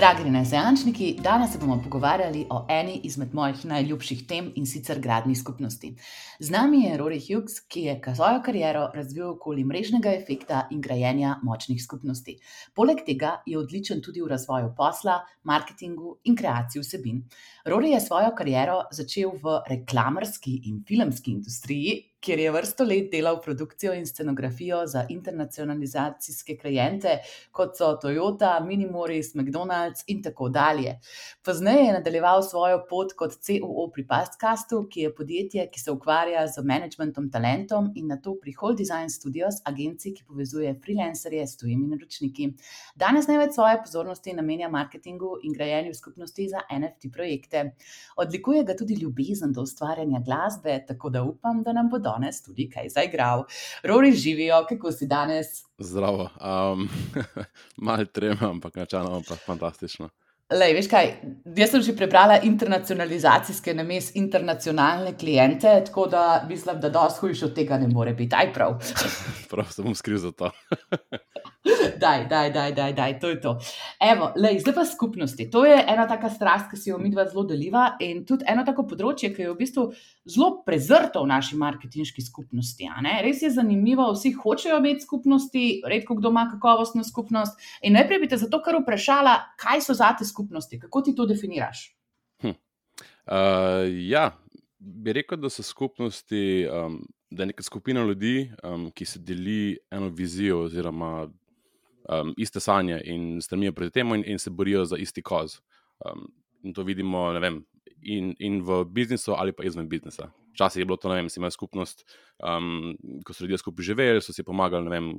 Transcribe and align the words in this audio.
Dragi 0.00 0.22
renesančniki, 0.24 1.06
danes 1.20 1.50
se 1.52 1.58
bomo 1.60 1.74
pogovarjali 1.84 2.46
o 2.50 2.62
eni 2.72 2.94
izmed 3.04 3.34
mojih 3.36 3.64
najljubših 3.68 4.22
tem 4.28 4.46
in 4.56 4.64
sicer 4.66 4.96
gradni 5.00 5.34
skupnosti. 5.36 5.90
Z 6.38 6.50
nami 6.54 6.86
je 6.86 6.94
Rory 6.96 7.18
Hughes, 7.20 7.58
ki 7.68 7.82
je 7.82 8.14
svojo 8.14 8.40
kariero 8.46 8.86
razvil 8.94 9.26
okoli 9.34 9.64
mrežnega 9.64 10.14
efekta 10.16 10.62
in 10.70 10.80
grajenja 10.80 11.34
močnih 11.42 11.82
skupnosti. 11.84 12.38
Poleg 12.74 13.04
tega 13.04 13.42
je 13.46 13.58
odličen 13.58 14.00
tudi 14.00 14.22
v 14.22 14.30
razvoju 14.32 14.72
posla, 14.76 15.18
marketingu 15.44 16.16
in 16.24 16.36
kreaciji 16.36 16.80
vsebin. 16.80 17.20
Rory 17.66 17.92
je 17.92 18.00
svojo 18.00 18.32
kariero 18.38 18.80
začel 18.90 19.36
v 19.36 19.58
reklamerski 19.68 20.62
in 20.64 20.80
filmski 20.88 21.36
industriji, 21.36 22.09
kjer 22.20 22.38
je 22.38 22.50
vrsto 22.52 22.84
let 22.84 23.10
delal 23.12 23.40
produkcijo 23.40 23.94
in 23.94 24.06
scenografijo 24.06 24.86
za 24.86 25.06
internacionalizacijske 25.08 26.56
kliente, 26.58 27.18
kot 27.50 27.76
so 27.78 27.94
Toyota, 28.02 28.58
Minimoris, 28.64 29.34
McDonald's 29.34 30.04
in 30.06 30.22
tako 30.22 30.48
dalje. 30.48 30.98
Pozneje 31.44 31.86
je 31.86 31.92
nadaljeval 31.92 32.42
svojo 32.42 32.82
pot 32.88 33.14
kot 33.16 33.32
COO 33.46 33.86
pri 33.94 34.06
Pastcastu, 34.06 34.82
ki 34.92 35.06
je 35.06 35.14
podjetje, 35.14 35.66
ki 35.72 35.80
se 35.80 35.90
ukvarja 35.90 36.46
z 36.48 36.64
managementom 36.64 37.30
talentom 37.30 37.92
in 37.94 38.12
na 38.12 38.20
to 38.20 38.36
pri 38.42 38.52
Hold 38.60 38.78
Design 38.78 39.08
Studios, 39.10 39.62
agenciji, 39.64 40.14
ki 40.14 40.24
povezuje 40.28 40.74
freelancerje 40.84 41.46
s 41.46 41.56
tujimi 41.56 41.88
naročniki. 41.94 42.50
Danes 42.96 43.28
največ 43.28 43.54
svoje 43.54 43.80
pozornosti 43.80 44.36
namenja 44.36 44.68
marketingu 44.68 45.38
in 45.42 45.56
grajenju 45.56 45.94
skupnosti 45.94 46.48
za 46.48 46.60
NFT 46.68 47.08
projekte. 47.12 47.64
Odlikuje 48.16 48.64
ga 48.64 48.76
tudi 48.76 49.00
ljubezen 49.00 49.52
do 49.52 49.62
ustvarjanja 49.62 50.20
glasbe, 50.24 50.84
tako 50.86 51.10
da 51.10 51.22
upam, 51.24 51.62
da 51.62 51.72
nam 51.72 51.88
bodo 51.88 52.09
danes 52.10 52.42
tudi 52.42 52.68
kaj 52.70 52.90
zaigral. 52.96 53.46
Rori 53.82 54.12
živijo, 54.12 54.64
kako 54.68 54.92
si 54.92 55.06
danes? 55.06 55.60
Zdravo, 55.78 56.28
um, 56.36 56.88
malo 57.88 58.04
trema, 58.04 58.50
ampak 58.50 58.76
načeloma 58.76 59.22
pa 59.28 59.38
fantastično. 59.46 60.10
Lej, 60.50 60.72
veš 60.74 60.88
kaj, 60.90 61.08
jaz 61.54 61.70
sem 61.70 61.82
že 61.86 61.92
prebrala 61.94 62.40
internacionalizacijske 62.42 63.74
namesto 63.74 64.18
internacionalne 64.18 65.12
klijente, 65.18 65.76
tako 65.86 66.08
da 66.10 66.44
mislim, 66.48 66.80
da 66.80 66.90
dosti 66.90 67.20
hujš 67.20 67.42
od 67.42 67.54
tega 67.54 67.78
ne 67.78 67.86
more 67.88 68.14
biti. 68.18 68.34
Aj 68.34 68.50
prav. 68.52 68.74
prav, 69.50 69.70
se 69.70 69.82
bom 69.82 69.94
skril 69.94 70.18
za 70.18 70.32
to. 70.32 70.50
daj, 72.00 72.24
daj, 72.28 72.50
daj, 72.52 72.72
daj, 72.72 72.92
daj, 72.92 73.18
to 73.20 73.28
je 73.28 73.40
to. 73.40 73.50
Evo, 74.00 74.30
lej, 74.36 74.58
zdaj 74.62 74.74
pa 74.74 74.84
skupnosti. 74.84 75.50
To 75.52 75.64
je 75.68 75.76
ena 75.76 76.06
taka 76.08 76.30
strast, 76.32 76.70
ki 76.70 76.78
si 76.80 76.90
jo 76.90 76.98
mi 76.98 77.10
dva 77.12 77.26
zelo 77.28 77.44
deliva 77.44 77.96
in 78.00 78.22
tudi 78.24 78.46
eno 78.48 78.64
tako 78.64 78.86
področje, 78.88 79.32
ki 79.34 79.44
je 79.44 79.50
v 79.50 79.56
bistvu 79.58 79.84
zelo 80.24 80.50
prezrto 80.64 81.24
v 81.24 81.30
naši 81.34 81.60
marketinški 81.60 82.24
skupnosti. 82.24 82.88
Res 83.26 83.44
je 83.44 83.52
zanimivo, 83.52 84.08
vsi 84.16 84.32
hočejo 84.40 84.80
imeti 84.80 85.04
skupnosti, 85.04 85.64
redko 85.84 86.16
kdo 86.16 86.32
ima 86.32 86.46
kakovostno 86.54 87.04
skupnost. 87.04 87.60
In 87.84 87.98
najprej 87.98 88.24
bi 88.24 88.32
te 88.32 88.40
zato 88.40 88.62
kar 88.64 88.80
vprašala, 88.80 89.36
kaj 89.60 89.84
so 89.84 89.96
za 89.96 90.14
te 90.16 90.24
skupnosti, 90.24 90.80
kako 90.80 91.04
ti 91.04 91.16
to 91.16 91.28
definiraš? 91.28 91.90
Hm. 92.40 92.56
Uh, 93.28 93.84
ja, 94.08 94.30
bi 94.78 95.12
rekel, 95.12 95.40
da 95.40 95.52
so 95.52 95.66
skupnosti. 95.66 96.64
Um, 96.72 97.02
Da 97.30 97.44
je 97.44 97.46
neka 97.46 97.62
skupina 97.62 98.02
ljudi, 98.02 98.50
um, 98.66 98.88
ki 98.90 99.04
se 99.06 99.20
deli 99.22 99.76
eno 99.94 100.08
vizijo, 100.10 100.64
oziroma 100.64 101.28
um, 102.08 102.34
iste 102.36 102.60
sanje 102.60 103.00
in 103.04 103.40
strmijo 103.42 103.72
proti 103.72 103.92
temu, 103.92 104.14
in, 104.14 104.24
in 104.26 104.38
se 104.38 104.50
borijo 104.50 104.84
za 104.84 104.96
isti 104.96 105.22
koz. 105.22 105.58
Um, 106.06 106.28
in 106.62 106.74
to 106.74 106.82
vidimo 106.82 107.30
vem, 107.40 107.64
in, 108.02 108.34
in 108.38 108.62
v 108.64 108.84
biznisu, 108.84 109.34
ali 109.36 109.52
pa 109.52 109.64
izven 109.64 109.88
biznisa. 109.88 110.30
Včasih 110.54 110.80
je 110.80 110.86
bilo 110.88 110.96
to, 110.96 111.08
ne 111.08 111.20
vem, 111.20 111.28
imel 111.36 111.52
skupnost, 111.54 112.04
um, 112.42 112.96
ko 113.24 113.34
so 113.34 113.44
ljudje 113.44 113.60
skupaj 113.62 113.84
živeli, 113.84 114.22
so 114.22 114.32
si 114.32 114.44
pomagali 114.44 114.90
vem, 114.90 115.12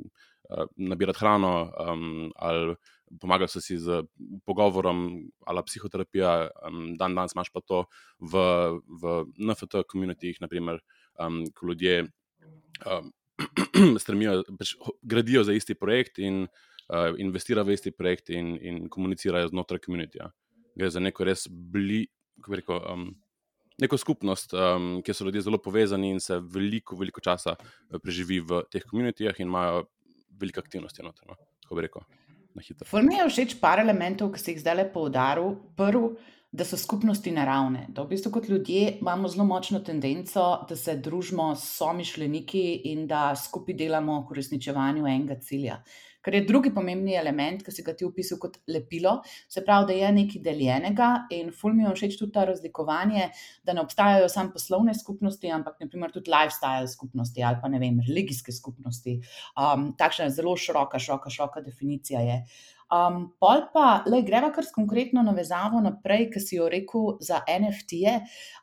uh, 0.50 0.66
nabirati 0.78 1.20
hrano, 1.22 1.72
um, 1.80 2.32
ali 2.36 2.76
pomagali 3.22 3.50
so 3.50 3.62
si 3.62 3.78
z 3.78 4.04
pogovorom, 4.46 5.08
ali 5.48 5.64
psihoterapija. 5.66 6.50
Um, 6.68 6.98
dan 6.98 7.16
danes 7.16 7.36
imaš 7.36 7.52
pa 7.54 7.64
to 7.66 7.86
v, 8.20 8.44
v 9.02 9.16
NFT-komunitih, 9.40 10.42
naprimer, 10.44 10.82
um, 11.20 11.46
ko 11.56 11.72
ljudje. 11.72 12.06
Um, 12.86 13.14
Strmijo, 14.04 14.44
pač 14.60 14.76
gradijo 15.02 15.44
za 15.48 15.54
isti 15.58 15.74
projekt, 15.74 16.20
in 16.20 16.46
uh, 16.92 17.16
investira 17.18 17.64
v 17.64 17.76
isti 17.78 17.92
projekt 17.96 18.30
in, 18.30 18.54
in 18.62 18.86
komunicirajo 18.90 19.52
znotraj 19.52 19.82
komunitija. 19.86 20.30
Gre 20.76 20.90
za 20.92 21.00
neko 21.00 21.26
res 21.28 21.48
bli, 21.50 22.04
rekel, 22.48 22.82
um, 22.92 23.08
neko 23.82 23.98
skupnost, 23.98 24.54
um, 24.54 24.92
kjer 25.06 25.16
so 25.16 25.28
ljudje 25.28 25.46
zelo 25.48 25.62
povezani 25.64 26.12
in 26.16 26.20
se 26.20 26.40
veliko, 26.40 26.96
veliko 27.00 27.24
časa 27.24 27.56
uh, 27.58 28.00
preživi 28.04 28.40
v 28.40 28.64
teh 28.72 28.84
komunitijah 28.88 29.40
in 29.40 29.50
imajo 29.50 29.86
velike 30.42 30.60
aktivnosti. 30.60 31.04
Noter, 31.04 31.28
no? 31.28 31.40
Tako 31.64 31.80
bi 31.80 31.88
rekel. 31.88 32.06
Formi 32.86 33.16
je 33.16 33.30
všeč 33.32 33.56
par 33.62 33.80
elementov, 33.80 34.34
ki 34.34 34.42
ste 34.42 34.56
jih 34.56 34.62
zdaj 34.66 34.76
le 34.76 34.86
poudaril. 34.92 35.54
Prvi, 35.80 36.16
da 36.52 36.66
so 36.68 36.78
skupnosti 36.78 37.32
naravne. 37.32 37.86
Da 37.96 38.04
v 38.04 38.12
bistvu 38.12 38.32
kot 38.36 38.50
ljudje 38.50 38.98
imamo 39.00 39.30
zelo 39.32 39.46
močno 39.48 39.80
tendenco, 39.80 40.66
da 40.70 40.76
se 40.76 40.98
družimo 41.00 41.54
s 41.56 41.78
somišljeniki 41.78 42.82
in 42.92 43.06
da 43.08 43.32
skupaj 43.36 43.78
delamo 43.80 44.20
v 44.20 44.36
uresničevanju 44.36 45.08
enega 45.08 45.40
cilja. 45.40 45.80
Ker 46.22 46.36
je 46.38 46.44
drugi 46.48 46.72
pomembni 46.74 47.16
element, 47.18 47.64
ki 47.66 47.74
si 47.74 47.86
ga 47.86 47.96
ti 47.98 48.06
opisal 48.06 48.40
kot 48.42 48.60
lepilo, 48.70 49.18
se 49.50 49.64
pravi, 49.66 49.90
da 49.90 49.98
je 49.98 50.12
nekaj 50.18 50.44
deljenega 50.46 51.10
in 51.34 51.54
fulmijo 51.56 51.94
všeč 51.98 52.18
tudi 52.20 52.36
ta 52.36 52.46
razlikovanje, 52.50 53.30
da 53.66 53.74
ne 53.78 53.86
obstajajo 53.86 54.30
samo 54.30 54.54
poslovne 54.54 54.94
skupnosti, 54.98 55.50
ampak 55.52 55.80
naprimer 55.82 56.14
tudi 56.14 56.32
lifestyle 56.32 56.90
skupnosti 56.92 57.44
ali 57.44 57.58
pa 57.62 57.70
ne 57.72 57.80
vem, 57.82 57.98
religijske 58.08 58.54
skupnosti. 58.54 59.18
Um, 59.58 59.92
takšna 59.98 60.30
je 60.30 60.38
zelo 60.38 60.54
široka, 60.58 61.00
široka, 61.02 61.34
široka 61.34 61.66
definicija 61.66 62.22
je. 62.26 62.44
Um, 62.92 63.30
pol 63.40 63.62
pa, 63.72 64.04
le 64.12 64.20
greva 64.28 64.50
kar 64.52 64.66
s 64.68 64.74
konkretno 64.76 65.22
navezavo 65.24 65.80
naprej, 65.80 66.26
ki 66.34 66.42
si 66.44 66.58
jo 66.58 66.68
rekel 66.70 67.14
za 67.24 67.40
NFT-je. 67.48 68.18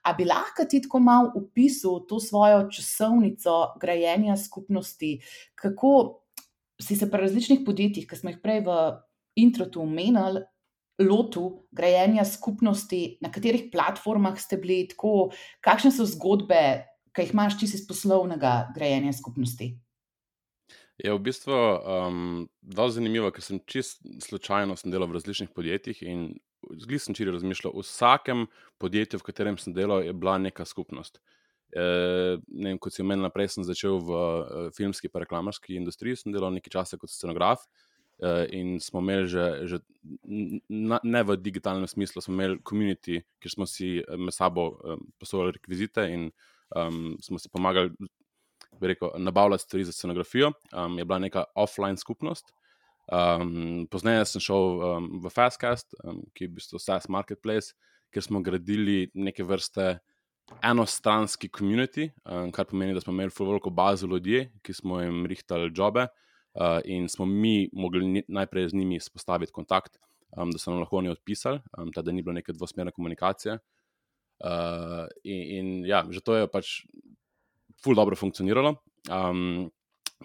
A 0.04 0.12
bi 0.18 0.26
lahko 0.28 0.66
ti 0.68 0.82
tako 0.84 1.00
malo 1.00 1.32
opisal 1.40 2.02
to 2.08 2.20
svojo 2.20 2.66
časovnico 2.68 3.56
grajenja 3.80 4.36
skupnosti, 4.36 5.14
kako 5.56 5.94
si 6.82 6.96
se 6.96 7.10
pri 7.10 7.26
različnih 7.26 7.64
podjetjih, 7.66 8.06
ki 8.06 8.16
smo 8.16 8.30
jih 8.30 8.38
prej 8.42 8.62
v 8.66 8.76
introtu 9.38 9.82
omenili, 9.82 10.44
lotil 10.98 11.62
grajenja 11.70 12.24
skupnosti, 12.26 13.18
na 13.22 13.30
katerih 13.30 13.68
platformah 13.72 14.38
ste 14.40 14.58
bili, 14.58 14.86
tako, 14.90 15.30
kakšne 15.62 15.92
so 15.94 16.06
zgodbe, 16.10 16.62
ki 17.14 17.26
jih 17.26 17.34
imaš 17.34 17.58
čisto 17.60 17.78
iz 17.78 17.86
poslovnega 17.86 18.72
grajenja 18.74 19.12
skupnosti. 19.14 19.76
Je 20.98 21.14
v 21.14 21.22
bistvu 21.22 21.54
um, 21.54 22.48
zelo 22.74 22.90
zanimivo, 22.90 23.30
ker 23.30 23.44
sem 23.44 23.60
čist 23.70 24.02
slučajno 24.22 24.74
sem 24.76 24.90
delal 24.90 25.06
v 25.06 25.20
različnih 25.20 25.52
podjetjih 25.54 26.02
in 26.02 26.32
zgolj 26.82 27.04
sem 27.04 27.14
čiri 27.14 27.30
razmišljal. 27.30 27.70
V 27.76 27.84
vsakem 27.86 28.46
podjetju, 28.82 29.20
v 29.22 29.28
katerem 29.30 29.58
sem 29.62 29.76
delal, 29.76 30.02
je 30.02 30.12
bila 30.12 30.38
neka 30.42 30.66
skupnost. 30.66 31.22
Eh, 31.76 32.40
vem, 32.48 32.78
kot 32.80 32.94
si 32.94 33.04
omenil, 33.04 33.26
naprej 33.26 33.52
sem 33.52 33.64
začel 33.66 33.98
v 34.00 34.10
uh, 34.16 34.68
filmski 34.72 35.10
in 35.10 35.20
reklamarski 35.20 35.76
industriji, 35.76 36.16
sem 36.16 36.32
delal 36.32 36.54
nekaj 36.54 36.72
časa 36.72 36.96
kot 36.96 37.12
scenograf. 37.12 37.66
Uh, 38.18 38.48
in 38.50 38.80
smo 38.82 38.98
imeli 38.98 39.28
že, 39.30 39.44
že 39.70 39.76
ne 40.26 41.20
v 41.22 41.36
digitalnem 41.38 41.86
smislu, 41.86 42.22
smo 42.24 42.34
imeli 42.34 42.58
komunity, 42.64 43.20
kjer 43.38 43.52
smo 43.52 43.66
si 43.68 44.00
med 44.16 44.34
sabo 44.34 44.80
poslovali 45.20 45.54
rekvizite 45.54 46.02
in 46.10 46.32
um, 46.74 47.14
smo 47.22 47.38
si 47.38 47.52
pomagali 47.52 47.92
rekel, 48.80 49.12
nabavljati 49.22 49.62
stvari 49.62 49.84
za 49.84 49.92
scenografijo. 49.92 50.52
Um, 50.72 50.98
je 50.98 51.04
bila 51.04 51.18
neka 51.18 51.44
offline 51.54 51.96
skupnost. 51.96 52.50
Um, 53.12 53.86
Pozneje 53.90 54.24
sem 54.24 54.40
šel 54.40 54.82
um, 54.82 55.08
v 55.22 55.30
Fastcast, 55.30 55.94
um, 56.04 56.24
ki 56.34 56.44
je 56.44 56.48
v 56.48 56.58
bistvu 56.58 56.80
SaaS 56.80 57.08
Marketplace, 57.08 57.76
kjer 58.10 58.24
smo 58.24 58.42
gradili 58.42 59.10
neke 59.14 59.44
vrste 59.44 59.98
enostranski 60.64 61.48
komunity, 61.48 62.08
um, 62.24 62.52
kar 62.52 62.66
pomeni, 62.68 62.94
da 62.94 63.00
smo 63.00 63.12
imeli 63.12 63.32
veliko 63.38 63.70
bazo 63.70 64.06
ljudi, 64.06 64.48
ki 64.62 64.74
smo 64.74 65.00
jim 65.00 65.26
rihtali 65.26 65.72
jobe 65.76 66.06
uh, 66.06 66.78
in 66.84 67.08
smo 67.08 67.26
mi 67.26 67.68
mogli 67.72 68.24
najprej 68.28 68.68
z 68.68 68.74
njimi 68.74 69.00
spostaviti 69.00 69.52
kontakt, 69.52 69.98
um, 70.36 70.50
da 70.50 70.58
so 70.58 70.70
nam 70.70 70.80
lahko 70.80 70.96
oni 70.96 71.08
odpisali, 71.08 71.60
um, 71.78 71.90
da 71.94 72.12
ni 72.12 72.22
bilo 72.22 72.34
neke 72.34 72.52
dvosmerne 72.52 72.92
komunikacije. 72.92 73.58
Uh, 74.38 75.06
in, 75.24 75.42
in 75.58 75.86
ja, 75.86 76.04
že 76.10 76.20
to 76.20 76.36
je 76.36 76.46
pač 76.46 76.84
ful 77.82 77.94
dobro 77.94 78.16
funkcioniralo. 78.16 78.76
Um, 79.10 79.70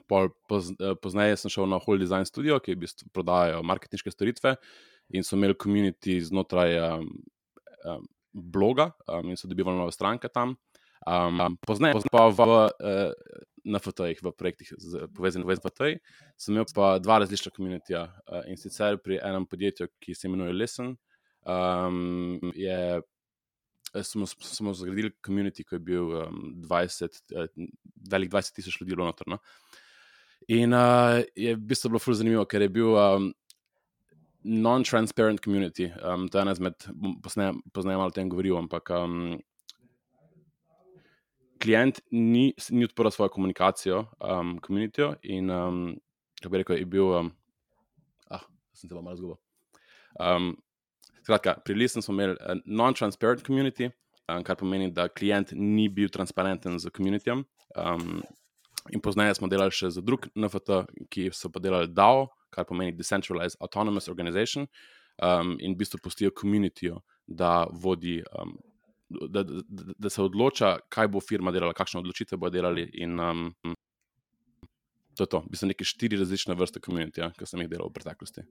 Pol, 0.10 0.32
poz, 0.50 0.72
pozneje 1.04 1.36
sem 1.38 1.52
šel 1.54 1.68
na 1.70 1.78
Hold 1.78 2.02
Design 2.02 2.26
Studio, 2.26 2.56
ki 2.58 2.74
v 2.74 2.82
bistvu 2.82 3.12
prodajajo 3.14 3.60
marketinške 3.62 4.10
storitve, 4.10 4.56
in 5.14 5.22
so 5.22 5.38
imeli 5.38 5.54
komunity 5.54 6.16
znotraj 6.18 6.74
um, 6.82 7.04
um, 7.86 8.08
bloga 8.34 8.92
um, 9.08 9.30
in 9.30 9.38
so 9.38 9.48
dobivali 9.48 9.78
nove 9.78 9.92
stranke 9.92 10.28
tam. 10.28 10.56
Um, 11.08 11.58
Pozneje 11.68 12.00
pa 12.12 12.30
v, 12.32 12.40
uh, 12.40 13.12
na 13.68 13.80
FT-jih, 13.80 14.20
v 14.24 14.32
projektih 14.32 14.72
povezanih 15.16 15.48
z 15.48 15.60
FT-ji, 15.60 15.98
sem 16.40 16.56
imel 16.56 16.68
pa 16.76 16.96
dva 17.04 17.20
različna 17.24 17.52
komunitija 17.52 18.06
uh, 18.08 18.44
in 18.48 18.60
sicer 18.60 18.98
pri 19.04 19.20
enem 19.20 19.46
podjetju, 19.48 19.90
ki 20.00 20.16
se 20.16 20.28
imenuje 20.28 20.56
Listen. 20.56 20.96
Um, 21.44 22.40
je, 22.56 23.02
smo, 24.04 24.26
smo 24.26 24.74
zgradili 24.74 25.12
komunity, 25.20 25.68
ki 25.68 25.76
je 25.76 25.84
bil 25.84 26.16
um, 26.24 26.56
20, 26.64 27.20
uh, 27.36 27.52
velik 28.10 28.32
20 28.32 28.56
tisoč 28.56 28.80
ljudi 28.82 28.96
notrno. 28.96 29.42
In 30.48 30.74
uh, 30.76 31.20
je 31.36 31.56
v 31.56 31.60
bistvu 31.60 31.92
bilo 31.92 32.00
zelo 32.00 32.20
zanimivo, 32.20 32.46
ker 32.48 32.64
je 32.64 32.72
bil. 32.72 32.96
Um, 32.96 33.32
non-transparent 34.44 35.42
community. 35.42 35.92
Um, 36.04 36.28
to 36.30 36.38
je 36.38 36.42
ena 36.42 36.52
izmed, 36.52 36.88
poznaj 37.74 37.98
malo 37.98 38.12
o 38.12 38.16
tem 38.16 38.30
govoril, 38.30 38.58
ampak 38.58 38.90
um, 38.90 39.38
klient 41.64 42.02
ni, 42.12 42.54
ni 42.70 42.86
odprl 42.86 43.10
svojo 43.10 43.30
komunikacijo, 43.30 44.06
um, 44.20 44.58
komunitijo 44.60 45.14
in, 45.24 45.50
um, 45.50 45.96
kako 46.42 46.52
bi 46.52 46.58
rekel, 46.58 46.78
je 46.78 46.86
bil, 46.86 47.08
um, 47.08 47.32
ah, 48.30 48.44
sem 48.74 48.90
se 48.90 48.96
pa 48.96 49.02
malo 49.02 49.16
zgubil. 49.16 49.38
Um, 50.20 50.54
skratka, 51.24 51.56
pri 51.66 51.76
Listen 51.76 52.02
smo 52.02 52.14
imeli 52.14 52.36
non-transparent 52.66 53.46
community, 53.48 53.90
um, 54.28 54.44
kar 54.44 54.60
pomeni, 54.60 54.92
da 54.92 55.08
klient 55.08 55.56
ni 55.56 55.88
bil 55.90 56.10
transparenten 56.10 56.80
z 56.80 56.92
komunitijem. 56.92 57.46
Um, 57.76 58.22
in 58.92 59.00
pozneje 59.00 59.38
smo 59.40 59.48
delali 59.48 59.72
še 59.72 59.94
za 59.96 60.02
drug 60.04 60.28
NFT, 60.36 60.84
ki 61.10 61.30
so 61.32 61.50
pa 61.50 61.64
delali 61.64 61.88
DAO, 61.88 62.28
kar 62.54 62.68
pomeni 62.70 62.94
Decentralized 62.96 63.60
Autonomous 63.62 64.08
Organization, 64.10 64.68
um, 65.22 65.58
in 65.60 65.74
v 65.74 65.82
bistvu 65.82 66.00
pustijo 66.04 66.32
komunitijo, 66.36 67.02
da 67.28 67.64
vodi. 67.72 68.22
Um, 68.40 68.60
Da, 69.30 69.44
da, 69.46 69.62
da 70.02 70.10
se 70.10 70.24
odloča, 70.24 70.72
kaj 70.90 71.08
bo 71.14 71.20
firma 71.22 71.52
delala, 71.54 71.76
kakšne 71.78 72.00
odločitve 72.00 72.38
bo 72.42 72.50
delali. 72.50 72.88
In, 72.98 73.20
um, 73.22 73.44
to 75.14 75.28
je 75.28 75.30
to, 75.30 75.42
v 75.44 75.52
bistvu, 75.54 75.68
neke 75.70 75.86
štiri 75.86 76.18
različne 76.18 76.56
vrste 76.58 76.82
komunitija, 76.82 77.28
ki 77.38 77.46
sem 77.46 77.62
jih 77.62 77.70
delal 77.70 77.92
v 77.92 77.94
preteklosti. 78.00 78.42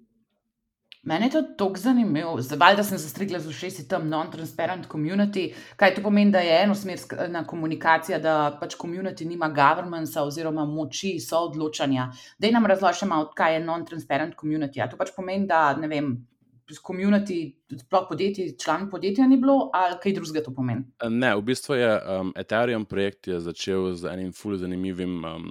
Mene 1.02 1.26
je 1.26 1.30
to 1.30 1.42
tako 1.42 1.76
zanimivo, 1.76 2.36
zdaj 2.40 2.76
da 2.76 2.84
sem 2.84 2.98
zastrigla 2.98 3.40
z 3.40 3.48
ušesi 3.48 3.88
tam 3.88 4.04
non-transparent 4.08 4.86
community. 4.88 5.48
Kaj 5.76 5.94
to 5.94 6.02
pomeni, 6.02 6.30
da 6.30 6.38
je 6.38 6.60
enosmerna 6.62 7.42
komunikacija, 7.46 8.18
da 8.22 8.34
pač 8.60 8.76
community 8.78 9.26
nima 9.26 9.48
governmenta 9.48 10.22
oziroma 10.22 10.64
moči 10.64 11.16
soodločanja. 11.20 12.06
Da 12.38 12.50
nam 12.50 12.66
razloži 12.66 13.06
malo, 13.10 13.32
kaj 13.34 13.54
je 13.54 13.64
non-transparent 13.64 14.38
community. 14.38 14.78
A 14.78 14.86
to 14.86 14.96
pač 14.96 15.10
pomeni, 15.16 15.46
da 15.46 15.72
ne 15.76 15.90
vem. 15.90 16.12
Community, 16.86 17.50
sploh 17.76 18.06
podjetij, 18.08 18.54
član 18.56 18.86
podjetja 18.90 19.26
ni 19.28 19.36
bilo, 19.36 19.70
ali 19.74 19.98
kaj 20.00 20.14
drugega 20.16 20.44
to 20.46 20.54
pomeni? 20.56 20.86
Ne, 21.10 21.34
v 21.36 21.42
bistvu 21.44 21.74
je 21.76 21.90
um, 21.98 22.30
Ethereum 22.38 22.86
projekt 22.88 23.28
je 23.28 23.40
začel 23.44 23.90
z 23.92 24.08
enim 24.08 24.30
fully 24.32 24.56
zanimivim 24.56 25.18
um, 25.24 25.50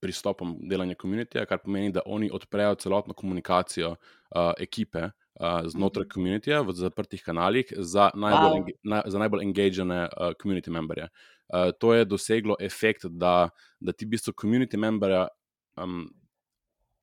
pristopom 0.00 0.56
delanja 0.68 0.94
komunitija, 0.94 1.46
kar 1.46 1.58
pomeni, 1.64 1.92
da 1.92 2.02
oni 2.06 2.30
odprejo 2.32 2.74
celotno 2.74 3.14
komunikacijo 3.14 3.90
uh, 3.90 4.52
ekipe 4.58 5.02
uh, 5.04 5.60
znotraj 5.66 6.08
komunitija 6.08 6.60
v 6.60 6.72
zaprtih 6.72 7.22
kanalih 7.22 7.72
za 7.76 8.10
najbolj, 8.14 8.60
wow. 8.60 8.74
na, 8.82 9.02
za 9.06 9.18
najbolj 9.18 9.44
engagene 9.44 10.02
uh, 10.08 10.32
community 10.42 10.70
memberje. 10.70 11.08
Uh, 11.48 11.70
to 11.80 11.94
je 11.94 12.04
doseglo 12.04 12.56
efekt, 12.60 13.06
da, 13.10 13.48
da 13.80 13.92
ti 13.92 14.06
v 14.06 14.16
bistvu 14.16 14.32
community 14.42 14.76
memberja. 14.76 15.28
Um, 15.76 16.06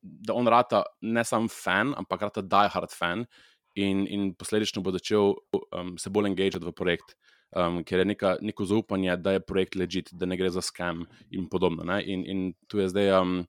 Da 0.01 0.33
on 0.33 0.47
rata 0.49 0.79
ne 1.05 1.21
samo 1.21 1.45
fan, 1.47 1.91
ampak 1.93 2.23
rata 2.25 2.41
die 2.41 2.69
hard 2.73 2.89
fan, 2.89 3.25
in, 3.75 4.07
in 4.09 4.33
posledično 4.33 4.81
bo 4.81 4.91
začel 4.91 5.35
um, 5.53 5.91
se 6.01 6.09
bolj 6.09 6.31
engagirati 6.31 6.65
v 6.65 6.73
projekt. 6.73 7.13
Um, 7.51 7.81
ker 7.83 7.99
je 7.99 8.05
neka, 8.07 8.37
neko 8.39 8.63
zaupanje, 8.63 9.17
da 9.19 9.35
je 9.35 9.43
projekt 9.43 9.75
ležit, 9.75 10.13
da 10.15 10.25
ne 10.25 10.37
gre 10.39 10.49
za 10.49 10.61
skem 10.63 11.03
in 11.35 11.49
podobno. 11.51 11.83
In, 11.99 12.23
in 12.23 12.43
tu 12.71 12.79
je 12.79 12.87
zdaj 12.87 13.11
um, 13.17 13.41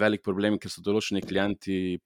velik 0.00 0.24
problem, 0.24 0.56
ker 0.58 0.72
so 0.72 0.80
določeni 0.84 1.20
klienti, 1.20 1.98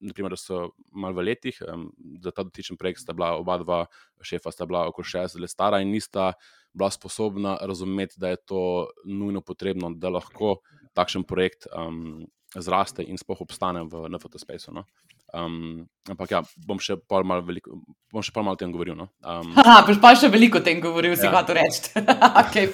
naprimer, 0.00 0.32
da 0.32 0.38
so 0.38 0.60
malo 0.92 1.16
v 1.18 1.26
letih, 1.30 1.58
um, 1.66 1.88
za 2.22 2.32
ta 2.36 2.44
dotičen 2.46 2.78
projekt 2.80 3.02
sta 3.02 3.16
bila 3.16 3.34
oba 3.40 3.58
dva 3.62 3.80
šefa, 4.22 4.52
sta 4.52 4.68
bila 4.68 4.86
okoli 4.90 5.08
60 5.08 5.40
let 5.42 5.52
stara 5.52 5.80
in 5.80 5.90
nista 5.92 6.34
bila 6.76 6.90
sposobna 6.92 7.56
razumeti, 7.64 8.20
da 8.20 8.34
je 8.34 8.42
to 8.44 8.62
nujno 9.04 9.40
potrebno, 9.40 9.90
da 9.96 10.12
lahko 10.12 10.58
takšen 10.96 11.24
projekt 11.24 11.66
um, 11.72 12.26
zraste 12.54 13.04
in 13.04 13.18
spoh 13.20 13.40
obstane 13.40 13.84
v 13.88 14.06
NFT 14.12 14.40
spaceu. 14.40 14.76
No? 14.76 14.86
Um, 15.34 15.88
ampak 16.06 16.30
ja, 16.30 16.40
bom 16.68 16.78
še 16.78 16.94
pol 17.02 17.24
malo, 17.26 17.42
veliko, 17.42 17.80
bom 18.14 18.22
še 18.22 18.30
pol 18.30 18.44
malo 18.46 18.54
o 18.54 18.60
tem 18.60 18.70
govoril. 18.70 18.94
No? 18.94 19.08
Um, 19.26 19.50
Aha, 19.62 19.80
boš 19.88 19.98
pa 20.02 20.12
še 20.14 20.30
veliko 20.30 20.60
o 20.60 20.64
tem 20.64 20.78
govoril, 20.80 21.16
si 21.18 21.26
ja. 21.26 21.32
hotel 21.34 21.58
reči. 21.58 21.90
okay, 22.42 22.70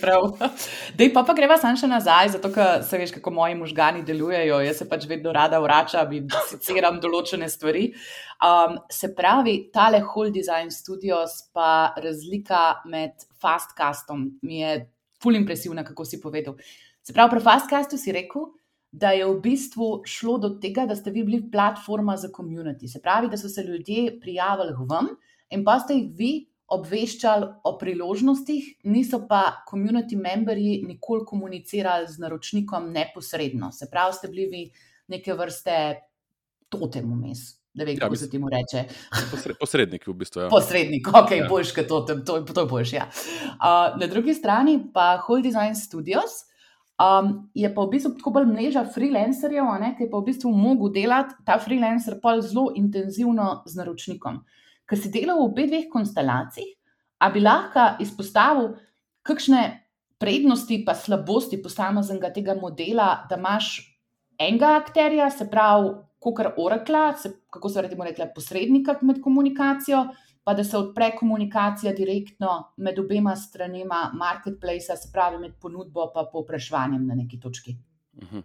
Dej, 0.99 1.11
pa, 1.17 1.25
pa 1.25 1.37
greva 1.39 1.57
sam 1.61 1.79
še 1.81 1.89
nazaj, 1.89 2.35
zato 2.37 2.53
ker 2.53 2.85
se 2.85 3.01
veš, 3.01 3.15
kako 3.17 3.33
moji 3.33 3.57
možgani 3.57 4.05
delujejo. 4.05 4.61
Jaz 4.67 4.83
se 4.85 4.89
pač 4.91 5.09
vedno 5.09 5.33
rada 5.33 5.63
vračam 5.65 6.13
in 6.13 6.29
citiram 6.53 7.01
določene 7.01 7.49
stvari. 7.49 7.89
Um, 8.43 8.77
se 8.93 9.13
pravi, 9.17 9.73
tale 9.73 10.03
Whole 10.05 10.35
Design 10.35 10.69
Studios, 10.75 11.41
pa 11.57 11.95
razlika 11.97 12.83
med 12.91 13.17
Fastcastom 13.41 14.29
mi 14.45 14.61
je 14.61 14.81
ful 15.23 15.39
impresivna, 15.39 15.87
kako 15.87 16.05
si 16.05 16.21
povedal. 16.21 16.59
Se 17.03 17.15
pravi, 17.15 17.37
pri 17.37 17.43
Fastcastu 17.43 17.99
si 17.99 18.13
rekel, 18.15 18.51
da 18.93 19.11
je 19.17 19.27
v 19.27 19.41
bistvu 19.41 20.03
šlo 20.05 20.37
do 20.39 20.51
tega, 20.61 20.85
da 20.87 20.97
ste 20.97 21.11
vi 21.11 21.25
bili 21.25 21.41
platforma 21.51 22.17
za 22.17 22.29
komunity. 22.29 22.89
Se 22.93 23.01
pravi, 23.01 23.31
da 23.33 23.37
so 23.37 23.49
se 23.49 23.65
ljudje 23.65 24.21
prijavili 24.21 24.75
k 24.77 24.89
vam 24.91 25.09
in 25.51 25.65
pa 25.65 25.79
ste 25.81 25.97
jih 25.97 26.11
vi 26.17 26.33
obveščali 26.73 27.47
o 27.65 27.73
priložnostih, 27.79 28.69
niso 28.85 29.27
pa 29.29 29.65
komunity 29.69 30.17
memberji 30.17 30.83
nikoli 30.89 31.25
komunicirali 31.27 32.07
z 32.09 32.21
naročnikom 32.21 32.93
neposredno. 32.93 33.73
Se 33.73 33.91
pravi, 33.91 34.17
ste 34.17 34.29
bili 34.29 34.47
vi 34.47 34.63
neke 35.09 35.35
vrste 35.35 35.75
totem 36.69 37.13
vmes. 37.13 37.63
Da 37.73 37.85
ve, 37.85 37.95
ja, 37.95 37.99
kako 38.05 38.17
se 38.17 38.29
ti 38.31 38.39
mu 38.39 38.51
reče. 38.53 38.85
Posrednik, 39.61 40.07
v 40.07 40.13
bistvu. 40.13 40.45
Ja. 40.45 40.49
Posrednik, 40.53 41.09
ok, 41.09 41.31
ja. 41.31 41.47
boljš 41.49 41.73
kot 41.73 41.89
totem, 41.89 42.25
to, 42.25 42.41
to 42.45 42.65
je 42.65 42.69
boljš. 42.69 42.93
Ja. 42.93 43.07
Uh, 43.09 43.97
na 44.01 44.09
drugi 44.13 44.35
strani 44.37 44.77
pa 44.93 45.17
Whole 45.25 45.43
Design 45.43 45.77
Studios, 45.77 46.45
Um, 47.03 47.51
je 47.55 47.67
pa 47.75 47.83
v 47.83 47.97
bistvu 47.97 48.13
tako 48.15 48.31
bolj 48.37 48.47
mreža 48.53 48.85
freelancerjev, 48.95 49.67
ki 49.97 50.05
je 50.05 50.11
pa 50.11 50.21
v 50.21 50.27
bistvu 50.29 50.53
mogel 50.55 50.93
delati 50.95 51.35
ta 51.47 51.57
freelancer 51.59 52.21
pa 52.23 52.37
zelo 52.41 52.69
intenzivno 52.79 53.63
z 53.67 53.81
naročnikom. 53.81 54.39
Ker 54.87 54.99
si 55.01 55.11
delal 55.11 55.41
v 55.41 55.49
obeh 55.49 55.71
dveh 55.71 55.89
konstelacijah, 55.91 56.69
a 57.19 57.31
bi 57.31 57.43
lahko 57.43 57.97
izpostavil, 58.03 58.77
kakšne 59.27 59.63
prednosti 60.23 60.79
pa 60.87 60.95
slabosti 60.95 61.59
posameznega 61.63 62.31
tega 62.31 62.55
modela, 62.55 63.25
da 63.27 63.39
imaš 63.41 63.81
enega 64.39 64.77
akterja, 64.79 65.31
se 65.31 65.49
pravi, 65.51 65.97
kot 66.23 66.37
kar 66.39 66.53
Oracle, 66.57 67.33
kako 67.51 67.69
se 67.69 67.83
rečemo, 67.83 68.07
posrednika 68.35 68.99
med 69.03 69.19
komunikacijo 69.23 70.07
pa 70.45 70.55
da 70.55 70.65
se 70.65 70.77
odpre 70.77 71.11
komunikacija 71.19 71.93
direktno 71.93 72.73
med 72.77 72.99
obema 72.99 73.37
stranima 73.37 74.11
marketplace, 74.15 74.97
se 74.97 75.13
pravi 75.13 75.39
med 75.39 75.53
ponudbo 75.61 76.09
in 76.17 76.27
povpraševanjem 76.33 77.07
na 77.07 77.15
neki 77.15 77.41
točki. 77.41 77.77
Mhm. 78.23 78.39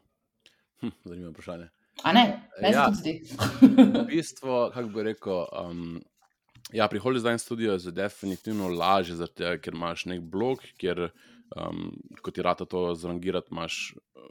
Hm, 0.80 0.94
zanimivo 1.04 1.32
vprašanje. 1.32 1.70
A 2.04 2.14
ne, 2.14 2.50
ne 2.62 2.72
ja, 2.72 2.92
zdi. 2.94 3.22
v 3.62 4.06
bistvu, 4.08 4.70
kako 4.74 4.90
bi 4.90 5.04
rekel. 5.04 5.46
Um, 5.52 6.04
Ja, 6.76 6.88
pri 6.92 7.00
Holy 7.00 7.22
Design 7.22 7.40
Studio 7.40 7.74
je 7.74 7.92
definitivno 7.92 8.68
lažje, 8.68 9.16
zato, 9.16 9.54
ker 9.64 9.74
imaš 9.74 10.06
nek 10.06 10.22
blog, 10.22 10.66
kjer 10.78 11.06
um, 11.56 11.94
kot 12.22 12.36
ti 12.36 12.44
rata 12.44 12.66
to 12.66 12.92
zrangirati, 12.96 13.54
imaš 13.56 13.94
uh, 13.96 14.26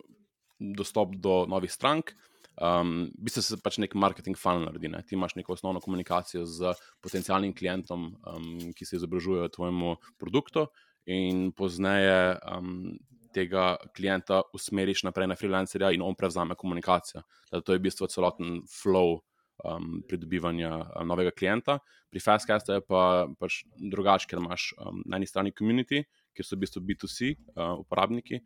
dostop 0.58 1.14
do 1.16 1.46
novih 1.48 1.72
strank. 1.72 2.12
Um, 2.56 3.10
v 3.12 3.28
bistvu 3.28 3.42
se 3.44 3.58
pač 3.60 3.76
nek 3.82 3.94
marketing 3.98 4.38
funnel 4.40 4.64
naredi. 4.64 4.88
Ne? 4.88 5.02
Ti 5.04 5.16
imaš 5.16 5.34
neko 5.36 5.52
osnovno 5.52 5.80
komunikacijo 5.84 6.46
z 6.48 6.72
potencijalnim 7.04 7.52
klientom, 7.56 8.08
um, 8.16 8.46
ki 8.76 8.88
se 8.88 8.96
izobražuje 8.96 9.50
tvojemu 9.52 9.96
produktu, 10.20 10.66
in 11.06 11.52
pozneje 11.52 12.36
um, 12.50 12.96
tega 13.34 13.76
klienta 13.94 14.40
usmeriš 14.56 15.04
naprej 15.06 15.28
na 15.30 15.36
freelancerja 15.38 15.92
in 15.94 16.02
on 16.02 16.16
prevzame 16.18 16.56
komunikacijo. 16.58 17.22
Da 17.52 17.60
to 17.60 17.72
je 17.72 17.78
v 17.78 17.86
bistvu 17.88 18.10
celoten 18.10 18.62
flow. 18.66 19.20
Um, 19.64 20.02
pridobivanja 20.04 20.68
um, 20.84 21.06
novega 21.08 21.30
klienta. 21.32 21.78
Pri 22.12 22.20
Fastcastu 22.20 22.74
je 22.74 22.82
pa 22.84 23.24
pač 23.40 23.62
drugače, 23.80 24.28
ker 24.28 24.36
imaš 24.36 24.66
um, 24.76 24.98
na 25.08 25.16
eni 25.16 25.24
strani 25.24 25.48
community, 25.56 26.02
kjer 26.36 26.44
so 26.44 26.58
v 26.58 26.66
bistvu 26.66 26.82
B2C 26.84 27.30
uh, 27.32 27.72
uporabniki, 27.80 28.42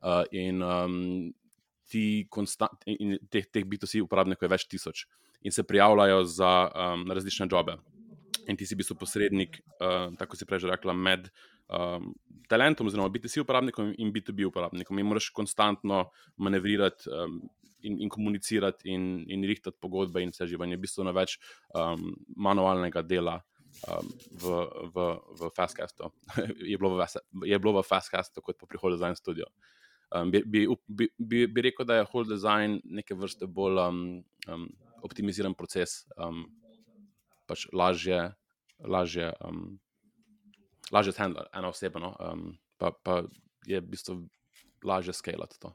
uh, 0.00 0.22
in 0.32 0.64
um, 0.64 0.96
ti 1.90 2.26
in 2.86 3.18
teh, 3.30 3.46
teh 3.46 3.64
B2C 3.64 4.02
uporabnikov 4.04 4.46
je 4.46 4.54
več 4.54 4.66
tisoč 4.68 5.06
in 5.44 5.52
se 5.52 5.62
prijavljajo 5.62 6.24
za 6.24 6.52
um, 6.68 7.10
različne 7.12 7.48
jobe. 7.50 7.76
In 8.48 8.56
ti 8.56 8.66
si 8.66 8.74
v 8.74 8.80
bistvu 8.80 8.96
posrednik, 9.00 9.60
uh, 9.80 10.12
tako 10.20 10.36
si 10.36 10.46
prej 10.48 10.64
rekla, 10.68 10.92
med 10.96 11.28
um, 11.68 12.12
talentom, 12.48 12.88
oziroma 12.88 13.12
B2C 13.12 13.44
uporabnikom 13.44 13.92
in 13.98 14.12
B2B 14.12 14.48
uporabnikom. 14.48 14.98
In 14.98 15.08
moraš 15.08 15.30
konstantno 15.36 16.06
manevrirati 16.36 17.08
um, 17.12 17.40
in, 17.84 18.00
in 18.00 18.08
komunicirati 18.08 18.88
in, 18.88 19.24
in 19.28 19.44
rihtati 19.44 19.80
pogodbe 19.80 20.22
in 20.24 20.32
vse 20.32 20.48
življenje. 20.48 20.80
V 20.80 20.86
bistvu 20.86 21.04
na 21.04 21.12
več 21.16 21.36
um, 21.76 22.12
manualnega 22.36 23.04
dela. 23.04 23.40
Um, 23.90 24.10
v, 24.38 24.50
v, 24.94 25.04
v 25.34 25.48
Fastcastu 25.50 26.06
je 26.70 26.76
bilo 26.78 26.92
v, 26.94 27.08
v 27.42 27.82
Fastcastu, 27.82 28.38
kot 28.38 28.60
pa 28.60 28.68
prihodnje 28.70 29.00
za 29.00 29.08
en 29.10 29.18
studio. 29.18 29.48
Um, 30.14 30.30
bi, 30.30 30.42
bi, 30.46 31.08
bi, 31.18 31.46
bi 31.46 31.62
rekel, 31.66 31.86
da 31.86 31.96
je 31.98 32.06
whole 32.06 32.28
design 32.28 32.78
neke 32.84 33.16
vrste 33.18 33.48
bolj 33.50 33.80
um, 33.82 34.02
um, 34.46 34.68
optimiziran 35.02 35.54
proces, 35.58 36.04
um, 36.16 36.44
pač 37.50 37.66
lažje, 37.72 38.20
lažje, 38.78 39.32
um, 39.42 39.78
lažje 40.94 41.16
handler, 41.18 41.48
ena 41.52 41.72
oseba, 41.74 42.00
no? 42.00 42.14
um, 42.20 42.52
pa, 42.78 42.92
pa 42.94 43.24
je 43.66 43.80
v 43.80 43.90
bistvu 43.90 44.20
lažje 44.86 45.16
skalati 45.18 45.58
to. 45.58 45.74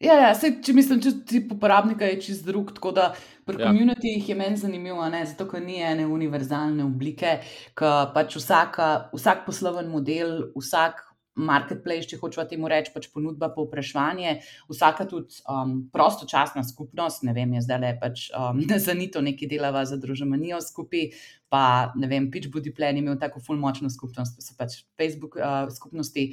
Ja, 0.00 0.14
ja 0.16 0.30
sej, 0.32 0.54
če 0.64 0.72
mislim, 0.72 1.00
če 1.04 1.10
ti 1.28 1.42
uporabnika 1.52 2.06
je 2.08 2.20
čist 2.24 2.46
drug, 2.48 2.70
tako 2.76 2.94
da 2.96 3.10
pri 3.48 3.60
ja. 3.60 3.68
komunitih 3.68 4.28
je 4.28 4.36
meni 4.36 4.56
zanimivo, 4.56 5.04
ne, 5.12 5.20
zato 5.28 5.44
ker 5.48 5.60
ni 5.60 5.76
ene 5.84 6.06
univerzalne 6.08 6.86
oblike, 6.86 7.34
ki 7.76 7.90
pač 8.14 8.38
vsaka, 8.40 8.90
vsak 9.12 9.44
posloven 9.48 9.90
model, 9.92 10.38
vsak 10.56 11.04
marketplace, 11.46 12.08
če 12.10 12.20
hočemo 12.20 12.46
temu 12.50 12.70
reči, 12.70 12.92
pač 12.94 13.08
ponudba, 13.12 13.50
povpraševanje, 13.54 14.36
vsaka 14.70 15.06
tudi 15.10 15.42
um, 15.48 15.76
prostočasna 15.92 16.64
skupnost, 16.66 17.24
ne 17.26 17.34
vem, 17.36 17.56
je 17.56 17.64
zdaj 17.66 17.82
le 17.82 17.92
pač 18.00 18.28
um, 18.36 18.62
za 18.86 18.96
nito 18.96 19.22
nekaj 19.24 19.50
delava 19.50 19.84
za 19.88 20.00
družbenijo 20.00 20.62
skupaj. 20.64 21.12
Pa 21.50 21.90
ne 21.98 22.06
vem, 22.06 22.28
Pitch 22.30 22.46
Budi 22.46 22.70
Plan 22.70 22.94
imel 22.94 23.16
tako 23.18 23.40
ful 23.42 23.58
močno 23.58 23.88
skupnost, 23.90 24.36
so 24.38 24.54
pač 24.54 24.84
Facebook 24.94 25.34
uh, 25.34 25.66
skupnosti. 25.74 26.28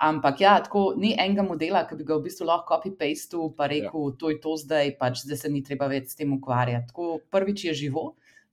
Ampak 0.00 0.40
ja, 0.40 0.52
tako 0.62 0.94
ni 0.96 1.10
enega 1.18 1.42
modela, 1.44 1.82
ki 1.88 1.98
bi 1.98 2.06
ga 2.08 2.16
v 2.16 2.28
bistvu 2.28 2.46
lahko 2.48 2.78
copy-paste, 2.78 3.36
pa 3.58 3.66
ja. 3.66 3.72
rekel, 3.74 4.06
ja. 4.06 4.16
to 4.16 4.30
je 4.30 4.38
to 4.40 4.54
zdaj, 4.62 4.94
pač 5.00 5.24
zdaj 5.26 5.42
se 5.42 5.50
ni 5.52 5.64
treba 5.66 5.90
več 5.90 6.14
s 6.14 6.20
tem 6.22 6.30
ukvarjati. 6.38 6.88
Tako 6.94 7.18
prvič 7.34 7.66
je 7.66 7.74
živo, 7.82 8.06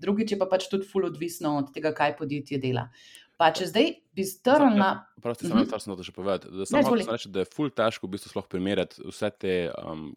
drugič 0.03 0.33
je 0.33 0.39
pa 0.41 0.49
pač 0.49 0.67
tudi 0.71 0.89
ful 0.89 1.07
odvisno 1.07 1.55
od 1.61 1.71
tega, 1.75 1.93
kaj 1.95 2.17
podjetje 2.19 2.59
dela. 2.59 2.89
Pa 3.37 3.51
če 3.53 3.67
zdaj 3.69 3.91
bi 4.17 4.23
strnil 4.25 4.79
na. 4.79 4.89
Prosti, 5.21 5.45
samo 5.45 5.61
to 5.69 5.77
sem 5.81 5.93
hotel 5.93 6.05
še 6.07 6.13
povedati. 6.15 6.49
Da, 6.49 6.65
samo 6.65 6.95
ne, 6.97 7.05
reči, 7.05 7.29
da 7.33 7.43
je 7.43 7.49
ful 7.53 7.69
težko 7.69 8.09
v 8.09 8.15
bistvu 8.15 8.41
primerjati 8.49 9.03
vse 9.05 9.29
te 9.37 9.53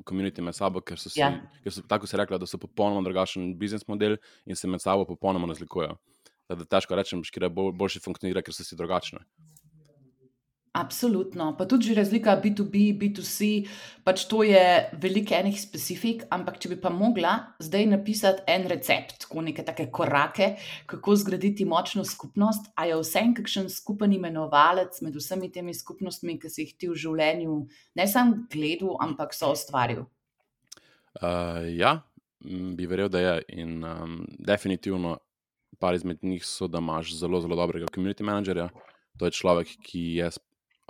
komunitete 0.08 0.40
um, 0.40 0.48
med 0.48 0.56
sabo, 0.56 0.80
ker 0.80 0.96
so, 1.00 1.12
si, 1.12 1.20
ja. 1.20 1.34
ker 1.60 1.74
so 1.74 1.84
tako 1.88 2.08
se 2.08 2.16
rekla, 2.20 2.40
da 2.40 2.48
so 2.48 2.60
popolnoma 2.60 3.04
drugačen 3.04 3.52
biznis 3.60 3.84
model 3.92 4.16
in 4.48 4.56
se 4.56 4.70
med 4.72 4.80
sabo 4.80 5.04
popolnoma 5.08 5.50
razlikujejo. 5.52 5.98
Da, 6.48 6.56
da 6.62 6.64
težko 6.64 6.96
rečem, 6.96 7.20
ker 7.28 7.44
je 7.44 7.52
boljši 7.52 8.00
funkcionira, 8.06 8.40
ker 8.46 8.56
so 8.56 8.64
si 8.64 8.78
drugačne. 8.78 9.20
Absolutno. 10.72 11.56
Pa 11.58 11.64
tudi 11.66 11.94
razlika 11.94 12.36
B2B, 12.38 12.92
B2C, 12.94 13.46
pač 14.06 14.22
to 14.30 14.44
je 14.46 14.62
veliko 15.02 15.34
enih 15.34 15.56
specifik, 15.58 16.22
ampak 16.30 16.60
če 16.62 16.68
bi 16.70 16.76
pa 16.78 16.92
mogla 16.94 17.32
zdaj 17.58 17.88
napisati 17.90 18.44
en 18.46 18.68
recept, 18.70 19.16
tako 19.24 19.42
neke 19.42 19.64
take 19.66 19.88
korake, 19.90 20.52
kako 20.86 21.16
zgraditi 21.18 21.66
močno 21.66 22.04
skupnost, 22.06 22.68
a 22.78 22.86
je 22.86 22.98
vse 23.00 23.18
en 23.18 23.34
kakšen 23.34 23.66
skupen 23.66 24.14
imenovalec 24.14 25.00
med 25.02 25.18
vsemi 25.18 25.50
temi 25.50 25.74
skupnostmi, 25.74 26.36
ki 26.38 26.50
si 26.52 26.62
jih 26.62 26.76
ti 26.78 26.90
v 26.92 26.98
življenju 27.02 27.56
ne 27.98 28.06
samo 28.06 28.44
gledal, 28.52 28.94
ampak 29.02 29.34
so 29.34 29.50
ustvaril? 29.50 30.04
Uh, 31.18 31.66
ja, 31.74 31.96
bi 32.38 32.86
verjel, 32.86 33.10
da 33.10 33.24
je. 33.24 33.34
In 33.58 33.82
um, 33.82 34.20
definitivno 34.38 35.16
par 35.82 35.98
izmed 35.98 36.22
njih 36.22 36.46
so, 36.46 36.70
da 36.70 36.78
imaš 36.78 37.10
zelo, 37.18 37.40
zelo 37.42 37.58
dobrega 37.58 37.90
community 37.90 38.22
managerja. 38.22 38.68
To 39.18 39.26
je 39.26 39.34
človek, 39.34 39.74
ki 39.82 40.04
je 40.20 40.30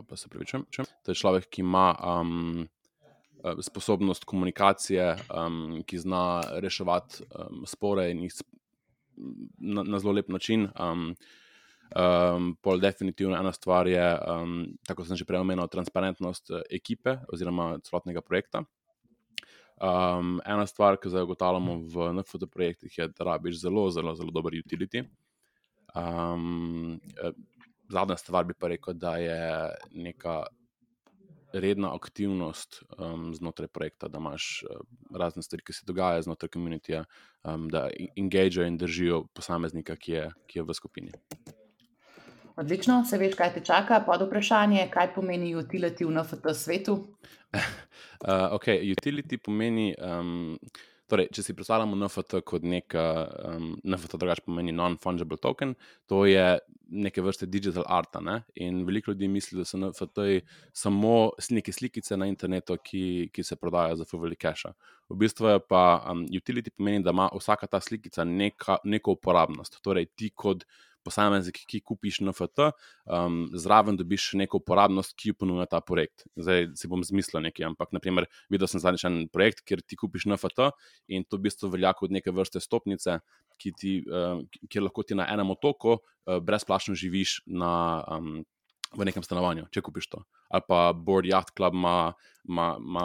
pa 0.09 0.17
se 0.17 0.29
pravi, 0.29 0.47
če. 0.47 0.85
To 1.05 1.13
je 1.13 1.19
človek, 1.19 1.49
ki 1.51 1.65
ima 1.65 1.89
um, 1.97 2.69
sposobnost 3.63 4.25
komunikacije, 4.25 5.13
um, 5.35 5.83
ki 5.87 5.99
zna 5.99 6.25
reševati 6.63 7.25
um, 7.31 7.63
spore 7.67 8.11
in 8.11 8.25
jih 8.27 8.41
na, 9.59 9.83
na 9.83 9.99
zelo 9.99 10.13
lep 10.17 10.29
način. 10.29 10.69
Um, 10.81 11.15
um, 11.97 12.57
pol 12.63 12.81
definitivno 12.81 13.37
ena 13.39 13.53
stvar 13.53 13.89
je, 13.89 14.19
um, 14.29 14.61
tako 14.87 15.05
sem 15.05 15.17
že 15.17 15.25
prej 15.29 15.41
omenil, 15.41 15.69
transparentnost 15.69 16.51
eh, 16.51 16.63
ekipe 16.77 17.19
oziroma 17.33 17.79
celotnega 17.87 18.23
projekta. 18.23 18.65
Um, 19.81 20.41
ena 20.45 20.67
stvar, 20.69 20.99
ki 21.01 21.09
zdaj 21.09 21.25
ugotavljamo 21.25 21.79
v 21.89 22.11
NFT 22.19 22.51
projektih, 22.53 22.99
je, 22.99 23.09
da 23.09 23.33
rabiš 23.33 23.63
zelo, 23.63 23.89
zelo, 23.91 24.15
zelo 24.15 24.31
dober 24.31 24.53
utility. 24.53 25.07
Um, 25.97 27.01
zadnja 27.91 28.17
stvar 28.17 28.45
bi 28.45 28.55
pa 28.55 28.69
rekel, 28.69 28.95
da 28.95 29.17
je 29.17 29.71
neka 29.91 30.43
redna 31.53 31.95
aktivnost 31.95 32.83
um, 32.99 33.35
znotraj 33.35 33.69
projekta, 33.69 34.09
da 34.09 34.19
imaš 34.19 34.63
uh, 34.63 34.81
razne 35.19 35.43
stvari, 35.43 35.65
ki 35.67 35.73
se 35.73 35.87
dogajajo 35.87 36.23
znotraj 36.23 36.49
komunitije, 36.49 37.05
um, 37.45 37.69
da 37.69 37.89
engagejo 38.17 38.67
in 38.67 38.79
držijo 38.79 39.25
posameznika, 39.35 39.97
ki 39.97 40.13
je, 40.13 40.29
ki 40.47 40.59
je 40.59 40.63
v 40.63 40.75
skupini. 40.75 41.11
Odlično, 42.57 43.05
se 43.05 43.19
veš, 43.19 43.35
kaj 43.35 43.55
te 43.55 43.65
čaka. 43.65 44.03
Pod 44.07 44.23
vprašanje, 44.27 44.89
kaj 44.93 45.15
pomeni 45.15 45.55
utility 45.57 46.05
v 46.05 46.15
NFT 46.15 46.55
svetu? 46.55 46.95
uh, 48.29 48.53
ok, 48.53 48.67
utility 48.99 49.39
pomeni. 49.39 49.95
Um, 49.99 50.59
Torej, 51.11 51.27
če 51.35 51.43
si 51.43 51.55
predstavljamo 51.59 51.97
NFT 51.99 52.43
kot 52.47 52.67
nek, 52.67 52.95
um, 52.95 53.73
NFT 53.83 54.19
drugače 54.21 54.45
pomeni 54.47 54.75
non-fungible 54.75 55.41
token, 55.43 55.75
to 56.07 56.23
je 56.29 56.45
neke 56.91 57.23
vrste 57.23 57.49
digital 57.51 57.85
art. 57.91 58.19
Ne? 58.23 58.41
In 58.63 58.85
veliko 58.87 59.11
ljudi 59.11 59.29
misli, 59.31 59.59
da 59.59 59.67
so 59.67 59.79
NFT 59.79 60.45
samo 60.77 61.33
neke 61.51 61.75
slikice 61.75 62.19
na 62.19 62.29
internetu, 62.31 62.77
ki, 62.85 63.31
ki 63.35 63.45
se 63.47 63.59
prodajajo 63.59 64.01
za 64.03 64.07
full 64.07 64.37
cache. 64.41 64.71
V 65.11 65.19
bistvu 65.19 65.51
je 65.51 65.65
pa 65.67 65.83
um, 66.13 66.23
utility 66.31 66.71
pomeni, 66.77 67.03
da 67.03 67.15
ima 67.15 67.29
vsaka 67.35 67.67
ta 67.67 67.81
slikica 67.83 68.25
neka, 68.25 68.79
neko 68.85 69.19
uporabnost. 69.19 69.81
Torej, 69.83 70.13
ti 70.15 70.31
kot 70.31 70.67
posameznik, 71.07 71.63
ki 71.69 71.81
kupiš 71.87 72.21
NFT, 72.25 72.71
um, 73.07 73.43
zraven 73.57 73.99
dobiš 73.99 74.31
neko 74.41 74.61
uporabnost, 74.61 75.17
ki 75.19 75.33
jo 75.33 75.39
ponuja 75.41 75.67
ta 75.71 75.81
projekt. 75.85 76.27
Zdaj 76.41 76.71
si 76.79 76.91
bom 76.91 77.05
zmislil 77.07 77.45
nekaj, 77.49 77.69
ampak 77.73 77.95
naprimer, 77.97 78.29
videl 78.53 78.71
sem 78.71 78.83
zadnjič 78.83 79.07
en 79.09 79.19
projekt, 79.33 79.65
kjer 79.67 79.85
ti 79.85 79.99
kupiš 80.01 80.29
NFT 80.31 80.71
in 81.09 81.27
to 81.27 81.41
v 81.41 81.49
bistvu 81.49 81.73
velja 81.75 81.93
kot 81.97 82.15
neke 82.15 82.35
vrste 82.35 82.63
stopnice, 82.63 83.21
ki 83.61 83.75
ti, 83.77 83.99
uh, 84.09 84.41
kjer 84.69 84.87
lahko 84.87 85.05
ti 85.05 85.19
na 85.19 85.29
enem 85.33 85.53
otoku 85.57 85.99
uh, 85.99 86.41
brezplačno 86.41 86.97
živiš 86.99 87.43
na. 87.47 87.75
Um, 88.09 88.41
v 88.97 89.07
nekem 89.07 89.23
stanovanju, 89.23 89.69
če 89.71 89.83
kupiš 89.87 90.09
to. 90.11 90.23
Ali 90.51 90.65
pa 90.67 90.81
Board 90.93 91.29
Yacht 91.29 91.55
Club 91.57 91.77
ima, 91.79 92.13
ima, 92.49 92.67
ima 92.79 93.05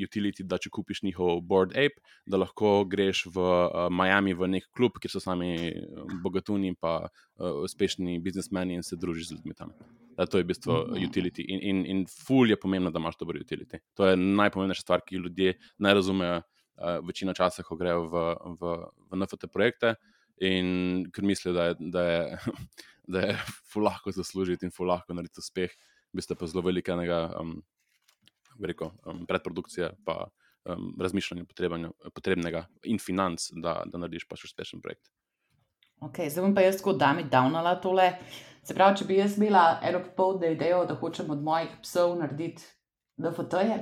utility, 0.00 0.46
da 0.48 0.56
če 0.60 0.72
kupiš 0.72 1.02
njihov 1.04 1.42
Board 1.44 1.74
Ape, 1.76 2.00
da 2.26 2.40
lahko 2.40 2.86
greš 2.88 3.26
v 3.34 3.44
uh, 3.44 3.78
Miami 3.92 4.32
v 4.36 4.48
nek 4.56 4.70
klub, 4.76 4.96
kjer 5.00 5.12
so 5.12 5.20
sami 5.20 5.52
eh, 5.68 5.78
bogatuni 6.24 6.72
in 6.72 6.78
pa 6.80 6.94
uh, 7.04 7.60
uspešni 7.66 8.18
biznismeni 8.24 8.78
in 8.78 8.86
se 8.86 8.96
družiš 8.96 9.28
z 9.28 9.38
ljudmi 9.38 9.56
tam. 9.58 9.74
Da, 10.16 10.26
to 10.26 10.40
je 10.40 10.46
v 10.46 10.48
bistvu 10.48 10.72
mm 10.72 10.94
-hmm. 10.94 11.08
utility. 11.08 11.44
In, 11.46 11.60
in, 11.62 11.86
in 11.86 12.06
ful 12.06 12.50
je 12.50 12.56
pomembno, 12.56 12.90
da 12.90 12.98
imaš 12.98 13.18
dober 13.20 13.36
utility. 13.36 13.78
To 13.94 14.06
je 14.06 14.16
najpomembnejša 14.16 14.82
stvar, 14.82 15.00
ki 15.06 15.16
ljudje 15.16 15.58
ne 15.78 15.94
razumejo 15.94 16.36
uh, 16.36 17.06
večino 17.06 17.34
časa, 17.34 17.62
ko 17.62 17.76
grejo 17.76 18.08
v, 18.08 18.34
v, 18.60 18.76
v 19.10 19.16
NFT 19.16 19.52
projekte. 19.52 19.94
In 20.40 21.08
ker 21.14 21.24
mislijo, 21.26 21.54
da 21.56 21.70
je, 21.70 21.74
da 21.80 22.02
je 22.02 22.38
da 23.08 23.20
je 23.20 23.38
fulahko 23.72 24.12
zaslužiti 24.12 24.66
in 24.66 24.70
fulahko 24.70 25.14
narediti 25.14 25.40
uspeh, 25.40 25.70
bi 26.12 26.22
ste 26.22 26.34
pa 26.34 26.46
zelo 26.46 26.62
velikega 26.64 27.32
um, 27.40 27.62
um, 28.58 29.26
predprodukcije, 29.26 29.90
pa 30.04 30.28
um, 30.64 30.96
razmišljanja 31.00 31.44
potrebnega 32.14 32.66
in 32.84 32.98
financ, 32.98 33.50
da, 33.52 33.82
da 33.86 33.98
narediš 33.98 34.28
pač 34.28 34.44
uspešen 34.44 34.80
projekt. 34.80 35.08
Okay, 36.00 36.30
zdaj 36.30 36.44
bom 36.44 36.54
pa 36.54 36.62
jaz 36.62 36.82
kot 36.82 36.98
dami 36.98 37.24
downala 37.26 37.74
tole. 37.82 38.12
Se 38.62 38.74
pravi, 38.74 39.00
če 39.00 39.06
bi 39.08 39.16
jaz 39.18 39.38
imela 39.38 39.80
eno 39.82 40.02
pol 40.16 40.36
da 40.38 40.52
idejo, 40.52 40.84
da 40.86 40.94
hočem 40.94 41.30
od 41.34 41.40
mojih 41.42 41.72
psov 41.82 42.14
narediti 42.20 42.62
NFT-je, 43.18 43.78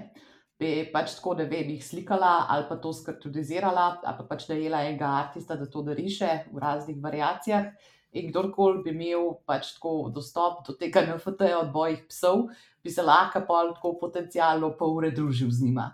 bi 0.58 0.70
pač 0.92 1.18
tako, 1.18 1.34
da 1.36 1.44
bi 1.44 1.60
jih 1.68 1.84
slikala 1.84 2.46
ali 2.48 2.64
pa 2.68 2.76
to 2.80 2.92
skartudizirala, 2.92 4.00
ali 4.02 4.16
pa 4.18 4.25
pač 4.25 4.46
da 4.48 4.54
je 4.54 4.64
jela 4.64 4.84
enega 4.84 5.10
artista, 5.18 5.56
da 5.56 5.66
to 5.66 5.82
dariše 5.82 6.46
v 6.52 6.62
raznih 6.62 7.02
variacijah 7.02 7.70
in 8.16 8.30
kdorkoli 8.30 8.82
bi 8.84 8.94
imel 8.94 9.34
pač 9.46 9.75
tako 9.76 10.10
dostop 10.14 10.62
do 10.66 10.72
tega 10.80 11.02
NFT-ja 11.04 11.58
od 11.60 11.72
mojih 11.75 12.06
psov, 12.08 12.46
bi 12.82 12.90
se 12.90 13.04
lahko 13.04 13.44
pa 13.48 13.62
tako 13.75 13.96
potencialno 14.00 14.72
pol 14.78 14.96
ure 14.96 15.10
družil 15.10 15.50
z 15.50 15.68
njima. 15.68 15.90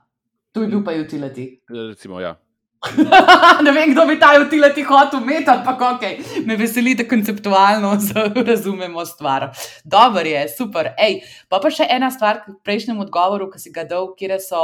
To 0.52 0.62
je 0.62 0.68
bil 0.68 0.84
pa 0.84 0.92
utility. 0.92 1.48
Recimo, 1.68 2.20
ja. 2.20 2.36
ne 3.64 3.72
vem, 3.72 3.92
kdo 3.92 4.06
bi 4.08 4.16
ta 4.18 4.32
utility 4.40 4.82
hotel 4.86 5.22
imeti, 5.22 5.50
ampak 5.50 5.84
ok, 5.88 6.06
me 6.46 6.56
veseli, 6.58 6.96
da 6.98 7.06
konceptualno 7.08 7.92
razumemo 8.50 9.04
stvar. 9.06 9.50
Dobro 9.84 10.26
je, 10.26 10.48
super. 10.56 10.90
Ej, 10.98 11.20
pa 11.48 11.62
pa 11.62 11.70
še 11.70 11.86
ena 11.90 12.10
stvar 12.10 12.42
k 12.42 12.56
prejšnjemu 12.66 13.06
odgovoru, 13.06 13.50
ki 13.52 13.62
si 13.62 13.72
ga 13.74 13.86
dal, 13.86 14.10
kje 14.18 14.40
so 14.42 14.62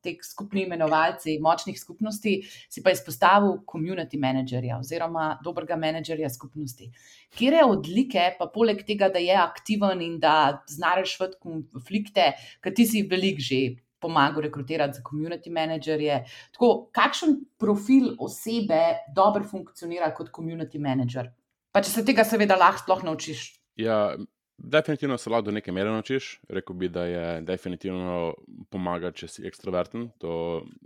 te 0.00 0.14
skupni 0.24 0.64
imenovalci 0.64 1.36
močnih 1.44 1.76
skupnosti, 1.78 2.32
si 2.72 2.82
pa 2.82 2.92
izpostavil 2.94 3.58
community 3.68 4.18
managerja 4.20 4.78
oziroma 4.80 5.34
dobrega 5.44 5.76
menedžerja 5.76 6.30
skupnosti. 6.32 6.88
Kje 7.36 7.52
je 7.58 7.66
odlike, 7.68 8.24
pa 8.38 8.48
poleg 8.50 8.82
tega, 8.88 9.10
da 9.12 9.20
je 9.22 9.36
aktiven 9.36 10.00
in 10.02 10.18
da 10.22 10.64
znaš 10.68 11.18
rešiti 11.20 11.38
konflikte, 11.44 12.32
ker 12.64 12.74
ti 12.74 12.88
si 12.88 13.04
velik 13.06 13.44
že. 13.44 13.62
Pomagal 14.00 14.46
rekrutirati 14.48 14.98
za 14.98 15.04
community 15.04 15.52
managerje. 15.52 16.22
Tako, 16.56 16.88
kakšen 16.96 17.36
profil 17.60 18.14
osebe 18.18 18.80
dobro 19.16 19.44
funkcionira 19.44 20.08
kot 20.14 20.32
community 20.32 20.80
manager? 20.80 21.30
Pa 21.72 21.82
če 21.84 21.92
se 21.92 22.04
tega, 22.04 22.24
seveda, 22.24 22.56
lahko 22.58 23.04
naučiš. 23.06 23.50
Ja, 23.78 24.16
Definitivno 24.62 25.18
se 25.18 25.30
lahko 25.30 25.44
do 25.44 25.50
neke 25.50 25.72
mere 25.72 25.90
naučiš. 25.90 26.40
Rekl 26.48 26.72
bi, 26.72 26.88
da 26.88 27.04
je 27.04 27.40
definitivno 27.40 28.34
pomaga, 28.70 29.08
če 29.12 29.28
si 29.28 29.44
ekstroverten. 29.48 30.10
To 30.20 30.32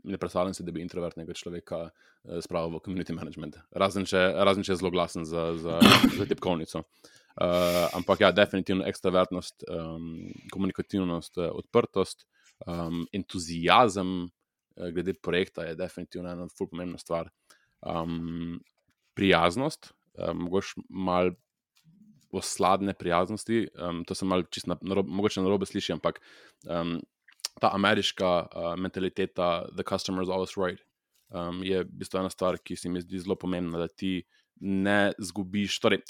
ne 0.04 0.18
predstavljam 0.18 0.54
si, 0.54 0.62
da 0.62 0.72
bi 0.72 0.82
introvertnega 0.84 1.34
človeka 1.34 1.80
eh, 1.88 2.38
spravil 2.44 2.76
v 2.76 2.82
community 2.84 3.16
management. 3.16 3.58
Razen 3.74 4.06
če, 4.06 4.20
razen 4.46 4.62
če 4.62 4.72
je 4.72 4.78
zelo 4.78 4.92
glasen 4.94 5.26
za, 5.26 5.48
za, 5.58 5.80
za 6.14 6.26
tipkovnico. 6.30 6.84
Uh, 7.34 7.88
ampak 7.98 8.20
ja, 8.22 8.28
definitivno 8.30 8.84
ekstrovertnost, 8.86 9.64
um, 9.66 10.28
komunikativnost, 10.54 11.40
odprtost 11.42 12.28
Um, 12.66 13.06
entuzijazem 13.12 14.24
uh, 14.24 14.88
glede 14.94 15.14
projekta 15.14 15.64
je 15.64 15.74
definitivno 15.74 16.30
ena 16.30 16.46
zelo 16.48 16.68
pomembna 16.70 16.98
stvar. 16.98 17.30
Um, 17.80 18.60
prijaznost, 19.14 19.92
um, 20.18 20.44
mogoče 20.46 20.80
malo 20.88 21.34
osladne 22.34 22.94
prijaznosti, 22.94 23.68
um, 23.78 24.04
to 24.04 24.14
se 24.14 24.24
malo 24.24 24.42
čisto 24.42 24.70
na, 24.70 24.76
na, 24.82 25.02
mogoče 25.06 25.42
na 25.42 25.48
robe 25.48 25.66
sliši, 25.66 25.92
ampak 25.92 26.20
um, 26.66 27.00
ta 27.60 27.70
ameriška 27.74 28.30
uh, 28.46 28.74
mentaliteta, 28.78 29.66
the 29.76 29.84
customer 29.88 30.22
is 30.22 30.28
always 30.28 30.56
right, 30.56 30.80
um, 31.30 31.62
je 31.62 31.84
v 31.84 31.90
bistvu 32.00 32.18
ena 32.18 32.30
stvar, 32.30 32.58
ki 32.58 32.76
se 32.76 32.90
mi 32.90 33.02
zdi 33.02 33.22
zelo 33.22 33.36
pomembna, 33.38 33.78
da 33.78 33.88
ti 33.88 34.22
ne 34.60 35.12
zgubiš. 35.18 35.78
Torej, 35.82 36.02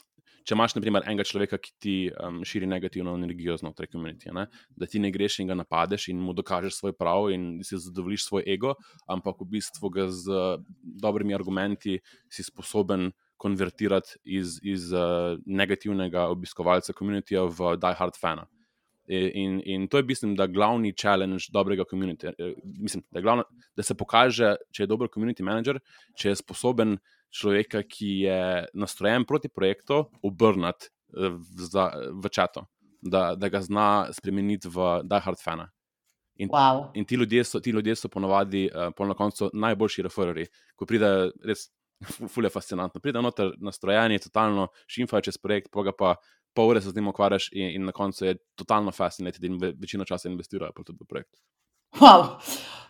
če 0.44 0.56
imaš, 0.56 0.74
na 0.76 0.82
primer, 0.84 1.04
enega 1.08 1.26
človeka, 1.26 1.58
ki 1.60 1.72
ti 1.80 1.94
um, 2.12 2.42
širi 2.46 2.68
negativno 2.68 3.14
energijo 3.16 3.56
znotraj 3.60 3.90
komunitije, 3.92 4.46
da 4.76 4.88
ti 4.90 5.00
ne 5.00 5.10
greš 5.14 5.40
in 5.40 5.50
ga 5.50 5.58
napadeš 5.58 6.08
in 6.12 6.20
mu 6.20 6.36
dokažeš 6.36 6.80
svoj 6.80 6.96
prav 6.98 7.30
in 7.34 7.58
si 7.64 7.80
zadovoljiš 7.80 8.28
svoj 8.28 8.48
ego, 8.54 8.74
ampak 9.10 9.40
v 9.40 9.50
bistvu 9.56 9.90
ga 9.94 10.08
z 10.12 10.30
uh, 10.30 10.64
dobrimi 10.82 11.36
argumenti 11.36 12.00
si 12.28 12.46
sposoben. 12.46 13.12
Konvertirati 13.44 14.14
iz, 14.30 14.54
iz 14.62 14.92
uh, 14.94 15.34
negativnega 15.44 16.28
obiskovalca 16.32 16.94
komunitija 16.96 17.42
v 17.50 17.74
die-hard 17.82 18.16
fana. 18.16 18.46
In, 19.06 19.60
in 19.64 19.88
to 19.88 20.00
je, 20.00 20.02
mislim, 20.08 20.32
da 20.36 20.46
glavni 20.46 20.94
challenge 20.96 21.50
dobrega 21.52 21.84
komunitija. 21.84 22.32
Eh, 22.38 22.54
mislim, 22.64 23.02
da, 23.10 23.42
da 23.76 23.82
se 23.82 23.94
pokaže, 23.94 24.54
če 24.72 24.82
je 24.82 24.86
dober 24.86 25.08
community 25.12 25.44
manager, 25.44 25.80
če 26.16 26.32
je 26.32 26.40
sposoben 26.40 26.96
človeka, 27.34 27.82
ki 27.82 28.10
je 28.24 28.40
nastrojen 28.74 29.26
proti 29.28 29.50
projektu, 29.52 30.06
obrniti 30.22 30.88
eh, 30.88 31.36
v, 31.36 31.86
v 32.24 32.32
čato, 32.32 32.66
da, 33.02 33.34
da 33.36 33.52
ga 33.52 33.60
zna 33.60 33.88
spremeniti 34.16 34.72
v 34.72 35.02
die-hard 35.04 35.42
fana. 35.42 35.68
In, 36.36 36.48
wow. 36.50 36.88
in 36.94 37.04
ti, 37.04 37.14
ljudje 37.14 37.44
so, 37.44 37.60
ti 37.60 37.70
ljudje 37.70 37.94
so 37.94 38.08
ponovadi, 38.08 38.66
uh, 38.66 38.88
po 38.96 39.06
na 39.06 39.14
koncu, 39.14 39.50
najboljši 39.52 40.02
refererji. 40.02 40.48
Ko 40.74 40.86
pride, 40.86 41.10
res, 41.46 41.68
fulje 42.34 42.50
fascinantno, 42.50 43.00
pride 43.00 43.22
noter 43.22 43.52
nastrojeni, 43.62 44.18
totalno 44.18 44.68
šimfajo 44.90 45.28
čez 45.28 45.38
projekt, 45.38 45.70
pa 45.72 45.84
ga 45.86 45.94
pa 45.94 46.14
pol 46.54 46.70
ure 46.72 46.80
se 46.80 46.90
z 46.90 46.96
njim 46.96 47.08
ukvarjaš, 47.10 47.48
in, 47.52 47.74
in 47.80 47.90
na 47.90 47.92
koncu 47.92 48.24
je 48.24 48.36
totalno 48.54 48.92
fascinantno, 48.92 49.46
in 49.46 49.58
ve, 49.60 49.72
večino 49.80 50.04
časa 50.04 50.28
investirajo 50.28 50.72
tudi 50.84 51.02
v 51.02 51.08
projekt. 51.08 51.42
Wow. 52.00 52.38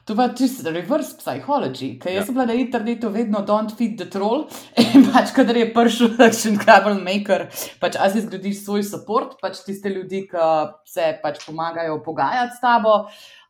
To 0.05 0.13
je 0.23 0.37
čisto 0.37 0.71
reverse 0.71 1.17
psychology, 1.17 1.95
ker 1.97 2.13
jaz 2.13 2.23
ja. 2.23 2.25
sem 2.27 2.35
bila 2.37 2.45
na 2.47 2.55
internetu 2.61 3.09
vedno 3.09 3.41
don't 3.41 3.73
feed 3.73 3.97
the 3.97 4.05
troll. 4.05 4.45
In 4.95 5.07
pač, 5.09 5.33
kadar 5.33 5.57
je 5.57 5.71
prišel 5.73 6.13
takšen 6.19 6.59
troublemaker, 6.61 7.47
pač 7.81 7.97
asi 7.97 8.21
zgradiš 8.21 8.67
svoj 8.67 8.85
support, 8.85 9.39
pač 9.41 9.63
tiste 9.65 9.89
ljudi, 9.89 10.27
ki 10.29 10.49
se 10.85 11.09
pač 11.23 11.41
pomagajo 11.47 12.03
pogajati 12.05 12.53
s 12.53 12.61
tabo. 12.61 12.99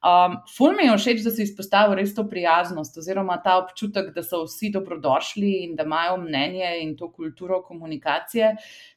Um, 0.05 0.35
ful 0.57 0.75
mi 0.77 0.85
je 0.85 0.97
všeč, 1.01 1.23
da 1.25 1.31
si 1.33 1.47
izpostavil 1.47 1.95
res 1.97 2.11
to 2.13 2.27
prijaznost, 2.29 2.99
oziroma 3.01 3.39
ta 3.41 3.55
občutek, 3.63 4.11
da 4.13 4.21
so 4.23 4.43
vsi 4.45 4.69
dobrodošli 4.75 5.53
in 5.65 5.79
da 5.79 5.87
imajo 5.89 6.19
mnenje 6.21 6.75
in 6.83 6.93
to 6.99 7.09
kulturo 7.09 7.63
komunikacije, 7.65 8.51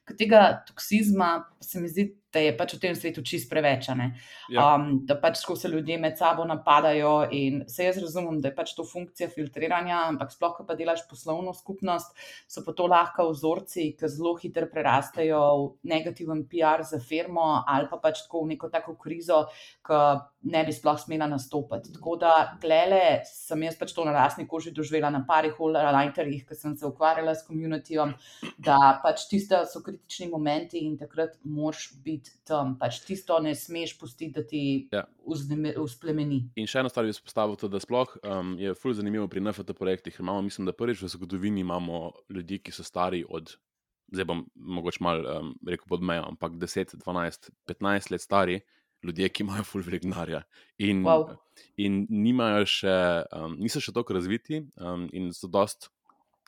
ker 0.04 0.18
tega 0.20 0.42
toksizma 0.68 1.30
se 1.64 1.80
mi 1.80 1.88
zdi 1.88 2.10
da 2.32 2.42
je 2.44 2.52
pač 2.56 2.74
v 2.76 2.80
tem 2.82 2.96
svetu 2.96 3.22
čist 3.24 3.48
preveč. 3.48 3.88
Ja. 3.88 4.74
Um, 4.76 5.00
da 5.08 5.16
pač 5.16 5.40
ko 5.46 5.56
se 5.56 5.68
ljudje 5.72 5.96
med 6.00 6.18
sabo 6.20 6.44
napadajo. 6.44 7.28
In 7.32 7.62
se 7.68 7.86
jaz 7.88 8.00
razumem, 8.02 8.40
da 8.44 8.50
je 8.50 8.56
pač 8.56 8.74
to 8.76 8.84
funkcija 8.84 9.30
filtriranja, 9.32 10.02
ampak 10.12 10.34
sploh, 10.34 10.52
ko 10.58 10.66
pa 10.68 10.76
delaš 10.76 11.06
poslovno 11.08 11.54
skupnost, 11.56 12.12
so 12.50 12.64
pa 12.66 12.74
to 12.76 12.88
lahko 12.90 13.30
vzorci, 13.32 13.94
ki 13.96 14.10
zelo 14.12 14.34
hitro 14.40 14.68
prerastejo 14.68 15.40
v 15.58 15.88
negativen 15.88 16.44
PR 16.50 16.84
za 16.84 17.00
firmo 17.00 17.62
ali 17.66 17.88
pa 17.88 17.96
pač 18.02 18.24
tako 18.26 18.44
v 18.44 18.54
neko 18.54 18.68
tako 18.72 18.96
krizo, 19.00 19.46
ki 19.86 20.02
ne 20.52 20.64
bi 20.64 20.72
sploh 20.74 21.00
smela 21.00 21.26
nastopiti. 21.30 21.94
Tako 21.96 22.16
da, 22.20 22.34
glede, 22.60 23.24
sem 23.26 23.64
jaz 23.64 23.78
pač 23.80 23.94
to 23.96 24.04
na 24.04 24.12
lastni 24.14 24.46
koži 24.48 24.74
doživela 24.76 25.10
na 25.10 25.24
parih 25.26 25.56
holderjih, 25.56 26.44
ki 26.46 26.56
sem 26.56 26.76
se 26.76 26.86
ukvarjala 26.86 27.34
s 27.34 27.46
komunitijo, 27.48 28.10
da 28.60 28.98
pač 29.02 29.26
tiste 29.30 29.58
so 29.70 29.80
kritični 29.84 30.28
momenti 30.30 30.84
in 30.84 30.98
takrat 31.00 31.38
moraš 31.44 31.88
biti 32.04 32.17
biti 32.18 32.34
tam, 32.46 32.74
pač 32.80 33.00
tisto 33.06 33.38
ne 33.42 33.54
smeš 33.56 33.94
pustiti, 34.00 34.32
da 34.34 34.44
ti 34.46 34.62
ja. 34.92 35.04
usplemeni. 35.24 36.40
In 36.58 36.68
še 36.70 36.82
eno 36.82 36.90
stvar 36.92 37.06
bi 37.06 37.14
izpostavil, 37.14 37.56
da 37.70 37.80
sploh, 37.82 38.16
um, 38.22 38.56
je 38.60 38.74
fully 38.78 38.98
zanimivo 38.98 39.28
pri 39.30 39.44
NFT 39.44 39.76
projektih. 39.78 40.18
Imamo, 40.20 40.42
mislim, 40.48 40.68
da 40.68 40.76
prvič 40.76 41.02
v 41.04 41.12
zgodovini 41.14 41.62
imamo 41.62 42.10
ljudi, 42.34 42.60
ki 42.62 42.74
so 42.74 42.86
stari 42.86 43.22
od, 43.24 43.54
zdaj 44.10 44.28
bom 44.28 44.42
mogoče 44.54 45.04
mal 45.06 45.22
um, 45.22 45.52
rekel 45.68 45.86
pod 45.88 46.02
mejo, 46.02 46.26
ampak 46.32 46.58
10, 46.58 46.98
12, 47.04 47.52
15 47.70 48.12
let 48.14 48.24
stari. 48.24 48.60
Ljudje, 49.06 49.28
ki 49.30 49.44
imajo 49.44 49.62
full 49.62 49.84
vegnarja 49.86 50.40
in, 50.82 51.04
wow. 51.06 51.36
in 51.78 52.00
nimajo 52.10 52.64
še, 52.66 52.94
um, 53.30 53.52
niso 53.62 53.78
še 53.78 53.92
tako 53.94 54.16
razviti, 54.16 54.58
um, 54.74 55.04
in 55.14 55.28
so 55.30 55.46
dost 55.46 55.86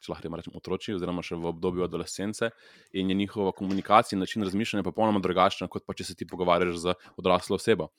če 0.01 0.13
lahko 0.13 0.33
rečemo, 0.37 0.57
otroci, 0.61 0.95
oziroma 0.97 1.23
še 1.27 1.39
v 1.39 1.51
obdobju 1.53 1.85
adolescence, 1.85 2.51
in 2.93 3.13
je 3.13 3.17
njihova 3.19 3.53
komunikacija 3.57 4.17
in 4.17 4.25
način 4.25 4.45
razmišljanja 4.47 4.87
popolnoma 4.87 5.21
drugačen, 5.21 5.69
kot 5.69 5.87
pa 5.87 5.97
če 5.97 6.09
se 6.11 6.17
ti 6.17 6.29
pogovarjaš 6.29 6.81
z 6.83 6.97
odraslo 7.21 7.61
osebo. 7.61 7.91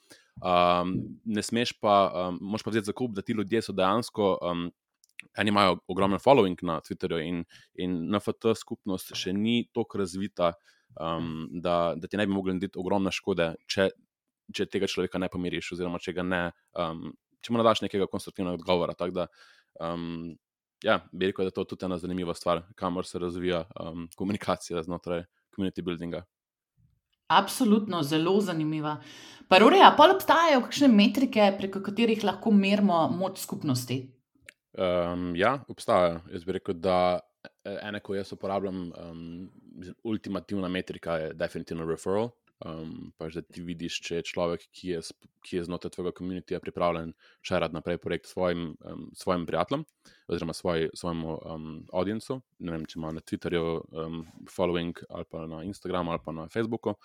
Um, 0.42 0.96
ne 1.26 1.44
smeš 1.44 1.76
pa, 1.80 1.96
um, 2.10 2.40
moš 2.42 2.66
pa 2.66 2.74
vzeti 2.74 2.90
za 2.90 2.96
kup, 2.98 3.14
da 3.16 3.22
ti 3.22 3.36
ljudje 3.38 3.62
so 3.68 3.78
dejansko. 3.78 4.38
Um, 4.42 4.70
Eni 5.38 5.52
imajo 5.54 5.76
ogromen 5.88 6.18
following 6.20 6.58
na 6.66 6.80
Twitterju, 6.82 7.20
in, 7.22 7.44
in 7.78 7.92
NFT 8.10 8.56
skupnost 8.58 9.14
še 9.16 9.32
ni 9.38 9.68
tako 9.70 10.02
razvita, 10.02 10.50
um, 10.98 11.46
da, 11.62 11.94
da 11.96 12.10
ti 12.10 12.18
ne 12.18 12.26
bi 12.26 12.34
mogli 12.34 12.56
narediti 12.56 12.80
ogromne 12.82 13.14
škode, 13.14 13.52
če, 13.70 13.92
če 14.50 14.66
tega 14.66 14.90
človeka 14.90 15.22
ne 15.22 15.30
pomiriš, 15.32 15.76
oziroma 15.78 16.02
če, 16.02 16.16
ne, 16.26 16.42
um, 16.74 17.12
če 17.38 17.54
mu 17.54 17.62
ne 17.62 17.68
daš 17.70 17.84
nekega 17.86 18.10
konstruktivnega 18.10 18.58
odgovora. 18.58 18.98
Tako 18.98 19.22
da 19.22 19.28
um, 19.78 20.34
ja, 20.84 21.00
bi 21.12 21.30
rekel, 21.30 21.46
da 21.46 21.52
je 21.52 21.58
to 21.60 21.64
tudi 21.64 21.86
ena 21.86 21.98
zanimiva 21.98 22.34
stvar, 22.34 22.62
kamor 22.76 23.06
se 23.06 23.20
razvija 23.20 23.64
um, 23.80 24.08
komunikacija 24.16 24.84
znotraj 24.84 25.24
community 25.56 25.82
buildinga. 25.82 26.24
Absolutno, 27.32 28.04
zelo 28.04 28.42
zanimiva. 28.42 28.98
Paroreja, 29.48 29.94
pa 29.98 30.10
obstajajo 30.12 30.62
kakšne 30.66 30.88
metrike, 30.92 31.54
preko 31.58 31.80
katerih 31.84 32.24
lahko 32.24 32.52
merimo 32.52 33.06
moč 33.12 33.40
skupnosti? 33.40 34.02
Um, 34.72 35.32
ja, 35.36 35.58
obstajajo. 35.68 36.22
Jaz 36.32 36.44
bi 36.48 36.58
rekel, 36.58 36.76
da 36.80 37.20
e, 37.44 37.78
ena, 37.82 38.00
ko 38.00 38.16
jaz 38.16 38.34
uporabljam, 38.36 38.84
um, 38.92 39.24
ultimativna 40.04 40.68
metrika 40.68 41.18
je 41.18 41.34
definitivno 41.34 41.88
referral. 41.88 42.32
Um, 42.62 43.12
pač, 43.18 43.40
da 43.40 43.42
ti 43.42 43.64
vidiš, 43.66 43.96
če 44.06 44.20
je 44.20 44.26
človek, 44.30 44.68
ki 44.76 44.92
je, 44.94 45.00
ki 45.42 45.56
je 45.58 45.64
znotraj 45.66 45.96
tvojega 45.96 46.14
komunitija, 46.18 46.60
pripravljen 46.62 47.16
še 47.42 47.58
rad 47.64 47.74
naprej 47.74 47.98
projekt 48.04 48.30
svojim, 48.30 48.76
um, 48.86 49.08
svojim 49.18 49.48
prijateljem 49.50 49.86
oziroma 50.30 50.54
svoj, 50.54 50.92
svojemu 50.94 51.38
um, 51.38 51.72
audiencu. 51.90 52.38
Ne 52.62 52.76
vem, 52.76 52.86
če 52.86 53.00
ima 53.00 53.14
na 53.18 53.24
Twitterju 53.26 53.64
um, 53.82 54.20
following 54.52 55.02
ali 55.10 55.26
pa 55.26 55.48
na 55.50 55.64
Instagramu 55.66 56.14
ali 56.14 56.22
pa 56.24 56.36
na 56.38 56.46
Facebooku 56.54 56.94
uh, 56.94 56.98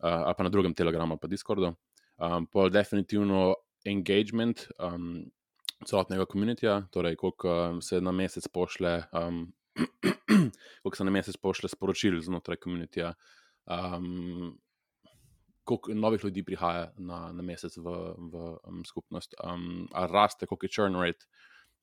ali 0.00 0.34
pa 0.38 0.46
na 0.46 0.52
drugem 0.54 0.74
Telegramu 0.74 1.16
ali 1.16 1.22
pa 1.22 1.28
Discordu. 1.28 1.72
Um, 2.16 2.46
pa 2.46 2.68
definitivno 2.72 3.54
engagement 3.84 4.68
um, 4.78 5.24
celotnega 5.84 6.26
komunitija, 6.26 6.82
torej 6.90 7.16
koliko 7.16 7.50
um, 7.52 7.82
se 7.82 8.00
na 8.00 8.12
mesec 8.12 8.48
pošle. 8.48 9.02
Um, 9.12 9.52
Kako 10.82 10.96
se 10.96 11.04
na 11.04 11.10
mesec 11.10 11.36
pošle 11.36 11.68
sporočil 11.68 12.20
znotraj 12.22 12.56
komunitija, 12.62 13.12
um, 13.66 14.54
koliko 15.66 15.94
novih 15.94 16.24
ljudi 16.24 16.44
prihaja 16.46 16.90
na, 16.96 17.32
na 17.32 17.42
mesec 17.42 17.74
v, 17.76 17.94
v 18.18 18.44
um, 18.68 18.84
skupnost, 18.86 19.34
um, 19.42 19.88
ali 19.92 20.12
raste, 20.12 20.46
koliko 20.46 20.66
je 20.66 20.74
churn 20.74 20.94
rate. 21.00 21.26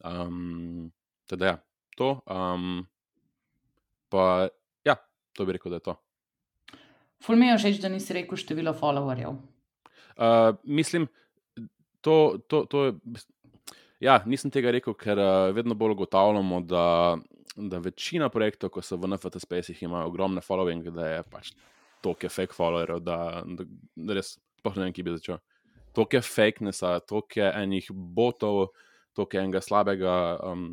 Um, 0.04 0.92
teda, 1.28 1.46
ja, 1.46 1.58
to. 2.00 2.16
Um, 2.24 2.86
pa, 4.10 4.48
ja, 4.88 4.96
to 5.36 5.46
bi 5.46 5.58
rekel, 5.58 5.74
da 5.74 5.82
je 5.82 5.88
to. 5.90 5.98
Fulmijo 7.24 7.58
všeč, 7.60 7.82
da 7.84 7.92
nisi 7.92 8.16
rekel 8.16 8.40
število 8.40 8.74
followerjev. 8.80 9.36
Uh, 10.16 10.56
mislim, 10.64 11.08
to, 12.02 12.40
to, 12.48 12.66
to 12.72 12.86
je. 12.86 12.96
Ja, 14.04 14.18
nisem 14.28 14.52
tega 14.52 14.72
rekel, 14.72 14.96
ker 15.00 15.20
uh, 15.20 15.52
vedno 15.56 15.76
bolj 15.80 15.98
ugotavljamo, 15.98 16.64
da, 16.68 16.88
da 17.56 17.84
večina 17.84 18.32
projektov, 18.32 18.72
ko 18.76 18.84
so 18.84 19.00
v 19.00 19.12
NFT 19.12 19.44
spacih, 19.44 19.84
imajo 19.84 20.12
ogromne 20.12 20.44
following, 20.44 20.88
da 20.96 21.08
je 21.18 21.24
pač 21.32 21.54
toliko 22.04 22.30
fake 22.30 22.56
followerjev, 22.58 23.02
da, 23.04 23.18
da, 23.58 23.66
da 23.96 24.18
res 24.18 24.36
sploh 24.60 24.80
ne 24.80 24.88
vem, 24.88 24.96
ki 24.96 25.06
bi 25.06 25.16
začel. 25.18 25.40
Toliko 25.94 26.18
je 26.18 26.26
fake 26.26 26.66
nesa, 26.66 26.98
toliko 27.06 27.40
je 27.42 27.50
enih 27.64 27.90
botov, 27.94 28.66
toliko 29.18 29.38
je 29.38 29.44
enega 29.44 29.62
slabega, 29.62 30.16
um, 30.50 30.68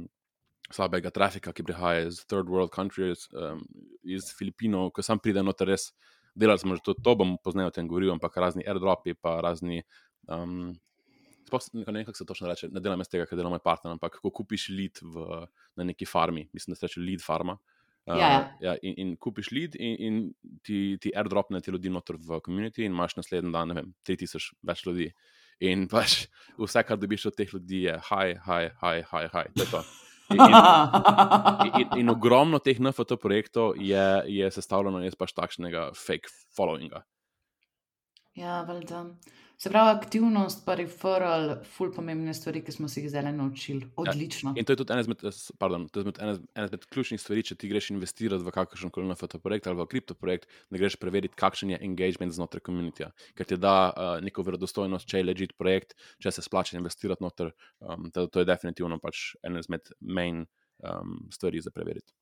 slabega 0.73 1.13
trafika, 1.15 1.55
ki 1.57 1.67
prihaja 1.67 2.07
iz 2.09 2.23
third 2.25 2.51
world 2.51 2.73
countries, 2.75 3.27
um, 3.35 3.65
iz 4.07 4.31
Filipinov, 4.37 4.95
ki 4.97 5.05
sam 5.07 5.21
pride 5.23 5.45
noter 5.45 5.75
res. 5.75 5.91
Delali 6.39 6.63
smo 6.63 6.77
že 6.79 6.85
to, 6.87 6.95
to 6.95 7.17
bom 7.19 7.35
poznal 7.43 7.69
o 7.69 7.75
tem 7.75 7.89
govoril, 7.91 8.15
ampak 8.15 8.39
razni 8.39 8.65
airdropi, 8.67 9.17
pa 9.19 9.41
razni. 9.45 9.85
Um, 10.29 10.73
Ne 11.51 11.83
vem, 11.83 12.05
kako 12.07 12.15
se 12.15 12.23
točno 12.23 12.47
reče, 12.47 12.69
ne 12.71 12.79
delam 12.79 13.01
iz 13.03 13.09
tega, 13.11 13.25
ker 13.27 13.35
delam 13.35 13.51
moj 13.51 13.59
partner, 13.65 13.97
ampak 13.97 14.21
kako 14.21 14.31
kupiš 14.31 14.69
lead 14.71 15.01
v, 15.03 15.41
na 15.75 15.83
neki 15.89 16.07
farmi, 16.07 16.45
mislim, 16.55 16.77
da 16.77 16.79
se 16.79 16.87
reče 16.87 17.01
lead 17.03 17.25
farma. 17.25 17.57
Uh, 17.59 17.80
ja, 18.07 18.17
ja. 18.17 18.41
ja, 18.61 18.77
in, 18.83 18.95
in 18.97 19.17
kupiš 19.21 19.51
lead, 19.55 19.77
in, 19.79 19.97
in 19.99 20.21
ti, 20.67 20.99
ti 21.01 21.13
airdropne 21.17 21.61
ti 21.61 21.71
ljudi 21.71 21.93
noter 21.93 22.17
v 22.17 22.41
komuniti, 22.45 22.85
in 22.85 22.95
imaš 22.97 23.17
naslednji 23.21 23.53
dan, 23.55 23.71
ne 23.71 23.81
vem, 23.81 23.93
3000 24.09 24.53
več 24.67 24.85
ljudi. 24.87 25.11
In 25.69 25.87
pač 25.93 26.25
vse, 26.63 26.85
kar 26.89 27.01
dobiš 27.01 27.29
od 27.31 27.37
teh 27.37 27.53
ljudi, 27.55 27.85
je 27.89 27.99
haj, 28.11 28.37
haj, 28.47 28.71
haj, 28.81 29.03
haj, 29.13 29.29
haj. 29.35 29.53
To 29.57 29.67
je 29.67 29.71
to. 29.75 29.83
In, 30.31 30.41
in, 31.67 31.73
in, 31.83 31.87
in 32.05 32.13
ogromno 32.13 32.61
teh 32.63 32.79
NFT 32.81 33.19
projektov 33.21 33.75
je, 33.77 34.07
je 34.31 34.51
sestavljeno 34.55 35.03
iz 35.05 35.19
pač 35.19 35.35
takšnega 35.37 35.91
fake 35.99 36.31
followinga. 36.57 37.05
Ja, 38.39 38.63
valjda. 38.63 39.05
Se 39.61 39.69
pravi, 39.69 39.91
aktivnost, 39.93 40.63
pa 40.65 40.73
referral, 40.79 41.51
ful 41.69 41.91
pomembne 41.93 42.33
stvari, 42.33 42.63
ki 42.65 42.73
smo 42.73 42.89
se 42.89 43.03
jih 43.03 43.11
zdaj 43.13 43.27
naučili. 43.37 43.91
Odlično. 44.01 44.55
Ja, 44.57 44.63
in 44.63 44.65
to 44.65 44.73
je 44.73 44.79
tudi 44.81 44.95
ena 44.95 45.03
izmed, 45.05 45.21
pardon, 45.61 45.85
to 45.89 46.01
je 46.01 46.07
izmed, 46.07 46.21
ena, 46.25 46.37
ena 46.57 46.65
izmed 46.71 46.87
ključnih 46.95 47.21
stvari, 47.21 47.43
če 47.45 47.59
ti 47.61 47.69
greš 47.69 47.91
investirati 47.93 48.47
v 48.47 48.55
kakršen 48.57 48.93
koli 48.95 49.11
NFT 49.11 49.37
projekt 49.45 49.69
ali 49.69 49.77
v 49.77 49.87
kriptoprojekt, 49.93 50.49
da 50.73 50.81
greš 50.81 50.97
preveriti, 51.03 51.37
kakšen 51.37 51.75
je 51.75 51.81
engagement 51.91 52.33
znotraj 52.33 52.65
komunitija, 52.71 53.11
ker 53.37 53.51
ti 53.51 53.61
da 53.61 53.75
uh, 53.91 54.15
neko 54.25 54.47
verodostojnost, 54.49 55.09
če 55.13 55.21
je 55.21 55.29
legit 55.29 55.53
projekt, 55.61 55.93
če 56.25 56.33
se 56.33 56.47
splača 56.47 56.81
investirati 56.81 57.21
noter. 57.21 57.53
Um, 57.85 58.09
to, 58.17 58.31
to 58.33 58.41
je 58.41 58.49
definitivno 58.49 58.97
pač 59.05 59.35
ena 59.45 59.61
izmed 59.61 59.93
main 60.01 60.47
um, 60.81 61.19
stvari 61.37 61.61
za 61.61 61.69
preveriti. 61.69 62.17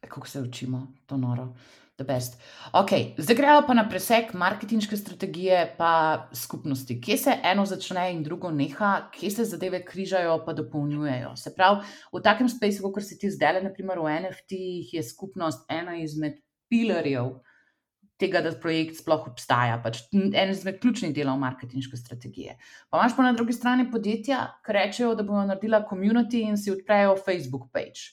Kako 0.00 0.28
se 0.28 0.40
učimo, 0.40 0.86
to 1.06 1.16
noro. 1.16 1.54
Okay, 1.96 3.14
zdaj 3.16 3.36
gremo 3.36 3.62
pa 3.66 3.74
na 3.74 3.86
presek 3.88 4.34
marketinške 4.34 4.96
strategije, 4.96 5.74
pa 5.78 6.28
skupnosti. 6.32 7.00
Kje 7.00 7.16
se 7.18 7.36
eno 7.42 7.64
začne 7.66 8.10
in 8.12 8.22
drugo 8.22 8.50
neha, 8.50 9.08
kje 9.14 9.30
se 9.30 9.44
zadeve 9.44 9.80
križajo, 9.84 10.42
pa 10.44 10.52
dopolnjujejo. 10.52 11.32
Se 11.36 11.54
pravi, 11.54 11.86
v 12.12 12.20
takem 12.20 12.50
spaceu, 12.52 12.92
kot 12.92 13.06
si 13.06 13.16
ti 13.18 13.30
zdaj, 13.32 13.62
naprimer 13.64 14.02
v 14.04 14.12
NFT-jih, 14.26 14.92
je 14.92 15.02
skupnost 15.08 15.64
ena 15.72 15.96
izmed 15.96 16.36
pilarjev 16.68 17.38
tega, 18.20 18.42
da 18.44 18.52
projekt 18.60 19.00
sploh 19.00 19.24
obstaja, 19.30 19.80
pač 19.80 20.02
en 20.12 20.52
izmed 20.52 20.76
ključnih 20.82 21.14
delov 21.16 21.40
marketinške 21.40 21.96
strategije. 21.96 22.58
Pa 22.90 23.00
imaš 23.00 23.16
pa 23.16 23.24
na 23.24 23.32
drugi 23.36 23.56
strani 23.56 23.88
podjetja, 23.90 24.42
ki 24.66 24.76
rečejo, 24.76 25.14
da 25.16 25.24
bodo 25.24 25.46
naredila 25.48 25.80
komunity 25.88 26.44
in 26.44 26.60
si 26.60 26.72
odprejo 26.72 27.16
Facebook 27.24 27.70
page. 27.72 28.12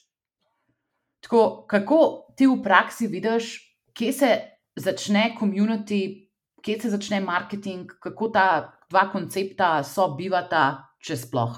Tako, 1.24 1.64
kako 1.70 2.00
ti 2.36 2.46
v 2.46 2.58
praksi 2.62 3.08
vidiš, 3.08 3.54
kje 3.96 4.12
se 4.12 4.30
začne 4.76 5.30
komunity, 5.38 6.28
kje 6.60 6.80
se 6.82 6.90
začne 6.92 7.20
marketing, 7.24 7.88
kako 8.00 8.28
ta 8.28 8.48
dva 8.90 9.08
koncepta 9.12 9.78
sobivata, 9.88 10.84
če 11.00 11.16
sploh. 11.16 11.56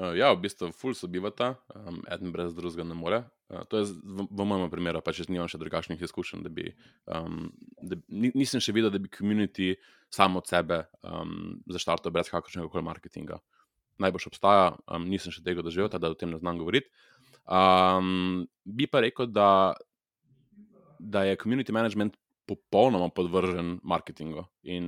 Uh, 0.00 0.12
ja, 0.16 0.30
v 0.32 0.44
bistvu, 0.44 0.70
ful 0.76 0.94
sobivata, 0.96 1.54
um, 1.74 2.00
eden 2.08 2.30
brez 2.32 2.54
drugega 2.56 2.84
ne 2.86 2.96
more. 2.96 3.24
Uh, 3.50 3.64
to 3.68 3.80
je 3.80 3.88
v, 3.90 4.26
v 4.28 4.46
mojem 4.46 4.70
primeru, 4.72 5.02
pa 5.04 5.12
če 5.12 5.26
nimam 5.28 5.48
še 5.50 5.58
drugačnih 5.60 6.00
izkušenj. 6.00 6.44
Da 6.46 6.52
bi, 6.52 6.70
um, 7.10 7.50
da, 7.82 7.98
nisem 8.12 8.62
še 8.62 8.76
videl, 8.76 8.92
da 8.94 9.00
bi 9.02 9.10
komunity 9.12 9.74
samo 10.12 10.40
od 10.40 10.48
sebe 10.48 10.84
um, 11.02 11.58
zaštartil 11.68 12.14
brez 12.14 12.30
kakršnega 12.32 12.70
koli 12.70 12.86
marketinga. 12.86 13.40
Najbolj 14.00 14.30
obstaja, 14.30 14.70
um, 14.88 15.08
nisem 15.10 15.34
še 15.34 15.44
tega 15.44 15.64
doživel, 15.66 15.90
da 15.92 16.12
o 16.12 16.16
tem 16.16 16.32
ne 16.32 16.40
znam 16.40 16.60
govoriti. 16.62 16.88
Um, 17.46 18.46
bi 18.64 18.86
pa 18.86 19.00
rekel, 19.00 19.26
da 19.26 19.74
da 21.00 21.22
je 21.24 21.36
community 21.36 21.72
management 21.72 22.16
popolnoma 22.46 23.08
podvržen 23.08 23.78
marketingu 23.82 24.44
in 24.62 24.84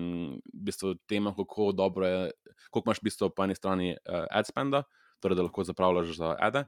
v 0.52 0.64
bistvu 0.66 0.94
temu, 1.08 1.34
kako 1.36 1.72
dobro 1.72 2.06
je, 2.06 2.30
koliko 2.70 2.90
imaš 2.90 3.00
v 3.00 3.08
bistvu 3.08 3.30
po 3.30 3.44
eni 3.44 3.54
strani 3.54 3.92
uh, 3.94 4.26
ad 4.30 4.46
spenda, 4.46 4.82
torej 5.20 5.38
da 5.38 5.46
lahko 5.46 5.64
zapravljaš 5.64 6.16
za 6.16 6.36
ade. 6.40 6.64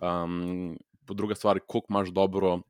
Um, 0.00 0.76
po 1.06 1.14
drugi 1.14 1.34
strani, 1.34 1.60
koliko 1.66 1.86
imaš 1.90 2.08
dobro 2.08 2.60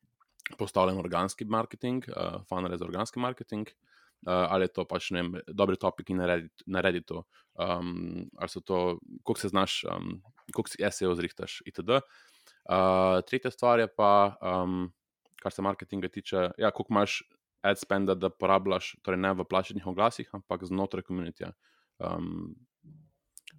postavljen 0.58 0.98
organski 0.98 1.44
marketing, 1.44 2.04
uh, 2.08 2.42
funnel 2.48 2.76
za 2.76 2.84
organski 2.84 3.20
marketing. 3.20 3.68
Uh, 4.26 4.32
ali 4.50 4.64
je 4.64 4.72
to 4.74 4.82
pač 4.84 5.12
ne, 5.14 5.22
dobri 5.46 5.76
topiki 5.78 6.14
na 6.66 6.80
Redditu, 6.80 7.20
um, 7.54 8.26
ali 8.34 8.48
so 8.50 8.60
to, 8.60 8.98
koliko 9.22 9.40
se 9.40 9.48
znaš, 9.48 9.84
um, 9.86 10.16
koliko 10.52 10.70
si 10.70 10.82
SEO 10.90 11.14
zrihtaš, 11.14 11.60
itd. 11.66 12.00
Uh, 12.68 13.22
tretja 13.24 13.50
stvar 13.50 13.80
je 13.80 13.88
pa, 13.88 14.36
um, 14.44 14.90
kar 15.42 15.52
se 15.52 15.62
marketinga 15.62 16.08
tiče, 16.12 16.50
ja, 16.58 16.70
koliko 16.70 16.92
imaš 16.92 17.22
ad 17.62 17.78
spenda, 17.78 18.14
da 18.14 18.30
porabljaš, 18.30 18.94
torej 19.02 19.18
ne 19.20 19.32
v 19.34 19.44
plačenih 19.48 19.86
oglasih, 19.86 20.28
ampak 20.36 20.64
znotraj 20.68 21.02
komunitija. 21.08 21.52
Um, 21.98 22.54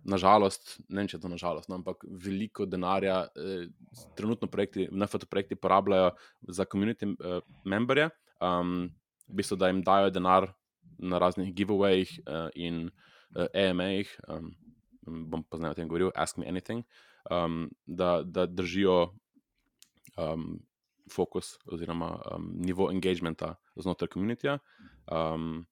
nažalost, 0.06 0.78
ne 0.88 1.02
vem, 1.02 1.10
če 1.10 1.18
je 1.18 1.24
to 1.24 1.32
nažalost, 1.32 1.70
no, 1.70 1.80
ampak 1.80 2.06
veliko 2.24 2.66
denarja 2.70 3.24
eh, 3.36 3.68
trenutno 4.18 4.48
projekti, 4.48 4.88
NFT 4.92 5.28
projekti 5.30 5.58
porabljajo 5.60 6.14
za 6.48 6.66
komunity 6.70 7.10
eh, 7.12 7.42
memberje, 7.66 8.10
um, 8.40 8.88
v 9.28 9.42
bistvu, 9.42 9.60
da 9.60 9.70
jim 9.70 9.84
dajo 9.86 10.14
denar 10.14 10.52
na 11.00 11.20
raznih 11.22 11.52
giveawayih 11.56 12.16
eh, 12.20 12.50
in 12.56 12.88
eh, 13.36 13.68
EMA-jih. 13.68 14.16
Um, 14.28 14.54
bom 15.30 15.44
pa 15.44 15.58
zdaj 15.58 15.74
o 15.74 15.78
tem 15.78 15.88
govoril, 15.90 16.12
ask 16.16 16.38
me 16.38 16.48
anything. 16.48 16.86
Um, 17.30 17.70
da, 17.86 18.24
da 18.26 18.46
držijo 18.46 19.14
um, 20.18 20.60
fokus 21.14 21.58
oziroma 21.66 22.22
um, 22.36 22.52
nivo 22.58 22.92
engagementa 22.92 23.56
znotraj 23.76 24.10
komunitija. 24.10 24.58
Um, 25.12 25.68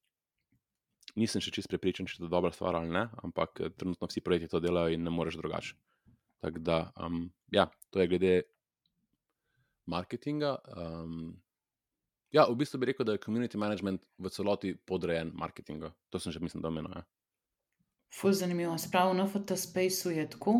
nisem 1.17 1.41
še 1.41 1.53
čest 1.55 1.71
prepričan, 1.71 2.07
če 2.07 2.17
je 2.17 2.25
to 2.25 2.31
dobra 2.31 2.51
stvar 2.53 2.77
ali 2.77 2.93
ne, 2.93 3.07
ampak 3.25 3.61
eh, 3.61 3.73
trenutno 3.73 4.09
vsi 4.09 4.21
projekti 4.21 4.51
to 4.51 4.61
delajo 4.63 4.93
in 4.93 5.03
ne 5.05 5.13
moreš 5.13 5.39
drugače. 5.41 5.75
Tako 6.45 6.61
da, 6.61 6.77
um, 7.01 7.27
ja, 7.53 7.65
to 7.89 8.01
je 8.01 8.09
glede 8.11 8.33
marketinga. 9.89 10.57
Um, 10.77 11.39
ja, 12.35 12.45
v 12.45 12.57
bistvu 12.59 12.81
bi 12.81 12.91
rekel, 12.91 13.07
da 13.07 13.15
je 13.15 13.23
community 13.23 13.57
management 13.57 14.03
v 14.21 14.29
celoti 14.33 14.75
podrejen 14.77 15.31
marketingu. 15.33 15.89
To 16.13 16.21
sem 16.21 16.35
že, 16.35 16.43
mislim, 16.43 16.61
da 16.61 16.69
omenil. 16.69 16.93
Ja. 16.93 17.07
Fuz 18.13 18.43
zanimivo. 18.43 18.77
Se 18.77 18.91
pravi, 18.91 19.15
v 19.15 19.23
NFT 19.23 19.57
spaceu 19.57 20.13
je 20.13 20.29
tako. 20.29 20.59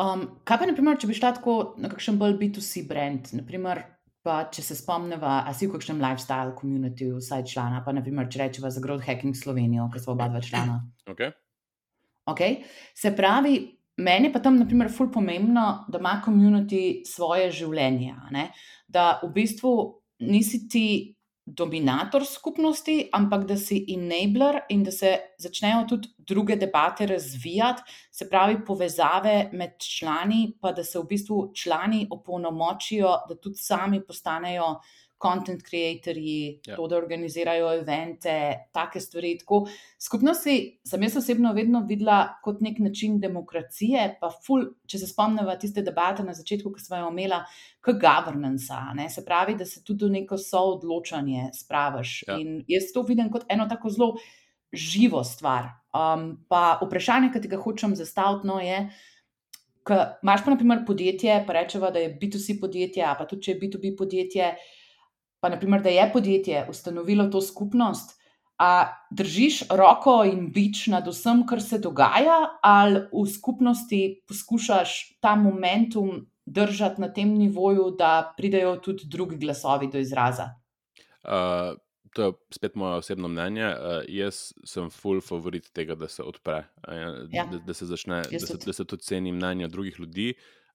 Um, 0.00 0.22
kaj 0.48 0.60
pa, 0.62 0.68
naprimer, 0.68 0.96
če 1.00 1.10
bi 1.10 1.16
šla 1.16 1.34
tako 1.36 1.56
na 1.80 1.90
kakšen 1.92 2.16
bolj 2.20 2.38
B2C 2.40 2.86
brand, 2.88 3.26
naprimer, 3.36 3.82
pa 4.24 4.42
če 4.52 4.62
se 4.64 4.76
spomneva, 4.78 5.40
a 5.48 5.52
si 5.56 5.66
v 5.66 5.74
kakšnem 5.74 6.00
lifestyle 6.00 6.54
community, 6.56 7.10
vsaj 7.16 7.44
člana, 7.52 7.82
pa 7.84 7.92
naprimer, 7.96 8.28
če 8.32 8.42
rečeva 8.44 8.70
za 8.72 8.80
Growth 8.84 9.04
Hacking 9.08 9.36
Slovenijo, 9.36 9.90
ker 9.92 10.02
smo 10.02 10.14
oba 10.16 10.30
dva 10.32 10.40
člana. 10.44 10.78
Okay. 11.10 11.34
Okay. 12.32 12.60
Se 12.96 13.12
pravi, 13.16 13.58
meni 14.00 14.30
je 14.30 14.32
pa 14.32 14.42
tam, 14.44 14.56
naprimer, 14.60 14.88
ful 14.92 15.10
pomembno, 15.12 15.66
da 15.92 16.00
ima 16.00 16.16
community 16.24 17.02
svoje 17.08 17.50
življenje, 17.60 18.16
ne? 18.32 18.50
da 18.88 19.18
v 19.22 19.32
bistvu 19.36 19.74
nisi 20.26 20.64
ti 20.68 20.86
dominator 21.56 22.24
skupnosti, 22.26 23.08
ampak 23.12 23.44
da 23.48 23.56
si 23.56 23.84
enabler 23.94 24.60
in 24.68 24.84
da 24.84 24.92
se 24.92 25.12
začnejo 25.38 25.84
tudi 25.88 26.08
druge 26.18 26.56
debate 26.56 27.06
razvijati, 27.06 27.82
se 28.12 28.28
pravi 28.30 28.58
povezave 28.64 29.50
med 29.52 29.78
člani, 29.78 30.56
pa 30.60 30.72
da 30.72 30.84
se 30.84 30.98
v 30.98 31.06
bistvu 31.10 31.40
člani 31.54 32.06
opolnomočijo, 32.10 33.14
da 33.28 33.36
tudi 33.36 33.58
sami 33.58 34.02
postanejo 34.06 34.76
content 35.22 35.62
creatorji, 35.62 36.60
ja. 36.66 36.76
to, 36.76 36.86
da 36.88 36.96
organizirajo 36.96 37.70
evente, 37.80 38.34
take 38.72 39.00
stvari. 39.00 39.34
Tako, 39.42 39.62
skupnosti 40.00 40.56
sem 40.86 41.06
jaz 41.06 41.18
osebno 41.20 41.52
vedno 41.56 41.84
videla 41.88 42.18
kot 42.44 42.60
nek 42.64 42.80
način 42.80 43.18
demokracije, 43.20 44.06
pa 44.20 44.32
ful, 44.46 44.66
če 44.88 45.02
se 45.02 45.10
spomnimo 45.10 45.56
tiste 45.60 45.84
debate 45.86 46.24
na 46.26 46.34
začetku, 46.36 46.72
ki 46.74 46.84
smo 46.84 47.02
jo 47.02 47.12
imeli, 47.12 47.40
k 47.80 47.94
governance, 47.96 48.76
se 49.08 49.24
pravi, 49.24 49.54
da 49.56 49.64
se 49.64 49.84
tudi 49.84 50.10
neko 50.10 50.38
soodločanje 50.38 51.50
spraviš. 51.56 52.22
Ja. 52.28 52.36
In 52.40 52.60
jaz 52.68 52.90
to 52.94 53.04
vidim 53.08 53.30
kot 53.32 53.46
eno 53.48 53.68
tako 53.68 53.92
zelo 53.92 54.10
živo 54.72 55.24
stvar. 55.24 55.70
Um, 55.90 56.44
pa 56.48 56.78
vprašanje, 56.82 57.32
ki 57.34 57.48
ga 57.50 57.58
hočem 57.58 57.96
zastaviti, 57.98 58.46
no, 58.46 58.60
je. 58.62 58.84
Máš 60.22 60.44
pa, 60.44 60.52
na 60.52 60.58
primer, 60.60 60.84
podjetje, 60.86 61.40
pa 61.46 61.56
rečemo, 61.56 61.90
da 61.90 61.98
je 61.98 62.12
B2C 62.20 62.60
podjetje, 62.60 63.06
pa 63.18 63.26
tudi 63.26 63.48
če 63.48 63.54
je 63.54 63.60
B2B 63.62 63.96
podjetje, 63.98 64.52
pa 65.40 65.48
naprimer, 65.48 65.82
da 65.82 65.88
je 65.88 66.10
podjetje 66.12 66.66
ustanovilo 66.70 67.28
to 67.28 67.40
skupnost, 67.40 68.20
a 68.60 68.92
držiš 69.10 69.62
roko 69.72 70.20
in 70.28 70.50
bič 70.52 70.86
nad 70.92 71.06
vsem, 71.08 71.46
kar 71.48 71.62
se 71.64 71.78
dogaja, 71.80 72.58
ali 72.62 73.06
v 73.08 73.24
skupnosti 73.32 74.00
poskušaš 74.28 75.16
ta 75.20 75.34
momentum 75.34 76.26
držati 76.46 77.00
na 77.00 77.08
tem 77.12 77.32
nivoju, 77.38 77.94
da 77.98 78.34
pridejo 78.36 78.76
tudi 78.76 79.08
drugi 79.08 79.36
glasovi 79.36 79.88
do 79.92 79.98
izraza? 79.98 80.50
Uh... 81.24 81.78
To 82.10 82.22
je 82.22 82.32
spet 82.50 82.74
moje 82.74 82.96
osebno 82.98 83.28
mnenje. 83.28 83.66
Uh, 83.66 84.00
jaz 84.10 84.48
sem 84.66 84.88
full 84.90 85.20
favorit 85.22 85.68
tega, 85.70 85.94
da 85.94 86.08
se 86.10 86.24
odpre, 86.26 86.64
uh, 86.82 87.20
ja. 87.30 87.44
da, 87.46 87.60
da 87.62 87.74
se 87.74 87.86
začne, 87.86 88.24
da 88.32 88.40
se, 88.42 88.56
da 88.66 88.72
se 88.72 88.84
tudi 88.84 89.06
ceni 89.06 89.30
mnenje 89.32 89.68
drugih 89.70 90.00
ljudi. 90.00 90.32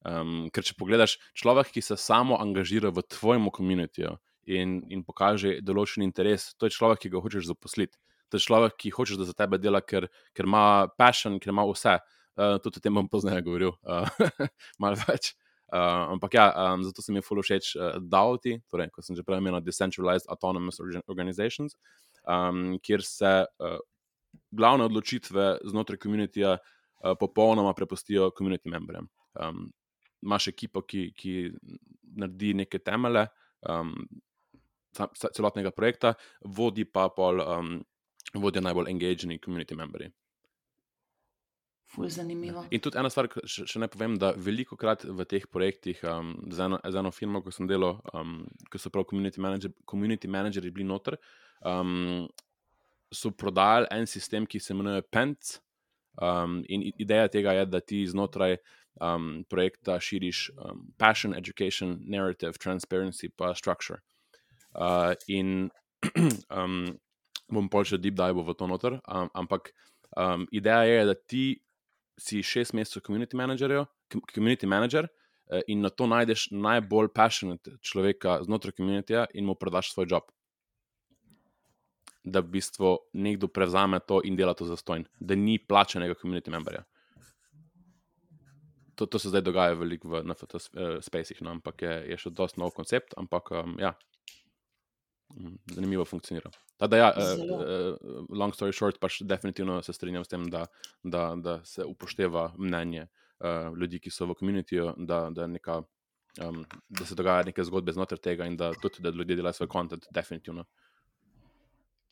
Um, 0.08 0.46
ker 0.56 0.64
če 0.64 0.78
pogledaš 0.80 1.18
človek, 1.36 1.74
ki 1.76 1.84
se 1.84 1.98
samo 2.00 2.38
angažira 2.40 2.88
v 2.94 3.04
tvojem 3.04 3.50
komunitiju, 3.52 4.16
in, 4.46 4.82
in 4.94 5.04
pokaže 5.06 5.60
določen 5.66 6.06
interes. 6.06 6.54
To 6.60 6.70
je 6.70 6.76
človek, 6.76 7.06
ki 7.06 7.14
ga 7.14 7.22
hočeš 7.24 7.50
zaposliti. 7.50 7.98
To 8.30 8.40
je 8.40 8.46
človek, 8.46 8.78
ki 8.82 8.94
hočeš, 8.96 9.20
da 9.22 9.28
za 9.28 9.36
tebe 9.38 9.60
dela, 9.62 9.82
ker, 9.82 10.08
ker 10.36 10.50
ima 10.50 10.88
passion, 10.98 11.40
ker 11.40 11.54
ima 11.54 11.66
vse. 11.70 11.98
Uh, 12.36 12.58
tudi 12.60 12.82
o 12.82 12.84
tem 12.84 12.96
bom 12.98 13.08
pozneje 13.08 13.40
govoril, 13.46 13.72
uh, 13.88 14.10
malo 14.84 15.00
več. 15.06 15.32
Uh, 15.72 16.12
ampak 16.14 16.36
ja, 16.36 16.46
um, 16.52 16.84
zato 16.84 17.02
se 17.02 17.14
mi 17.14 17.22
je 17.22 17.26
fully 17.26 17.42
všeč 17.46 17.70
uh, 17.80 17.96
DAO-ti, 18.02 18.58
torej, 18.70 18.92
kot 18.94 19.08
sem 19.08 19.16
že 19.18 19.24
prej 19.26 19.40
omenil, 19.40 19.64
Decentralized 19.64 20.28
Autonomous 20.30 20.82
Organizations, 21.08 21.78
um, 22.28 22.76
kjer 22.84 23.06
se 23.08 23.32
uh, 23.48 23.80
glavne 24.52 24.86
odločitve 24.86 25.48
znotraj 25.66 26.02
komunitija 26.04 26.58
uh, 26.60 27.16
popolnoma 27.20 27.74
prepustijo 27.74 28.30
komunity 28.36 28.70
memberjem. 28.70 29.10
Um, 29.40 29.72
Máš 30.26 30.48
ekipo, 30.50 30.82
ki, 30.82 31.12
ki 31.14 31.52
naredi 32.18 32.56
neke 32.58 32.80
temele 32.82 33.28
um, 33.70 33.92
celotnega 34.96 35.72
projekta, 35.76 36.14
vodi 36.42 36.86
pa 36.86 37.10
pol, 37.14 37.42
um, 37.42 37.74
vodijo 38.34 38.64
najbolj 38.66 38.92
engageni 38.92 39.40
komunity 39.42 39.78
memberji. 39.78 40.12
Ful 41.96 42.10
zanimivo. 42.10 42.66
In 42.72 42.82
tudi 42.82 42.98
ena 42.98 43.10
stvar, 43.14 43.30
še, 43.46 43.68
še 43.70 43.80
ne 43.80 43.88
povem, 43.92 44.16
da 44.20 44.32
veliko 44.36 44.78
krat 44.80 45.06
v 45.06 45.26
teh 45.30 45.46
projektih, 45.52 46.02
um, 46.10 46.34
z, 46.50 46.66
eno, 46.66 46.80
z 46.82 47.02
eno 47.02 47.12
firmo, 47.14 47.44
ko 47.46 47.54
sem 47.54 47.70
delal, 47.70 48.00
um, 48.18 48.40
ko 48.72 48.82
so 48.82 48.92
prav 48.94 49.06
community, 49.10 49.42
manager, 49.44 49.74
community 49.88 50.32
manageri 50.32 50.74
bili 50.74 50.88
noter, 50.90 51.20
um, 51.62 52.26
so 53.14 53.32
prodajali 53.32 53.92
en 53.94 54.10
sistem, 54.10 54.50
ki 54.50 54.60
se 54.60 54.74
imenuje 54.74 55.06
PENC. 55.14 55.60
Um, 56.16 56.64
in 56.72 56.88
ideja 56.96 57.30
tega 57.30 57.54
je, 57.54 57.68
da 57.70 57.84
ti 57.84 58.02
znotraj 58.08 58.58
um, 59.04 59.46
projekta 59.52 60.00
širiš 60.02 60.50
um, 60.56 60.88
passion, 60.98 61.36
education, 61.38 62.00
narrative, 62.02 62.58
transparency, 62.58 63.30
pa 63.30 63.54
structure. 63.56 64.02
Uh, 64.76 65.14
in 65.28 65.70
um, 66.52 67.00
bom 67.48 67.68
pa 67.72 67.84
še 67.88 68.00
deep 68.02 68.18
dive 68.18 68.44
v 68.44 68.56
to 68.58 68.68
noter, 68.68 68.98
um, 69.08 69.30
ampak 69.38 69.72
um, 70.18 70.44
ideja 70.52 70.84
je, 70.84 71.06
da 71.08 71.16
ti 71.16 71.44
si 72.20 72.42
šest 72.44 72.74
mesecev 72.76 73.04
community, 73.06 73.38
community 74.34 74.68
manager 74.68 75.08
uh, 75.08 75.62
in 75.68 75.82
na 75.82 75.90
to 75.90 76.08
najdeš 76.08 76.50
najbolj 76.52 77.12
passionate 77.16 77.78
človeka 77.82 78.42
znotraj 78.44 78.76
komunitija 78.76 79.28
in 79.34 79.46
mu 79.46 79.56
predaš 79.56 79.94
svoj 79.94 80.10
job. 80.10 80.28
Da 82.26 82.42
v 82.42 82.58
bistvu 82.58 82.98
nekdo 83.14 83.48
prevzame 83.48 84.00
to 84.02 84.22
in 84.26 84.36
dela 84.36 84.56
to 84.58 84.66
za 84.66 84.76
stojn, 84.76 85.06
da 85.20 85.36
ni 85.36 85.60
plačenega 85.60 86.18
community 86.18 86.50
memberja. 86.50 86.84
To, 88.96 89.06
to 89.06 89.20
se 89.20 89.30
zdaj 89.30 89.44
dogaja 89.44 89.76
veliko 89.76 90.08
v 90.08 90.24
NFT 90.24 90.56
uh, 90.56 90.60
spacih, 91.04 91.42
no, 91.44 91.52
ampak 91.60 91.84
je, 91.84 91.96
je 92.12 92.18
še 92.18 92.32
dosti 92.32 92.60
nov 92.64 92.72
koncept, 92.74 93.14
ampak 93.20 93.52
um, 93.52 93.76
ja, 93.80 93.92
zanimivo 95.74 96.06
funkcionira. 96.06 96.50
Da, 96.80 96.98
ja, 96.98 97.14
uh, 97.18 97.98
long 98.30 98.54
story 98.54 98.74
short, 98.76 99.00
pač 99.00 99.22
definitivno 99.22 99.82
se 99.84 99.94
strinjam 99.94 100.24
s 100.24 100.32
tem, 100.32 100.50
da, 100.52 100.66
da, 101.04 101.34
da 101.36 101.60
se 101.66 101.86
upošteva 101.86 102.52
mnenje 102.58 103.08
uh, 103.08 103.78
ljudi, 103.78 104.00
ki 104.00 104.12
so 104.12 104.28
v 104.30 104.36
komunitiju, 104.40 104.94
da, 104.98 105.28
da, 105.32 105.48
um, 105.48 106.66
da 106.90 107.06
se 107.06 107.16
dogajajo 107.16 107.52
neke 107.52 107.64
zgodbe 107.64 107.96
znotraj 107.96 108.22
tega 108.22 108.46
in 108.46 108.58
da 108.58 108.74
tudi 108.82 109.04
da 109.04 109.10
ljudje 109.10 109.36
delajo 109.36 109.54
svoj 109.54 109.72
kontent, 109.72 110.06
definitivno. 110.12 110.66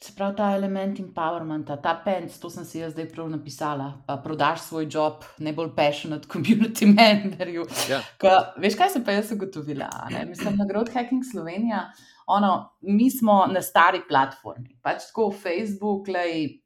Se 0.04 0.12
pravi, 0.16 0.36
ta 0.36 0.50
element 0.56 1.00
empowermenta, 1.00 1.78
ta 1.82 1.94
pens, 2.06 2.36
to 2.40 2.50
sem 2.52 2.66
si 2.68 2.82
jaz 2.82 2.92
zdaj 2.92 3.06
prav 3.14 3.30
napisala. 3.32 3.86
Pa 4.08 4.18
prodaš 4.20 4.66
svoj 4.66 4.90
job, 4.92 5.24
najbolj 5.40 5.70
passionate 5.78 6.28
community 6.28 6.90
memberju. 6.98 7.64
Ja. 7.90 8.02
Veš, 8.60 8.76
kaj 8.76 8.92
sem 8.98 9.06
pa 9.08 9.16
jaz 9.16 9.32
ugotovila? 9.32 9.88
Mislim, 10.28 10.58
na 10.60 10.68
Growth 10.68 10.92
Hacking 10.92 11.24
Slovenija 11.32 11.86
ono, 12.28 12.78
mi 12.82 13.12
smo 13.12 13.46
na 13.52 13.62
stari 13.62 14.02
platformi. 14.08 14.78
Pač 14.82 15.10
tako 15.10 15.32
Facebook, 15.32 16.08
lej, 16.08 16.64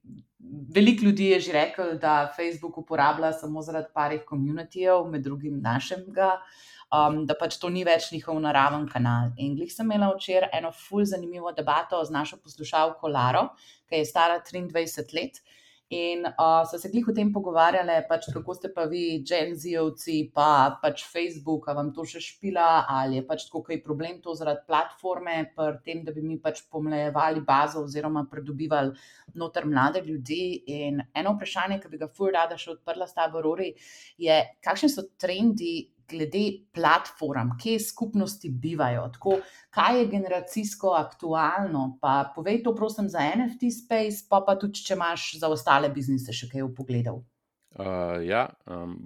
veliko 0.73 1.05
ljudi 1.05 1.31
je 1.33 1.39
že 1.39 1.53
rekel, 1.53 1.97
da 1.99 2.31
Facebook 2.35 2.77
uporablja 2.77 3.33
samo 3.33 3.61
zaradi 3.61 3.87
parih 3.93 4.21
komunitijev, 4.25 5.05
med 5.11 5.23
drugim 5.23 5.61
našega. 5.61 6.37
Um, 6.87 7.25
da 7.27 7.35
pač 7.35 7.57
to 7.59 7.67
ni 7.69 7.81
več 7.83 8.13
njihov 8.13 8.37
naraven 8.39 8.85
kanal. 8.87 9.33
In 9.43 9.57
glih 9.57 9.71
sem 9.73 9.89
imela 9.91 10.13
včeraj 10.15 10.53
eno 10.55 10.71
ful 10.71 11.03
zanimivo 11.03 11.51
debato 11.51 11.99
z 12.05 12.15
našo 12.15 12.37
poslušalko 12.39 13.11
Laro, 13.11 13.49
ki 13.89 13.99
je 13.99 14.05
stara 14.07 14.39
23 14.39 15.15
let. 15.17 15.41
In 15.89 16.25
uh, 16.25 16.65
so 16.67 16.77
se 16.77 16.89
glih 16.91 17.05
o 17.07 17.13
tem 17.15 17.29
pogovarjali, 17.31 17.93
pač, 18.09 18.25
kako 18.35 18.55
ste 18.57 18.71
pa 18.75 18.83
vi, 18.91 19.21
Dženzijovci, 19.23 20.17
pa 20.35 20.75
pač 20.81 21.05
Facebook, 21.07 21.69
a 21.71 21.75
vam 21.77 21.93
to 21.95 22.03
še 22.03 22.19
špila, 22.25 22.83
ali 22.91 23.21
je 23.21 23.23
pač 23.29 23.45
tako, 23.47 23.61
kaj 23.69 23.79
problem 23.85 24.19
to 24.19 24.35
zaradi 24.35 24.65
platforme, 24.67 25.37
pri 25.55 25.79
tem, 25.85 26.03
da 26.03 26.11
bi 26.11 26.25
mi 26.25 26.35
pač 26.43 26.65
pomlejevali 26.67 27.39
bazo 27.47 27.85
oziroma 27.87 28.25
pridobivali 28.27 28.91
noter 29.39 29.63
mlade 29.63 30.03
ljudi. 30.03 30.41
In 30.75 30.99
eno 31.15 31.37
vprašanje, 31.37 31.79
ki 31.79 31.93
bi 31.93 32.03
ga 32.03 32.11
fur 32.11 32.35
rada 32.35 32.59
še 32.59 32.73
odprla 32.75 33.07
s 33.07 33.15
tabo, 33.15 33.39
Rori, 33.47 33.71
je, 34.19 34.41
kakšni 34.67 34.91
so 34.91 35.07
trendi 35.15 35.77
glede 36.09 36.43
platform, 36.73 37.53
kje 37.61 37.79
skupnosti 37.83 38.49
bivajo, 38.49 39.07
tako, 39.13 39.37
kaj 39.73 39.99
je 39.99 40.07
generacijsko 40.11 40.95
aktualno. 40.97 41.97
Pa 42.01 42.31
povej 42.35 42.63
to, 42.63 42.75
prosim, 42.75 43.09
za 43.09 43.23
NFT 43.35 43.71
space, 43.73 44.25
pa, 44.29 44.41
pa 44.45 44.57
tudi, 44.59 44.83
če 44.85 44.95
imaš 44.97 45.29
za 45.41 45.51
ostale 45.51 45.91
biznise 45.93 46.35
še 46.35 46.49
kaj 46.51 46.65
v 46.65 46.73
pogledu. 46.77 47.19
Uh, 47.77 48.17
ja, 48.25 48.47
um, 48.65 48.97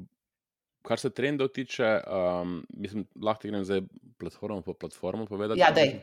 kar 0.87 1.01
se 1.01 1.11
trendov 1.13 1.51
tiče, 1.55 1.97
um, 2.07 2.61
mislim, 2.77 3.05
lahko 3.21 3.49
grem 3.49 3.65
zdaj 3.67 3.83
platformo 4.21 4.61
po 4.61 4.73
platformo 4.73 5.25
povedati. 5.25 5.59
Ja, 5.59 5.73
dej. 5.75 5.99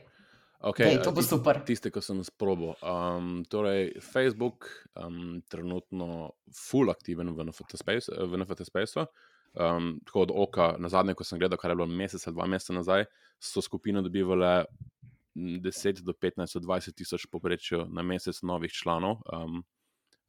Okay, 0.59 0.97
dej, 0.97 1.05
to 1.07 1.15
bo 1.15 1.23
super. 1.23 1.61
Tiste, 1.63 1.93
ki 1.95 2.03
sem 2.03 2.19
sprobil. 2.27 2.73
Um, 2.83 3.45
torej, 3.47 3.93
Facebook 4.03 4.67
je 4.67 5.07
um, 5.07 5.39
trenutno 5.47 6.35
full 6.51 6.91
aktiven 6.91 7.31
v 7.31 7.47
NFT 7.47 8.67
spaceu. 8.67 9.07
Um, 9.55 10.01
tako 10.07 10.21
od 10.27 10.33
oka, 10.35 10.75
na 10.79 10.89
zadnje, 10.89 11.15
ko 11.19 11.25
sem 11.25 11.39
gledal, 11.39 11.59
kar 11.59 11.73
je 11.73 11.77
bilo 11.77 11.89
mesec 11.89 12.27
ali 12.27 12.37
dva 12.37 12.47
meseca 12.47 12.77
nazaj, 12.77 13.05
so 13.41 13.63
skupine 13.65 14.03
dobivale 14.03 14.65
10 15.35 16.03
do 16.03 16.13
15 16.13 16.59
do 16.59 16.67
20 16.67 16.95
tisoč 16.95 17.27
poprečju 17.31 17.87
na 17.91 18.03
mesec 18.03 18.43
novih 18.43 18.73
članov 18.73 19.19
um, 19.33 19.63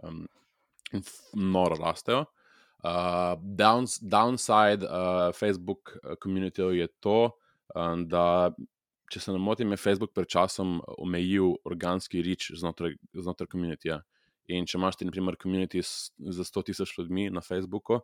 um, 0.03 0.27
noro 1.33 1.75
rastejo. 1.75 2.25
Uh, 2.83 3.35
downs, 3.43 3.99
downside 4.01 4.83
uh, 4.83 5.35
Facebook 5.35 5.97
community 6.23 6.61
je 6.61 6.87
to, 6.87 7.31
um, 7.75 8.07
da 8.07 8.51
če 9.11 9.19
se 9.19 9.33
ne 9.33 9.41
motim, 9.41 9.73
je 9.73 9.81
Facebook 9.81 10.13
pred 10.13 10.29
časom 10.29 10.79
omejil 10.97 11.55
organski 11.65 12.21
reach 12.25 12.53
znotraj, 12.55 12.95
znotraj 13.13 13.49
komunitija. 13.51 13.99
In 14.49 14.65
če 14.65 14.77
imaš 14.79 14.97
ti, 14.97 15.05
na 15.05 15.13
primer, 15.13 15.37
komunity 15.37 15.81
za 15.83 16.45
100 16.45 16.63
tisoč 16.69 16.95
ljudmi 16.97 17.27
na 17.33 17.41
Facebooku, 17.45 17.99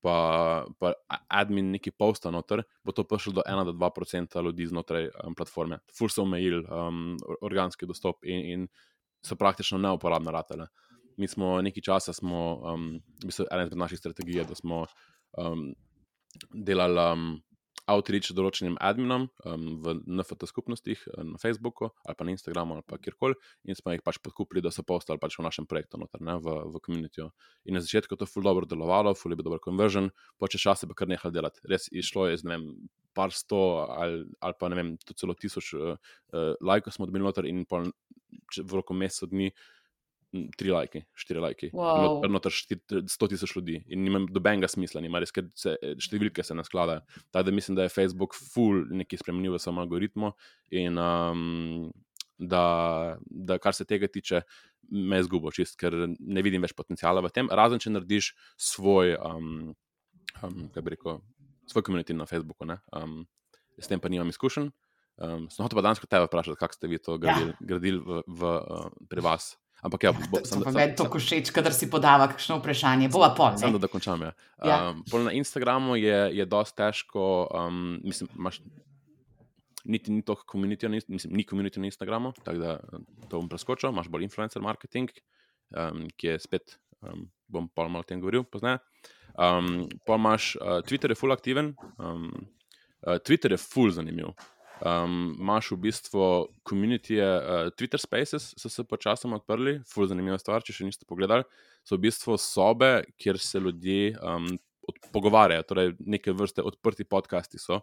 pa, 0.00 0.66
pa 0.78 0.92
admin 1.28 1.72
neki 1.74 1.90
posta 1.90 2.30
noter, 2.30 2.62
bo 2.84 2.94
to 2.94 3.04
prišlo 3.08 3.38
do 3.40 3.42
1-2% 3.46 4.44
ljudi 4.44 4.66
znotraj 4.66 5.08
um, 5.24 5.34
platforme. 5.34 5.80
Ful 5.98 6.10
so 6.12 6.22
omejili 6.22 6.62
um, 6.64 7.16
organski 7.42 7.86
dostop 7.86 8.24
in, 8.24 8.44
in 8.52 8.68
so 9.24 9.36
praktično 9.36 9.78
neuporabne 9.82 10.32
ratele. 10.32 10.68
Mi 11.18 11.26
smo 11.28 11.56
nekaj 11.62 11.82
časa, 11.82 12.14
smo, 12.14 12.42
um, 12.62 12.88
v 13.22 13.30
bistvu, 13.30 13.48
ena 13.50 13.66
izmed 13.66 13.78
naših 13.82 13.98
strategij, 13.98 14.44
da 14.46 14.54
smo 14.54 14.84
um, 15.38 15.72
delali 16.54 17.02
um, 17.02 17.30
outreach 17.88 18.32
določenim 18.36 18.76
adminom 18.84 19.26
um, 19.44 19.66
v 19.82 19.94
NFT 20.04 20.48
skupnostih, 20.50 21.00
eh, 21.08 21.24
na 21.24 21.40
Facebooku 21.40 21.90
ali 22.04 22.18
pa 22.18 22.26
na 22.26 22.34
Instagramu 22.34 22.76
ali 22.76 22.84
pa 22.86 22.98
kjerkoli, 23.00 23.38
in 23.64 23.78
smo 23.78 23.94
jih 23.94 24.04
pač 24.04 24.20
podkupili, 24.22 24.62
da 24.64 24.72
so 24.74 24.84
postali 24.86 25.20
pač 25.22 25.38
v 25.38 25.46
našem 25.46 25.66
projektu, 25.68 26.00
noter, 26.00 26.22
ne, 26.24 26.36
v, 26.42 26.58
v 26.74 26.82
komunitiju. 26.84 27.30
In 27.68 27.78
na 27.78 27.84
začetku 27.84 28.14
je 28.14 28.24
to 28.24 28.28
ful 28.28 28.44
dobro 28.46 28.68
delovalo, 28.68 29.14
ful 29.18 29.32
je 29.32 29.40
bil 29.40 29.48
dober 29.48 29.62
conversion, 29.64 30.12
počeš 30.38 30.68
čas 30.68 30.86
pa 30.88 30.94
kar 30.94 31.10
nehal 31.10 31.34
delati. 31.34 31.64
Res 31.68 31.88
je 31.92 32.04
šlo 32.04 32.28
iz 32.32 32.44
ne 32.44 32.56
vem. 32.56 32.70
Par 33.16 33.32
sto 33.34 33.88
ali, 33.90 34.20
ali 34.38 34.54
pa 34.54 34.68
ne 34.70 34.76
vem, 34.78 34.90
celo 35.18 35.34
tisoč 35.34 35.72
uh, 35.74 35.96
uh, 35.98 36.52
lajkov 36.62 36.94
smo 36.94 37.08
dobili 37.08 37.24
noter, 37.24 37.48
in 37.50 37.64
pol, 37.66 37.88
če, 38.52 38.62
v 38.62 38.78
roku 38.78 38.94
meseca 38.94 39.26
dni 39.32 39.48
tri 40.30 40.72
lajke, 40.72 41.02
štiri 41.16 41.40
lajke. 41.40 41.70
Wow. 41.72 42.20
Notor 42.28 42.52
100 42.52 43.28
tisoč 43.32 43.54
ljudi 43.56 43.78
in 43.88 44.02
nima 44.04 44.20
dobenega 44.28 44.68
smisla, 44.68 45.00
nima 45.04 45.22
res, 45.22 45.32
ker 45.32 45.48
se 45.56 45.76
številke 46.04 46.44
se 46.44 46.56
ne 46.56 46.64
skladajo. 46.66 47.04
Tako 47.32 47.48
da 47.48 47.54
mislim, 47.54 47.78
da 47.78 47.86
je 47.86 47.94
Facebook 47.94 48.36
full 48.36 48.84
nekaj 48.92 49.22
spremenil 49.22 49.56
v 49.56 49.62
samem 49.62 49.84
algoritmu 49.86 50.32
in 50.76 51.00
um, 51.00 51.88
da, 52.38 53.16
da, 53.24 53.58
kar 53.62 53.74
se 53.74 53.88
tega 53.88 54.08
tiče, 54.12 54.42
me 54.92 55.18
je 55.18 55.26
zgubo 55.26 55.52
čist, 55.54 55.76
ker 55.80 55.96
ne 56.06 56.44
vidim 56.44 56.62
več 56.64 56.74
potencijala 56.76 57.24
v 57.24 57.32
tem, 57.34 57.48
razen 57.50 57.82
če 57.82 57.92
narediš 57.92 58.32
svoj, 58.70 59.16
um, 59.16 59.72
um, 60.42 60.60
kaj 60.74 60.84
bi 60.84 60.94
rekel, 60.94 61.22
svoj 61.68 61.84
komunit 61.88 62.12
na 62.16 62.28
Facebooku. 62.28 62.68
Um, 62.92 63.24
s 63.78 63.90
tem 63.90 64.00
pa 64.00 64.12
nimam 64.12 64.30
izkušenj. 64.32 64.70
Um, 65.18 65.48
Smo 65.50 65.66
pa 65.66 65.82
danes 65.82 65.98
kot 65.98 66.10
tebe 66.10 66.28
vprašali, 66.28 66.56
kako 66.56 66.76
ste 66.76 66.88
vi 66.90 67.00
to 67.02 67.18
gradili, 67.18 67.50
ja. 67.50 67.58
gradili 67.60 67.98
v, 67.98 68.22
v, 68.22 68.52
uh, 68.54 68.92
pri 69.10 69.24
vas. 69.24 69.56
Ampak 69.78 70.08
ja, 70.08 70.10
bo, 70.10 70.40
sem, 70.42 70.58
sem, 70.58 70.74
sem, 70.74 70.94
to 70.98 71.06
všeč, 71.06 71.52
kadar 71.54 71.70
si 71.74 71.86
podava 71.86 72.26
kakšno 72.32 72.58
vprašanje. 72.58 73.10
Bova 73.14 73.30
pol. 73.38 73.54
Samo 73.60 73.78
da 73.78 73.86
dokončam. 73.86 74.24
Ja. 74.26 74.32
Ja. 74.58 74.78
Um, 74.90 75.24
na 75.24 75.32
Instagramu 75.38 75.94
je, 75.94 76.18
je 76.34 76.46
dosti 76.50 76.76
težko, 76.82 77.46
um, 77.54 77.98
mislim, 78.02 78.30
imaš. 78.34 78.62
Niti 79.88 80.12
ni 80.12 80.20
toliko 80.26 80.44
komunitija, 80.44 80.90
mislim, 80.90 81.32
ni 81.32 81.46
komunitija 81.46 81.80
na 81.80 81.88
Instagramu, 81.88 82.32
tako 82.42 82.58
da 82.58 82.72
to 83.30 83.38
bom 83.38 83.46
preskočil. 83.48 83.88
Imáš 83.94 84.10
bolj 84.12 84.26
influencer 84.26 84.60
marketing, 84.60 85.14
um, 85.70 86.02
ki 86.18 86.34
je 86.34 86.40
spet, 86.42 86.74
um, 87.00 87.28
bom 87.48 87.70
pa 87.70 87.86
malo 87.86 88.02
o 88.04 88.08
tem 88.08 88.20
govoril, 88.20 88.44
pozneje. 88.44 88.82
Um, 89.38 89.86
pa 90.04 90.18
imaš 90.18 90.56
uh, 90.58 90.82
Twitter, 90.84 91.14
je 91.14 91.16
full 91.16 91.32
aktiven. 91.32 91.70
Um, 91.96 92.26
uh, 93.06 93.16
Twitter 93.22 93.54
je 93.54 93.62
full 93.62 93.94
zanimiv. 93.94 94.34
Um, 94.78 95.34
imaš 95.40 95.72
v 95.72 95.76
bistvu 95.88 96.24
komunitije, 96.62 97.26
uh, 97.26 97.70
Twitter 97.74 97.98
Spaces 97.98 98.52
so 98.56 98.70
se 98.70 98.84
počasoma 98.84 99.40
odprli, 99.40 99.80
ful 99.90 100.06
zanimiva 100.06 100.38
stvar, 100.38 100.62
če 100.62 100.76
še 100.76 100.86
niste 100.86 101.08
pogledali. 101.08 101.46
So 101.82 101.96
v 101.98 102.06
bistvu 102.06 102.36
sobe, 102.38 102.92
kjer 103.18 103.40
se 103.42 103.58
ljudje 103.58 104.12
um, 104.22 104.52
pogovarjajo, 105.12 105.66
torej 105.66 105.94
neke 105.98 106.32
vrste 106.32 106.62
odprti 106.62 107.04
podcasti 107.04 107.58
so, 107.58 107.80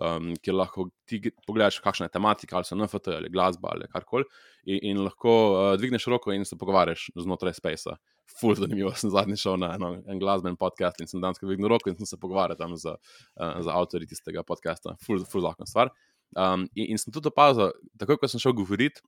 um, 0.00 0.32
kjer 0.40 0.56
lahko 0.56 0.88
ti 1.08 1.20
pogledaš, 1.46 1.82
kakšna 1.84 2.08
je 2.08 2.16
tematika, 2.16 2.56
ali 2.56 2.68
so 2.68 2.78
NFT 2.78 3.14
ali 3.18 3.32
glasba 3.32 3.74
ali 3.74 3.88
karkoli, 3.92 4.24
in, 4.64 4.80
in 4.92 5.04
lahko 5.04 5.34
uh, 5.52 5.72
dvigneš 5.78 6.08
roko 6.08 6.32
in 6.32 6.48
se 6.48 6.56
pogovarjaš 6.56 7.10
znotraj 7.16 7.58
Spacea. 7.60 7.98
Ful 8.38 8.52
zanimivo, 8.56 8.90
sem 8.96 9.08
zadnjič 9.08 9.40
šel 9.40 9.56
na 9.60 9.70
eno, 9.76 9.94
en 10.04 10.18
glasben 10.20 10.56
podcast 10.60 11.00
in 11.00 11.08
sem 11.08 11.20
danes 11.20 11.40
dvignil 11.40 11.70
roko 11.72 11.88
in 11.88 11.96
sem 11.96 12.08
se 12.08 12.18
pogovarjal 12.20 12.58
tam 12.60 12.76
z, 12.76 12.92
uh, 12.92 13.60
z 13.64 13.72
avtorji 13.72 14.10
tistega 14.10 14.44
podcasta. 14.44 14.96
Ful, 15.04 15.24
ful 15.24 15.44
zakon 15.44 15.68
stvar. 15.68 15.92
Um, 16.36 16.66
in, 16.74 16.92
in 16.92 17.00
sem 17.00 17.12
tudi 17.14 17.30
opazil, 17.30 17.72
takoj 18.00 18.18
ko 18.20 18.28
sem 18.28 18.42
šel 18.42 18.56
govoriti, 18.58 19.00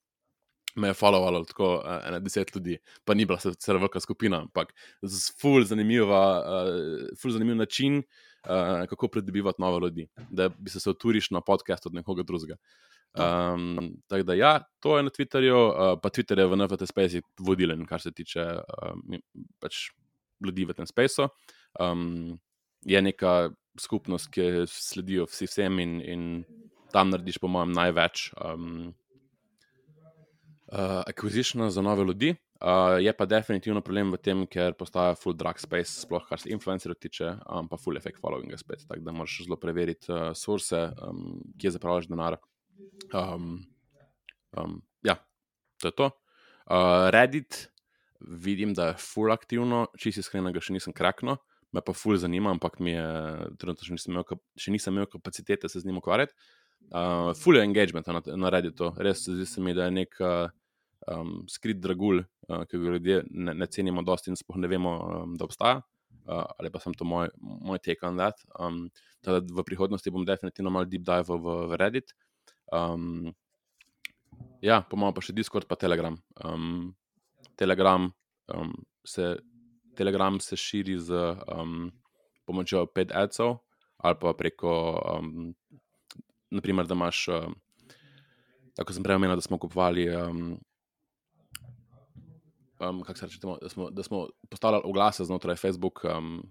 me 0.81 0.89
je 0.89 0.95
followalo 0.95 1.43
tako 1.45 1.73
uh, 1.81 1.99
ena 2.07 2.21
deset 2.23 2.55
ljudi, 2.55 2.79
pa 3.05 3.15
ni 3.15 3.27
bila 3.27 3.41
se 3.41 3.53
celo 3.55 3.79
velika 3.79 4.01
skupina, 4.01 4.43
ampak 4.47 4.73
z 5.03 5.33
ful, 5.41 5.65
zanimiva, 5.67 6.23
uh, 6.41 7.09
ful 7.21 7.35
zanimiv 7.35 7.59
način, 7.59 7.99
uh, 7.99 8.87
kako 8.89 9.09
pridobivati 9.09 9.63
nove 9.63 9.81
ljudi, 9.87 10.07
da 10.31 10.49
bi 10.49 10.71
se 10.71 10.91
uturiš 10.91 11.31
na 11.31 11.41
podcast 11.41 11.87
od 11.87 11.95
nekoga 11.95 12.23
drugega. 12.23 12.57
Um, 13.15 13.97
tako 14.07 14.23
da, 14.23 14.35
ja, 14.35 14.65
to 14.81 14.97
je 14.97 15.03
na 15.03 15.11
Twitterju, 15.11 15.59
uh, 15.69 15.99
pa 16.03 16.09
Twitter 16.09 16.39
je 16.39 16.47
v 16.47 16.57
NFT 16.57 16.87
Space 16.89 17.23
vodilen, 17.39 17.87
kar 17.87 18.01
se 18.01 18.13
tiče 18.13 18.45
um, 18.45 19.19
pač 19.59 19.91
ljudi 20.47 20.65
v 20.65 20.77
tem 20.79 20.87
spaceu. 20.87 21.29
Um, 21.81 22.39
je 22.87 23.03
neka 23.03 23.51
skupnost, 23.81 24.31
ki 24.31 24.67
sledijo 24.71 25.27
vsi 25.27 25.49
vsem 25.51 25.79
in, 25.83 25.99
in 26.01 26.23
tam 26.93 27.11
narediš, 27.11 27.39
po 27.39 27.49
mojem, 27.49 27.73
največ 27.77 28.31
um, 28.37 28.93
uh, 30.73 31.03
acquisitiona 31.07 31.71
za 31.71 31.83
nove 31.83 32.05
ljudi. 32.05 32.35
Uh, 32.61 33.01
je 33.01 33.13
pa 33.17 33.25
definitivno 33.25 33.81
problem 33.81 34.13
v 34.13 34.19
tem, 34.21 34.43
ker 34.45 34.75
postaja 34.77 35.15
full 35.17 35.33
drug 35.33 35.57
space, 35.57 36.03
sploh 36.03 36.27
kar 36.29 36.41
se 36.43 36.51
influencerjev 36.53 36.99
tiče, 37.01 37.31
um, 37.49 37.69
pa 37.71 37.79
full 37.81 37.97
effect 37.97 38.21
following 38.21 38.53
spet. 38.61 38.85
Tako 38.89 39.01
da 39.01 39.15
moraš 39.17 39.39
zelo 39.47 39.57
preveriti 39.57 40.13
uh, 40.13 40.35
source, 40.37 40.77
um, 41.01 41.41
kje 41.57 41.73
zapravljaš 41.79 42.11
denar. 42.11 42.37
Um, 43.17 43.63
um, 44.53 44.83
ja, 45.03 45.17
to 45.81 45.89
je 45.89 45.97
to. 45.97 46.11
Uh, 46.69 47.09
Reddit, 47.11 47.71
vidim, 48.21 48.75
da 48.77 48.91
je 48.91 49.01
full 49.01 49.33
aktivno, 49.33 49.87
če 49.97 50.13
si 50.13 50.21
iskren, 50.21 50.53
ga 50.53 50.61
še 50.61 50.77
nisem 50.77 50.93
krakno, 50.93 51.39
me 51.73 51.81
pa 51.81 51.97
full 51.97 52.21
zanima, 52.21 52.53
ampak 52.53 52.77
mi 52.85 52.93
je 52.93 53.09
trenutno 53.57 53.89
še 53.89 53.97
nisem 53.97 54.13
imel, 54.13 54.41
še 54.61 54.75
nisem 54.75 55.01
imel 55.01 55.09
kapacitete 55.09 55.71
se 55.71 55.81
z 55.81 55.89
njim 55.89 56.03
ukvarjati 56.03 56.37
uh, 56.37 56.60
full 57.39 57.61
engagement 57.61 58.07
na, 58.07 58.23
na 58.37 58.51
Redditu. 58.51 58.93
Res 58.99 59.25
se 59.25 59.37
zdi 59.37 59.63
mi, 59.63 59.75
da 59.75 59.87
je 59.87 59.95
nek 59.95 60.17
uh, 60.21 60.49
um, 61.07 61.45
skrit 61.49 61.81
dragulj, 61.81 62.25
uh, 62.49 62.65
ki 62.69 62.79
ga 62.79 62.97
ljudje 62.97 63.23
ne, 63.31 63.55
ne 63.55 63.67
cenimo 63.67 64.03
dosti 64.03 64.33
in 64.33 64.39
spoh 64.39 64.59
ne 64.59 64.71
vemo, 64.71 64.97
um, 64.99 65.37
da 65.39 65.47
obstaja. 65.47 65.81
Uh, 66.27 66.45
ali 66.59 66.71
pa 66.71 66.79
sem 66.83 66.95
to 66.95 67.07
moj, 67.09 67.31
moj 67.41 67.81
take 67.83 68.07
on 68.07 68.19
that. 68.21 68.43
Um, 68.59 68.89
teda 69.25 69.41
v 69.43 69.65
prihodnosti 69.67 70.13
bom 70.13 70.27
definitivno 70.27 70.71
mal 70.71 70.87
deep 70.87 71.07
dive 71.07 71.31
v, 71.31 71.55
v 71.71 71.79
Reddit. 71.81 72.15
Um, 72.73 73.33
ja, 74.63 74.83
po 74.83 74.99
mojem 75.01 75.17
pa 75.17 75.25
še 75.25 75.35
Discord, 75.37 75.67
pa 75.71 75.79
Telegram. 75.81 76.19
Um, 76.45 76.93
Telegram, 77.59 78.11
um, 78.55 78.75
se, 79.07 79.35
Telegram 79.97 80.39
se 80.41 80.57
širi 80.57 80.99
z 81.01 81.35
um, 81.51 81.91
pomočjo 82.47 82.87
5 82.95 83.15
adsov 83.15 83.59
ali 84.01 84.17
pa 84.17 84.33
preko 84.33 84.73
um, 84.97 85.53
naprimer, 86.51 86.87
da 86.87 86.95
imaš, 86.95 87.29
uh, 87.29 87.49
tako 88.77 88.97
sem 88.97 89.07
prej 89.07 89.21
omenil, 89.21 89.39
da 89.39 89.45
smo 89.45 89.59
kupovali. 89.59 90.09
Um, 90.15 90.59
um, 92.81 93.03
kako 93.03 93.19
se 93.19 93.27
reče, 93.27 93.39
da 93.63 93.69
smo, 93.69 93.91
da 93.91 94.03
smo 94.03 94.29
postavljali 94.51 94.83
oglase 94.85 95.25
znotraj 95.25 95.57
Facebook 95.57 96.05
um, 96.05 96.43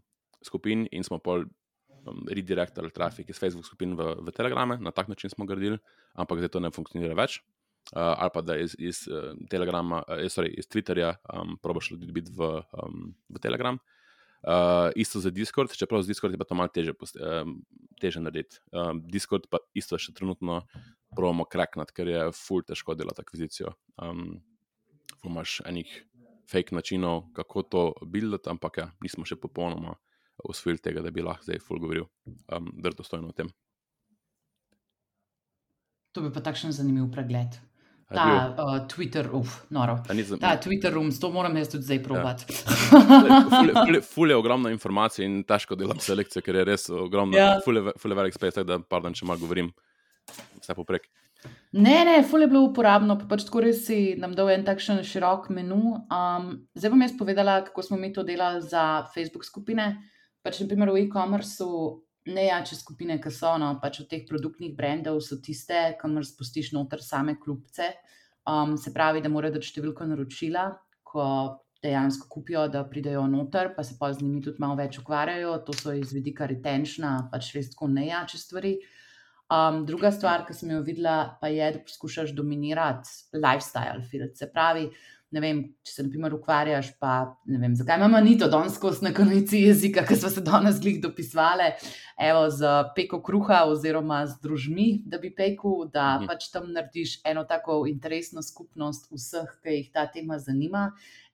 skupin 0.45 0.88
in 0.91 1.03
smo 1.03 1.19
pol. 1.19 1.45
Um, 2.07 2.23
redirectorali 2.31 2.93
trafik 2.95 3.29
iz 3.29 3.39
Facebook 3.39 3.65
skupin 3.65 3.91
v, 3.97 4.13
v 4.23 4.31
Telegrame, 4.31 4.77
na 4.79 4.91
tak 4.91 5.09
način 5.12 5.29
smo 5.29 5.45
gradili, 5.45 5.77
ampak 6.13 6.39
zdaj 6.39 6.49
to 6.49 6.59
ne 6.63 6.71
funkcionira 6.71 7.13
več. 7.13 7.41
Uh, 7.89 8.13
ali 8.21 8.31
pa 8.33 8.41
da 8.41 8.55
iz, 8.57 8.75
iz, 8.79 9.01
uh, 9.09 9.33
Telegrama, 9.49 10.03
uh, 10.07 10.23
sorry, 10.31 10.53
iz 10.55 10.67
Twitterja 10.69 11.15
um, 11.33 11.57
probiš 11.57 11.91
ljudi 11.91 12.07
dobiti 12.07 12.31
v, 12.38 12.62
um, 12.71 13.09
v 13.29 13.41
Telegram. 13.41 13.79
Uh, 14.39 14.91
isto 14.95 15.19
za 15.19 15.30
Discord, 15.30 15.73
čeprav 15.75 16.02
z 16.02 16.08
Discord 16.08 16.34
je 16.34 16.39
pa 16.39 16.47
to 16.47 16.56
malo 16.56 16.71
teže, 16.71 16.93
um, 16.95 17.60
teže 17.99 18.21
narediti. 18.23 18.62
Um, 18.71 19.04
Discord 19.04 19.49
pa 19.52 19.60
isto 19.75 19.99
še 19.99 20.15
trenutno 20.15 20.62
pravimo 21.12 21.43
kraknati, 21.43 21.91
ker 21.95 22.08
je 22.08 22.21
full 22.38 22.63
težko 22.63 22.95
delati 22.95 23.19
akvizicijo. 23.19 23.73
Um, 23.99 24.39
imaš 25.28 25.60
enih 25.67 25.91
fake 26.49 26.75
načinov, 26.75 27.28
kako 27.36 27.63
to 27.63 27.82
buildati, 28.08 28.49
ampak 28.49 28.80
ja, 28.80 28.88
nismo 29.04 29.28
še 29.28 29.36
popolnoma 29.36 29.97
usvojili 30.47 30.80
tega, 30.80 31.04
da 31.04 31.12
bi 31.12 31.25
lahko 31.25 31.43
zdaj 31.43 31.60
full 31.60 31.84
govoril, 31.84 32.08
um, 32.47 32.71
da 32.80 32.89
je 32.89 32.99
dostojno 33.02 33.34
o 33.34 33.36
tem. 33.36 33.52
To 36.15 36.23
bi 36.23 36.32
pa 36.34 36.41
takšen 36.41 36.71
zanimiv 36.73 37.12
pregled. 37.13 37.60
Ta 38.09 38.55
uh, 38.57 38.87
Twitter, 38.89 39.27
uf, 39.37 39.59
noro. 39.69 39.99
Ta 40.41 40.55
Twitter 40.57 40.93
room, 40.93 41.11
to 41.13 41.29
moram 41.29 41.57
jaz 41.57 41.69
tudi 41.69 41.85
zdaj 41.85 41.99
probati. 42.03 42.47
Ja. 42.49 44.01
Fule 44.01 44.33
je 44.33 44.37
ogromno 44.37 44.71
informacij 44.73 45.27
in 45.27 45.43
težko 45.45 45.77
delam 45.77 46.01
selekcijo, 46.01 46.41
ker 46.41 46.57
je 46.57 46.63
res 46.71 46.87
ogromno, 46.89 47.37
ja. 47.37 47.59
fule, 47.65 47.93
fule 48.01 48.17
velik 48.17 48.33
space, 48.33 48.65
da 48.65 48.79
pardon, 48.81 49.13
če 49.13 49.29
malo 49.29 49.43
govorim, 49.43 49.69
vse 50.57 50.73
poprek. 50.77 51.05
Ne, 51.71 52.01
ne, 52.07 52.17
fule 52.25 52.47
je 52.47 52.51
bilo 52.51 52.65
uporabno, 52.71 53.13
pa 53.19 53.29
pač 53.29 53.45
tako 53.45 53.61
res 53.67 53.85
si 53.85 54.15
nam 54.19 54.33
dal 54.35 54.49
en 54.55 54.65
takšen 54.65 55.03
širok 55.05 55.51
menu. 55.53 55.99
Um, 56.09 56.49
zdaj 56.73 56.95
bom 56.95 57.05
jaz 57.05 57.13
povedala, 57.19 57.59
kako 57.69 57.85
smo 57.85 58.01
mi 58.01 58.09
to 58.15 58.25
delali 58.25 58.65
za 58.65 59.05
Facebook 59.13 59.45
skupine. 59.45 59.91
Pač, 60.41 60.63
naprimer, 60.63 60.89
v 60.95 61.05
e-commerceu 61.05 61.99
Nejače 62.27 62.75
skupine, 62.75 63.15
ki 63.21 63.32
so 63.32 63.55
no, 63.58 63.71
pač 63.82 64.01
od 64.03 64.10
teh 64.12 64.25
produktnih 64.27 64.75
brendov, 64.75 65.21
so 65.23 65.39
tiste, 65.41 65.95
kamor 66.01 66.27
spustiš 66.27 66.73
noter 66.75 67.01
same 67.01 67.38
klubce. 67.39 67.93
Um, 68.49 68.75
se 68.77 68.91
pravi, 68.93 69.21
da 69.23 69.32
morajo 69.32 69.55
dati 69.55 69.69
številko 69.69 70.08
naročila, 70.10 70.67
ko 71.08 71.25
dejansko 71.84 72.27
kupijo, 72.29 72.67
da 72.67 72.84
pridejo 72.84 73.23
noter, 73.32 73.71
pa 73.75 73.84
se 73.88 73.95
pa 73.99 74.12
z 74.13 74.23
njimi 74.23 74.41
tudi 74.43 74.60
malo 74.60 74.75
več 74.79 74.99
ukvarjajo. 74.99 75.55
To 75.65 75.75
so 75.75 75.95
iz 75.95 76.12
vidika 76.15 76.47
retentiona, 76.49 77.29
pač 77.32 77.53
res 77.55 77.71
tako 77.73 77.88
nejače 77.93 78.41
stvari. 78.41 78.73
Um, 79.49 79.82
druga 79.88 80.12
stvar, 80.13 80.43
ki 80.45 80.53
sem 80.53 80.75
jo 80.75 80.84
videla, 80.86 81.38
pa 81.41 81.49
je, 81.49 81.71
da 81.73 81.79
poskušaš 81.82 82.36
dominirati 82.38 83.39
lifestyle 83.39 84.03
field. 84.05 84.36
Se 84.38 84.49
pravi, 84.51 84.89
ne 85.31 85.41
vem, 85.43 85.59
če 85.85 85.93
se 85.93 86.03
naprimer 86.05 86.33
ukvarjaš, 86.33 86.91
pa 87.01 87.13
ne 87.49 87.59
vem, 87.61 87.75
zakaj 87.77 87.99
imamo 87.99 88.21
ni 88.25 88.35
to 88.39 88.47
danes 88.49 88.79
na 89.05 89.11
konci 89.13 89.61
jezika, 89.61 90.03
ki 90.07 90.17
smo 90.17 90.31
se 90.33 90.41
danes 90.41 90.79
glih 90.81 90.97
dopisovali, 91.01 91.69
evo, 92.29 92.47
z 92.49 92.73
peko 92.95 93.21
kruha 93.25 93.61
oziroma 93.69 94.23
z 94.27 94.39
družmi, 94.41 94.89
da 95.05 95.21
bi 95.21 95.29
pekel, 95.35 95.85
da 95.93 96.17
mhm. 96.17 96.29
pač 96.31 96.49
tam 96.53 96.71
narediš 96.73 97.19
eno 97.29 97.45
tako 97.49 97.83
interesno 97.89 98.41
skupnost 98.41 99.11
vseh, 99.13 99.57
ki 99.63 99.79
jih 99.79 99.89
ta 99.93 100.07
tema 100.09 100.39
zanima. 100.41 100.89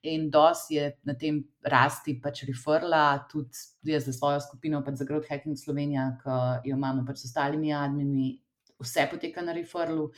In 0.06 0.28
dos 0.30 0.68
je 0.70 0.92
na 1.08 1.16
tem 1.18 1.40
rasti 1.66 2.14
pač 2.22 2.44
referla, 2.46 3.26
tudi 3.30 3.90
jaz 3.90 4.04
za 4.06 4.12
svojo 4.14 4.42
skupino, 4.44 4.84
pač 4.86 5.00
za 5.00 5.06
Growth 5.08 5.32
Hacking 5.32 5.58
Slovenija, 5.58 6.12
ki 6.20 6.68
jo 6.70 6.76
imamo 6.76 7.02
pač 7.08 7.24
s 7.24 7.30
ostalimi 7.32 7.72
admini, 7.74 8.36
vse 8.78 9.08
poteka 9.10 9.42
na 9.42 9.56
referlu. 9.56 10.10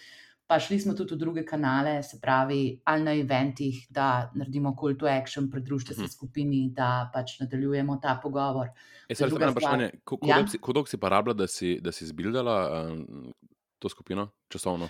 Pa 0.48 0.56
šli 0.56 0.78
smo 0.80 0.94
tudi 0.96 1.12
v 1.12 1.18
druge 1.20 1.42
kanale, 1.44 1.98
se 2.02 2.16
pravi, 2.20 2.80
ali 2.88 3.02
na 3.04 3.12
eventih, 3.12 3.82
da 3.92 4.30
naredimo 4.34 4.72
call 4.80 4.96
to 4.96 5.06
action, 5.06 5.50
pridružite 5.50 5.94
se 5.94 6.06
mhm. 6.06 6.08
skupini, 6.08 6.62
da 6.72 7.10
pač 7.14 7.36
nadaljujemo 7.42 7.98
ta 8.02 8.16
pogovor. 8.22 8.70
E, 9.08 9.14
sar, 9.14 9.28
stvar, 9.28 9.52
vprašanje, 9.52 9.90
kako 10.04 10.28
ja? 10.30 10.40
dolgo 10.72 10.86
si 10.88 10.96
pa 10.96 11.12
rabila, 11.12 11.36
da 11.36 11.46
si, 11.46 11.76
da 11.84 11.92
si 11.92 12.08
zbildala 12.08 12.56
um, 12.88 13.32
to 13.78 13.92
skupino 13.92 14.30
časovno? 14.48 14.88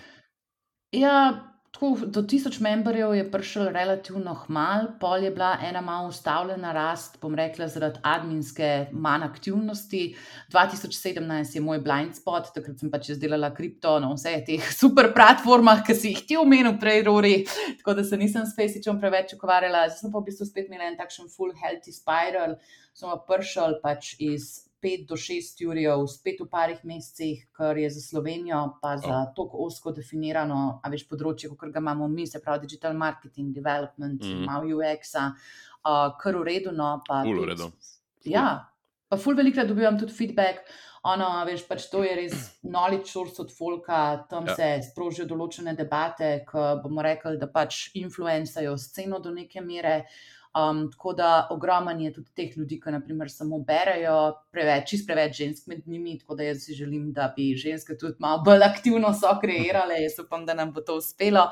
Ja, 0.95 1.15
Tako, 1.71 1.89
do 2.09 2.23
tisoč 2.25 2.57
memberjev 2.65 3.11
je 3.13 3.25
prišel 3.31 3.67
relativno 3.69 4.33
hmal, 4.33 4.87
pol 4.99 5.23
je 5.23 5.29
bila 5.31 5.51
ena 5.61 5.81
malo 5.85 6.07
ustavljena 6.09 6.71
rast, 6.73 7.19
bom 7.21 7.35
rekla, 7.35 7.67
zaradi 7.69 7.99
adminske 8.03 8.87
manj 8.91 9.23
aktivnosti. 9.27 10.01
2017 10.51 11.55
je 11.55 11.61
moj 11.61 11.79
blind 11.85 12.17
spot, 12.17 12.49
takrat 12.55 12.81
sem 12.81 12.89
pač 12.89 13.11
izdelala 13.13 13.51
kripto 13.53 13.93
na 14.01 14.09
vseh 14.15 14.41
teh 14.47 14.71
super 14.81 15.11
platformah, 15.13 15.83
ki 15.85 15.95
si 15.95 16.15
jih 16.15 16.23
ti 16.31 16.39
omenil 16.41 16.79
prej, 16.81 17.03
Rori, 17.05 17.35
tako 17.83 17.99
da 17.99 18.03
se 18.03 18.17
nisem 18.17 18.49
s 18.49 18.57
Facebookom 18.57 18.97
preveč 19.03 19.35
ukvarjala. 19.37 19.85
Zdaj 19.91 20.01
sem 20.01 20.15
pa 20.15 20.23
v 20.23 20.31
bistvu 20.31 20.49
spet 20.49 20.71
imela 20.71 20.89
en 20.89 20.97
takšen 20.97 21.29
full 21.29 21.53
healthy 21.53 21.93
spiral, 21.93 22.57
sem 22.97 23.13
pa 23.13 23.21
prišel 23.29 23.77
pač 23.85 24.15
iz 24.17 24.68
5 24.81 25.05
do 25.07 25.15
6 25.15 25.65
ur, 25.67 26.07
spet 26.07 26.41
v 26.41 26.47
parih 26.49 26.79
mesecih, 26.83 27.47
kar 27.51 27.77
je 27.77 27.89
za 27.89 28.01
Slovenijo, 28.01 28.79
pa 28.81 28.97
za 28.97 29.15
oh. 29.21 29.31
tako 29.35 29.65
osko 29.65 29.91
definirano, 29.91 30.79
a 30.83 30.89
veš 30.89 31.07
področje, 31.09 31.51
kot 31.55 31.71
ga 31.73 31.79
imamo 31.83 32.07
mi, 32.07 32.27
se 32.27 32.39
pravi 32.39 32.67
digital 32.67 32.93
marketing, 32.93 33.53
development, 33.53 34.21
mm 34.21 34.27
-hmm. 34.27 34.45
malo 34.45 34.65
UX, 34.77 35.15
uh, 35.15 36.15
kar 36.21 36.35
v 36.35 36.43
redu. 36.43 36.71
No, 36.71 37.01
Pulo 37.07 37.45
redu. 37.45 37.71
Ja. 38.25 38.69
Pa 39.09 39.17
ful 39.17 39.35
velikrat 39.35 39.67
dobivam 39.67 39.97
tudi 39.97 40.13
feedback. 40.13 40.59
Ono, 41.03 41.27
veš, 41.47 41.63
pač 41.67 41.85
to 41.89 42.03
je 42.03 42.15
res 42.15 42.33
knowledge 42.61 43.07
source 43.07 43.39
od 43.41 43.51
folka, 43.55 44.25
tam 44.29 44.45
Ja. 44.47 44.55
se 44.55 44.91
sprožijo 44.91 45.25
določene 45.25 45.75
debate, 45.75 46.43
ki 46.49 46.81
bomo 46.83 47.01
rekli, 47.01 47.37
da 47.39 47.47
pač 47.47 47.89
influencajo 47.95 48.77
sceno 48.77 49.19
do 49.19 49.31
neke 49.31 49.61
mere. 49.61 50.05
Um, 50.57 50.91
tako 50.91 51.13
da 51.13 51.47
ogromen 51.51 51.99
je 52.01 52.13
tudi 52.13 52.31
teh 52.35 52.57
ljudi, 52.57 52.79
ki 52.81 52.91
naprimer 52.91 53.29
samo 53.29 53.59
berejo, 53.61 54.15
preveč, 54.51 54.87
čist 54.89 55.05
preveč 55.07 55.35
žensk 55.37 55.67
med 55.69 55.83
njimi, 55.85 56.17
tako 56.19 56.39
da 56.39 56.47
jaz 56.47 56.63
si 56.65 56.73
želim, 56.73 57.11
da 57.13 57.27
bi 57.35 57.51
ženske 57.53 57.97
tudi 57.97 58.17
malo 58.19 58.41
bolj 58.45 58.65
aktivno 58.65 59.13
so 59.13 59.35
kreirale, 59.41 60.01
jaz 60.01 60.17
upam, 60.23 60.47
da 60.49 60.57
nam 60.57 60.73
bo 60.73 60.81
to 60.81 60.97
uspelo. 60.97 61.51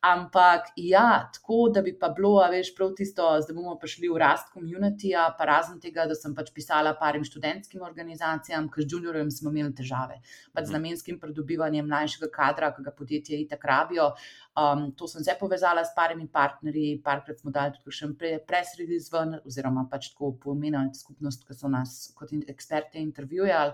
Ampak 0.00 0.70
ja, 0.80 1.28
tako 1.32 1.68
da 1.68 1.82
bi 1.84 1.92
pa 1.98 2.08
bilo, 2.08 2.38
veš, 2.50 2.70
prav 2.76 2.94
tisto, 2.96 3.24
da 3.48 3.52
bomo 3.52 3.74
prišli 3.78 4.08
v 4.08 4.16
rast 4.18 4.48
komunitija, 4.54 5.26
pa 5.36 5.44
razen 5.44 5.76
tega, 5.80 6.06
da 6.08 6.14
sem 6.16 6.32
pač 6.34 6.48
pisala 6.56 6.94
parim 6.96 7.20
študentskim 7.24 7.82
organizacijam, 7.84 8.70
ker 8.72 8.86
z 8.86 8.94
juniorjem 8.94 9.28
smo 9.30 9.52
imeli 9.52 9.74
težave, 9.76 10.16
pač 10.54 10.64
z 10.64 10.70
Mhm. 10.70 10.76
namenskim 10.78 11.18
pridobivanjem 11.20 11.84
mlajšega 11.86 12.30
kadra, 12.32 12.70
ki 12.72 12.82
ga 12.82 12.90
podjetje 12.96 13.40
itak 13.44 13.64
rabijo. 13.64 14.12
Um, 14.56 14.92
to 14.92 15.06
sem 15.06 15.22
se 15.24 15.36
povezala 15.40 15.84
s 15.84 15.92
parimi 15.94 16.26
partnerji, 16.28 17.02
parkrat 17.04 17.38
smo 17.40 17.50
dali 17.50 17.72
tudi 17.76 17.92
še 17.96 18.08
press 18.46 18.78
release 18.78 19.10
ven, 19.12 19.36
oziroma 19.44 19.84
pač 19.90 20.14
tako 20.14 20.32
pomenili 20.32 20.94
skupnost, 20.94 21.44
ki 21.46 21.54
so 21.54 21.68
nas 21.68 22.10
kot 22.16 22.32
in- 22.32 22.44
eksperte 22.48 22.96
intervjujali. 22.96 23.72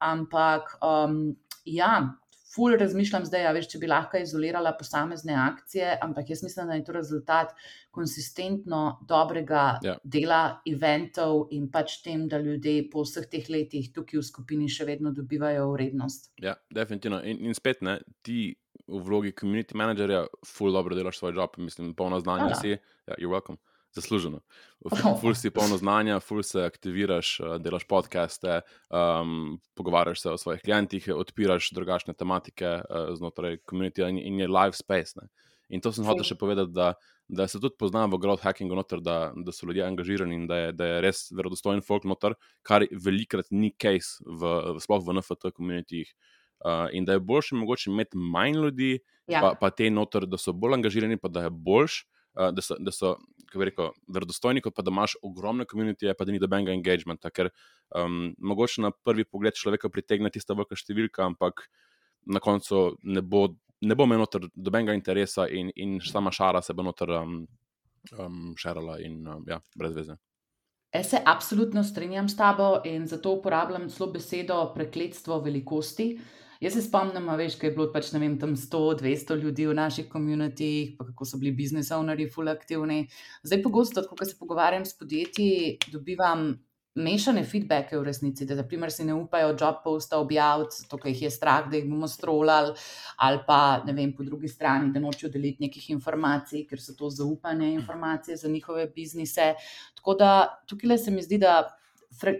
Ampak 0.00 0.78
um, 0.82 1.36
ja, 1.64 2.14
ful 2.48 2.72
razmišljam 2.80 3.26
zdaj, 3.28 3.46
a 3.46 3.52
veš, 3.52 3.66
če 3.68 3.78
bi 3.78 3.90
lahko 3.90 4.16
izolirala 4.18 4.72
posamezne 4.78 5.34
akcije, 5.36 5.98
ampak 6.02 6.30
jaz 6.30 6.42
mislim, 6.42 6.66
da 6.70 6.74
je 6.78 6.84
to 6.84 6.92
rezultat 6.96 7.52
konsistentno 7.92 8.98
dobrega 9.08 9.78
Ja. 9.84 9.96
dela, 10.04 10.60
eventov 10.66 11.48
in 11.50 11.68
pač 11.70 11.98
tem, 12.02 12.28
da 12.28 12.38
ljudje 12.38 12.90
po 12.90 13.02
vseh 13.04 13.26
teh 13.28 13.48
letih 13.50 13.90
tukaj 13.92 14.20
v 14.20 14.24
skupini 14.24 14.68
še 14.68 14.86
vedno 14.88 15.12
dobivajo 15.12 15.68
vrednost. 15.72 16.32
Ja, 16.40 16.54
definitivno. 16.70 17.20
In, 17.22 17.44
in 17.44 17.54
spet, 17.54 17.82
ne, 17.82 17.98
ti 18.22 18.56
v 18.88 19.00
vlogi 19.04 19.32
community 19.36 19.76
managerja, 19.76 20.24
ful 20.46 20.72
dobro 20.72 20.96
delaš 20.96 21.18
svoj 21.20 21.34
job, 21.36 21.58
mislim, 21.58 21.92
polno 21.94 22.20
znanja 22.20 22.48
Hvala. 22.48 22.60
si. 22.62 22.78
Ja, 23.08 23.14
you're 23.18 23.32
welcome. 23.32 23.58
Zasluženo. 23.96 24.40
Ful, 25.20 25.34
si 25.34 25.50
polno 25.50 25.78
znanja, 25.80 26.20
ful 26.20 26.42
se 26.46 26.62
aktiviraš, 26.62 27.40
eh, 27.40 27.56
delaš 27.58 27.86
podcaste, 27.88 28.60
um, 28.90 29.58
pogovarjaš 29.74 30.22
se 30.22 30.30
o 30.30 30.38
svojih 30.38 30.62
klientih, 30.62 31.08
odpiraš 31.14 31.70
drugačne 31.74 32.14
tematike 32.14 32.68
uh, 32.78 33.10
znotraj 33.18 33.58
komunitija 33.66 34.08
in, 34.08 34.18
in 34.18 34.40
je 34.40 34.48
live 34.48 34.76
space. 34.78 35.18
Ne. 35.18 35.28
In 35.68 35.82
to 35.84 35.92
sem 35.92 36.06
hotel 36.06 36.24
še 36.24 36.38
povedati, 36.38 36.72
da, 36.72 36.92
da 37.28 37.48
se 37.48 37.60
tudi 37.60 37.76
pozna 37.80 38.06
v 38.06 38.20
growth 38.22 38.46
hackingu 38.46 38.78
noter, 38.78 39.02
da, 39.04 39.32
da 39.34 39.52
so 39.52 39.66
ljudje 39.66 39.84
angažirani 39.84 40.38
in 40.38 40.46
da 40.48 40.62
je, 40.62 40.72
da 40.78 40.92
je 40.92 41.02
res 41.04 41.26
verodostojen 41.34 41.82
folk 41.84 42.06
noter, 42.08 42.38
kar 42.62 42.86
velikrat 42.92 43.50
ni 43.50 43.74
case, 43.76 44.22
v, 44.24 44.54
v, 44.78 44.84
sploh 44.84 45.04
v 45.04 45.18
NFT 45.18 45.52
komunitijih. 45.52 46.14
Uh, 46.58 46.88
in 46.96 47.04
da 47.06 47.14
je 47.14 47.22
boljše 47.22 47.54
mogoče 47.54 47.90
imeti 47.90 48.18
manj 48.18 48.56
ljudi, 48.62 48.96
Ja, 49.28 49.42
pa, 49.44 49.52
pa 49.60 49.68
te 49.70 49.90
noter, 49.92 50.24
da 50.24 50.40
so 50.40 50.54
bolj 50.56 50.78
angažirani, 50.78 51.18
pa 51.20 51.28
da 51.28 51.44
je 51.44 51.52
boljš, 51.52 52.00
uh, 52.38 52.52
da 52.54 52.62
so, 52.62 52.78
da 52.78 52.94
so 52.94 53.16
kako 53.48 53.58
bi 53.58 53.64
rekel, 53.70 53.90
verodostojni, 54.08 54.60
kot 54.60 54.74
pa 54.76 54.82
da 54.84 54.92
imaš 54.92 55.16
ogromne 55.22 55.64
komunitije, 55.64 56.14
pa 56.14 56.24
da 56.24 56.32
ni 56.32 56.40
dobenega 56.40 56.74
engagementa. 56.76 57.30
Ker 57.30 57.48
um, 57.96 58.34
mogoče 58.38 58.84
na 58.84 58.90
prvi 58.90 59.24
pogled 59.24 59.56
človeka 59.56 59.88
pritegne 59.88 60.30
tista 60.30 60.56
velika 60.56 60.76
številka, 60.76 61.24
ampak 61.24 61.64
na 62.28 62.42
koncu 62.44 62.98
ne 63.08 63.22
bo, 63.24 63.46
ne 63.80 63.96
bo 63.96 64.04
imel 64.04 64.20
noter 64.24 64.48
dobenega 64.54 64.96
interesa 64.96 65.48
in, 65.48 65.72
in 65.76 65.98
sama 66.04 66.32
šara 66.34 66.62
se 66.62 66.76
bo 66.76 66.84
noter 66.84 67.14
um, 67.16 67.40
um, 68.18 68.52
šarala 68.58 68.98
in 69.04 69.22
um, 69.26 69.44
ja, 69.48 69.62
brez 69.78 69.96
veze. 69.96 70.18
Jaz 70.92 71.10
se 71.10 71.20
absolutno 71.24 71.82
strinjam 71.84 72.28
s 72.28 72.36
tabo 72.36 72.78
in 72.88 73.06
zato 73.08 73.34
uporabljam 73.36 73.88
celo 73.92 74.10
besedo 74.12 74.60
prekletstvo 74.74 75.40
velikosti. 75.44 76.14
Jaz 76.58 76.74
se 76.74 76.80
spomnim, 76.82 77.28
veš, 77.38 77.54
kaj 77.54 77.68
je 77.68 77.74
bilo 77.76 77.84
pač, 77.94 78.08
vem, 78.18 78.32
tam 78.38 78.56
100-200 78.58 79.36
ljudi 79.38 79.68
v 79.70 79.76
naših 79.78 80.08
komunitijah, 80.10 80.96
pa 80.98 81.04
kako 81.06 81.26
so 81.30 81.38
bili 81.38 81.52
biznis 81.54 81.92
ownerji 81.94 82.26
full 82.34 82.50
aktivni. 82.50 83.04
Zdaj 83.46 83.62
pogosto, 83.62 84.02
ko 84.10 84.26
se 84.26 84.34
pogovarjam 84.40 84.82
s 84.82 84.96
podjetji, 84.98 85.78
dobivam 85.92 86.48
mešane 86.98 87.44
feedbacke 87.46 87.94
v 87.94 88.02
resnici, 88.08 88.42
da 88.42 88.56
naprimer 88.58 88.90
si 88.90 89.06
ne 89.06 89.14
upajo 89.14 89.54
job 89.54 89.78
posta 89.84 90.18
objaviti, 90.18 90.80
zato 90.82 90.98
ker 90.98 91.12
jih 91.12 91.22
je 91.28 91.30
strah, 91.30 91.68
da 91.70 91.78
jih 91.78 91.86
bomo 91.86 92.10
strolali, 92.10 92.74
ali 93.22 93.38
pa 93.46 93.60
ne 93.86 93.94
vem, 93.94 94.10
po 94.18 94.26
drugi 94.26 94.50
strani, 94.50 94.90
da 94.90 94.98
nočejo 94.98 95.30
deliti 95.30 95.62
nekih 95.62 95.90
informacij, 95.94 96.66
ker 96.66 96.82
so 96.82 96.98
to 96.98 97.06
zaupane 97.10 97.70
informacije 97.76 98.36
za 98.36 98.50
njihove 98.50 98.90
biznise. 98.96 99.52
Tako 99.94 100.18
da 100.18 100.32
tukaj 100.66 100.98
se 100.98 101.14
mi 101.14 101.22
zdi, 101.22 101.38
da 101.38 101.60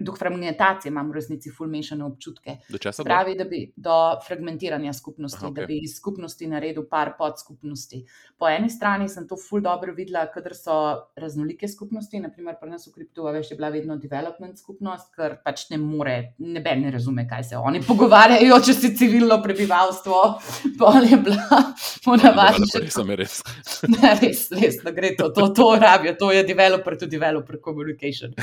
do 0.01 0.13
fragmentacije 0.13 0.91
imam 0.91 1.11
v 1.11 1.15
resnici 1.15 1.51
ful 1.51 1.67
mešane 1.67 2.05
občutke. 2.05 2.57
Do 2.69 2.79
česa? 2.79 3.05
Pravi, 3.05 3.35
da 3.39 3.45
bi 3.45 3.73
do 3.77 3.95
fragmentiranja 4.27 4.93
skupnosti, 4.93 5.39
Aha, 5.41 5.51
okay. 5.51 5.61
da 5.61 5.67
bi 5.67 5.79
iz 5.83 5.97
skupnosti 5.97 6.47
naredil 6.47 6.87
par 6.91 7.13
podskupnosti. 7.19 8.05
Po 8.39 8.49
eni 8.49 8.71
strani 8.71 9.09
sem 9.09 9.29
to 9.29 9.37
ful 9.37 9.61
dobro 9.61 9.95
videla, 9.95 10.27
kadar 10.35 10.55
so 10.55 10.75
raznolike 11.17 11.69
skupnosti, 11.69 12.21
naprimer 12.21 12.57
pri 12.61 12.71
nas 12.71 12.89
v 12.89 12.95
kriptu, 12.95 13.27
veš, 13.29 13.51
je 13.51 13.57
bila 13.57 13.69
vedno 13.69 13.97
development 13.97 14.59
skupnost, 14.59 15.13
ker 15.15 15.37
pač 15.45 15.69
ne 15.71 15.79
more, 15.79 16.35
neben 16.39 16.83
ne 16.83 16.91
razume, 16.95 17.27
kaj 17.29 17.45
se 17.53 17.57
oni 17.57 17.83
pogovarjajo, 17.87 18.61
če 18.65 18.75
si 18.75 18.93
civilno 18.97 19.41
prebivalstvo, 19.43 20.23
pol 20.79 21.11
je 21.11 21.21
bila 21.29 21.63
ponavadi 22.05 22.67
še 22.73 22.85
Res, 22.85 22.95
sem 22.95 23.15
res. 23.21 23.39
Ne, 23.99 24.11
res, 24.21 24.41
res, 24.55 24.81
da 24.83 24.91
gre 24.95 25.13
to, 25.19 25.29
to, 25.35 25.49
to 25.55 25.69
rabijo, 25.79 26.15
to 26.19 26.31
je 26.33 26.43
developer 26.47 26.97
to 26.99 27.07
developer 27.07 27.59
communication. 27.63 28.35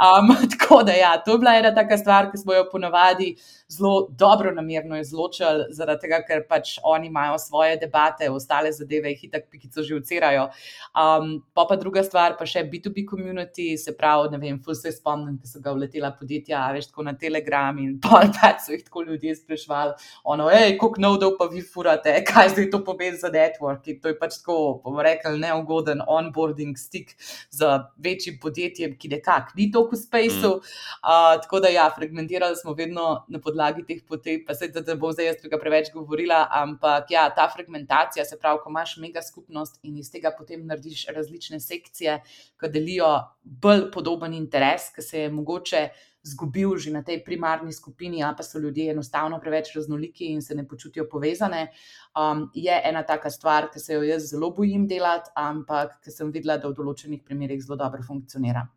Um, 0.00 0.32
tako 0.52 0.69
da, 0.86 0.92
ja, 0.92 1.22
to 1.24 1.32
je 1.32 1.38
bila 1.38 1.54
ena 1.58 1.74
taka 1.74 1.98
stvar, 1.98 2.30
ki 2.30 2.38
smo 2.38 2.54
jo 2.54 2.66
ponavadi 2.72 3.34
zelo 3.68 4.08
dobro 4.10 4.50
namerno 4.54 4.98
izločili, 4.98 5.68
zaradi 5.74 6.06
tega, 6.06 6.20
ker 6.26 6.42
pač 6.48 6.72
oni 6.82 7.06
imajo 7.06 7.38
svoje 7.38 7.76
debate, 7.78 8.30
ostale 8.30 8.72
zadeve 8.72 9.12
jih 9.14 9.24
itak 9.28 9.46
pikico 9.50 9.82
že 9.82 9.94
ucirajo. 9.94 10.48
Um, 10.94 11.36
pa 11.54 11.66
pa 11.68 11.76
druga 11.76 12.02
stvar, 12.02 12.34
pa 12.38 12.46
še 12.46 12.64
B2B 12.70 13.04
community, 13.10 13.76
se 13.78 13.94
pravi, 13.96 14.32
ne 14.32 14.40
vem, 14.42 14.58
ful 14.64 14.74
se 14.74 14.92
spomnim, 14.94 15.38
ki 15.38 15.50
so 15.50 15.62
ga 15.62 15.74
vletela 15.76 16.10
podjetja, 16.18 16.64
veš, 16.74 16.90
tako 16.90 17.06
na 17.06 17.14
Telegram 17.18 17.78
in 17.78 17.98
pol 18.02 18.30
pač 18.40 18.66
so 18.66 18.74
jih 18.74 18.82
tako 18.86 19.04
ljudje 19.06 19.36
sprašvali, 19.38 19.94
ono, 20.34 20.50
hej, 20.50 20.76
koliko 20.80 21.06
nodov 21.06 21.36
pa 21.38 21.46
vi 21.52 21.62
furate, 21.62 22.14
kaj 22.26 22.54
zdaj 22.54 22.70
to 22.74 22.82
pomeni 22.86 23.18
za 23.20 23.30
networking. 23.30 24.02
To 24.02 24.10
je 24.10 24.18
pač 24.18 24.40
tako, 24.40 24.80
bomo 24.84 25.02
rekli, 25.06 25.38
neugoden 25.40 26.02
onboarding 26.06 26.78
stik 26.78 27.14
z 27.50 27.70
večjim 28.02 28.38
podjetjem, 28.42 28.98
ki 28.98 29.14
nekako 29.14 29.56
ni 29.56 29.70
toliko 29.70 29.96
v 29.96 30.02
spaceu. 30.02 30.59
Uh, 30.60 31.36
tako 31.42 31.60
da 31.64 31.72
ja, 31.72 31.88
fragmentirali 31.96 32.56
smo 32.56 32.74
vedno 32.78 33.24
na 33.28 33.40
podlagi 33.40 33.84
teh 33.88 34.02
poti, 34.08 34.38
pa 34.46 34.54
se 34.54 34.68
da 34.68 34.84
ne 34.86 34.96
bom 35.00 35.12
zdaj 35.12 35.30
jaz 35.32 35.40
tega 35.42 35.58
preveč 35.60 35.90
govorila, 35.94 36.44
ampak 36.62 37.10
ja, 37.10 37.28
ta 37.34 37.48
fragmentacija, 37.54 38.24
se 38.24 38.38
pravi, 38.38 38.62
ko 38.62 38.70
imaš 38.70 38.96
mega 39.02 39.22
skupnost 39.22 39.80
in 39.82 39.98
iz 39.98 40.12
tega 40.12 40.34
potem 40.36 40.66
narediš 40.66 41.06
različne 41.16 41.60
sekcije, 41.60 42.20
ki 42.60 42.72
delijo 42.72 43.10
bolj 43.42 43.90
podoben 43.94 44.34
interes, 44.36 44.90
ki 44.94 45.02
se 45.02 45.26
je 45.26 45.34
mogoče 45.34 45.88
zgubil 46.22 46.76
že 46.76 46.92
na 46.92 47.02
tej 47.02 47.24
primarni 47.24 47.72
skupini, 47.72 48.22
a 48.22 48.34
pa 48.36 48.42
so 48.42 48.58
ljudje 48.58 48.90
enostavno 48.92 49.40
preveč 49.40 49.72
raznoliki 49.76 50.32
in 50.32 50.42
se 50.42 50.54
ne 50.54 50.68
počutijo 50.68 51.08
povezane. 51.08 51.70
Um, 52.12 52.50
je 52.54 52.80
ena 52.84 53.02
taka 53.02 53.30
stvar, 53.30 53.70
ki 53.72 53.80
se 53.80 53.94
jo 53.94 54.02
jaz 54.02 54.30
zelo 54.30 54.50
bojim 54.50 54.86
delati, 54.86 55.30
ampak 55.36 56.00
ki 56.04 56.10
sem 56.10 56.32
videla, 56.32 56.58
da 56.58 56.68
v 56.68 56.76
določenih 56.76 57.24
primerjih 57.24 57.64
zelo 57.64 57.76
dobro 57.80 58.04
funkcionira. 58.04 58.68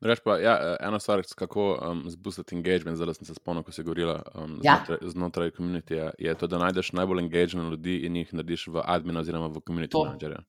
No, 0.00 0.08
reč 0.08 0.20
pa, 0.24 0.36
ja, 0.38 0.54
eh, 0.60 0.76
ena 0.88 0.98
stvar, 1.00 1.22
kako 1.36 1.78
um, 1.90 2.02
zboostiti 2.10 2.54
engagement, 2.56 2.96
zdaj 2.96 3.14
sem 3.14 3.26
se 3.26 3.34
spomnil, 3.34 3.62
ko 3.64 3.72
si 3.72 3.82
govorila 3.82 4.22
um, 4.34 4.60
Ja. 4.64 4.76
znotraj, 4.84 5.10
znotraj 5.10 5.50
komunitija, 5.50 6.10
je 6.18 6.34
to, 6.34 6.46
da 6.46 6.58
najdeš 6.58 6.92
najbolj 6.92 7.22
engagene 7.24 7.70
ljudi 7.70 7.96
in 8.06 8.16
jih 8.16 8.32
narediš 8.34 8.66
v 8.68 8.82
admin 8.84 9.16
oziroma 9.16 9.48
v 9.48 9.60
community 9.60 9.90
To. 9.96 10.04
managerja. 10.04 10.42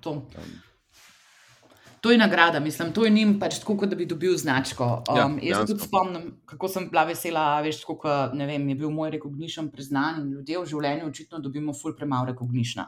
To. 0.00 0.10
Um, 0.10 0.58
To 2.00 2.10
je 2.10 2.16
nagrada, 2.18 2.60
mislim, 2.60 2.92
to 2.92 3.04
je 3.04 3.10
njim 3.10 3.34
pač 3.40 3.58
tako, 3.60 3.74
kot 3.76 3.88
da 3.92 3.96
bi 3.96 4.06
dobil 4.06 4.32
značko. 4.36 5.02
Ja, 5.16 5.26
Um, 5.26 5.38
jaz 5.42 5.58
se 5.58 5.66
tudi 5.74 5.84
spomnim, 5.84 6.30
kako 6.48 6.68
sem 6.68 6.86
bila 6.90 7.04
vesela, 7.04 7.60
veš, 7.60 7.82
kako 7.84 8.08
vem, 8.38 8.68
je 8.68 8.74
bil 8.74 8.90
moj 8.90 9.10
recognition 9.10 9.68
priznan 9.70 10.22
in 10.22 10.30
ljudje 10.32 10.58
v 10.58 10.66
življenju 10.66 11.06
očitno 11.10 11.38
dobimo 11.38 11.74
ful 11.76 11.92
premalo 11.96 12.26
recognitiona, 12.32 12.86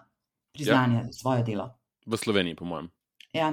priznanja 0.56 0.96
ja. 0.98 1.04
za 1.04 1.12
svoje 1.12 1.42
delo. 1.44 1.68
v 2.06 2.16
Sloveniji, 2.16 2.54
po 2.56 2.64
mojem. 2.64 2.88
Ja, 3.32 3.52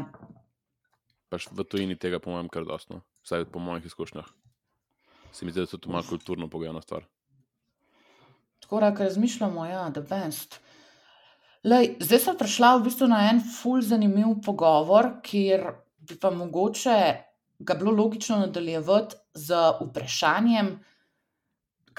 Pač 1.29 1.47
v 1.51 1.63
tujini 1.63 1.95
tega, 1.95 2.19
po 2.19 2.33
mojem, 2.33 2.49
kar 2.49 2.65
dostno. 2.65 3.03
Vsaj 3.25 3.45
po 3.53 3.61
mojih 3.61 3.85
izkušnjah. 3.85 4.25
Se 5.31 5.45
mi 5.45 5.51
zdi, 5.51 5.61
da 5.61 5.69
je 5.69 5.77
to 5.77 5.91
malo 5.91 6.03
kulturno 6.09 6.49
pogojena 6.49 6.81
stvar. 6.81 7.05
tako 8.59 8.79
da, 8.79 8.95
ko 8.95 9.03
razmišljamo, 9.03 9.65
ja, 9.65 9.89
da 9.89 10.01
best. 10.01 10.59
Lej, 11.63 11.95
zdaj 11.99 12.19
sem 12.19 12.37
prišla 12.37 12.75
v 12.77 12.83
bistvu 12.87 13.07
na 13.11 13.23
en 13.29 13.41
ful 13.43 13.81
zanimiv 13.81 14.37
pogovor, 14.45 15.19
kjer 15.23 15.65
bi 15.99 16.15
pa 16.15 16.31
mogoče 16.31 16.99
ga 17.59 17.75
bilo 17.75 17.91
logično 17.91 18.37
nadaljevati 18.39 19.15
z 19.33 19.57
vprašanjem, 19.81 20.77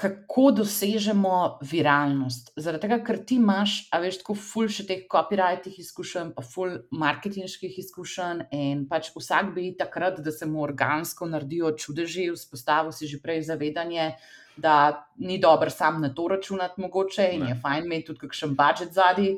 kako 0.01 0.51
dosežemo 0.51 1.59
viralnost. 1.61 2.49
Zaradi 2.57 2.87
tega, 2.87 2.97
ker 3.05 3.19
ti 3.27 3.35
imaš, 3.37 3.75
a 3.93 3.99
veš, 4.01 4.21
tako 4.23 4.33
ful 4.39 4.69
še 4.73 4.87
teh 4.89 5.03
copyrightih 5.11 5.75
izkušenj, 5.83 6.31
pa 6.33 6.41
ful 6.41 6.73
marketinških 6.89 7.75
izkušenj. 7.83 8.47
In 8.57 8.87
pač 8.89 9.11
vsak 9.13 9.51
bi 9.53 9.67
takrat, 9.77 10.17
da 10.25 10.33
se 10.33 10.47
mu 10.49 10.63
organsko 10.65 11.27
naredijo 11.29 11.75
čudeži, 11.77 12.31
vzpostavil 12.33 12.95
si 12.97 13.09
že 13.11 13.21
prej 13.21 13.43
zavedanje, 13.51 14.15
da 14.57 15.05
ni 15.21 15.37
dobro 15.41 15.69
sam 15.69 16.01
na 16.01 16.09
to 16.09 16.25
računati, 16.33 16.81
mogoče 16.81 17.29
in 17.35 17.45
ne. 17.45 17.51
je 17.53 17.59
fajn 17.61 17.85
imeti 17.85 18.09
tudi 18.09 18.25
kakšen 18.25 18.57
budžet 18.57 18.97
zadnji. 18.97 19.35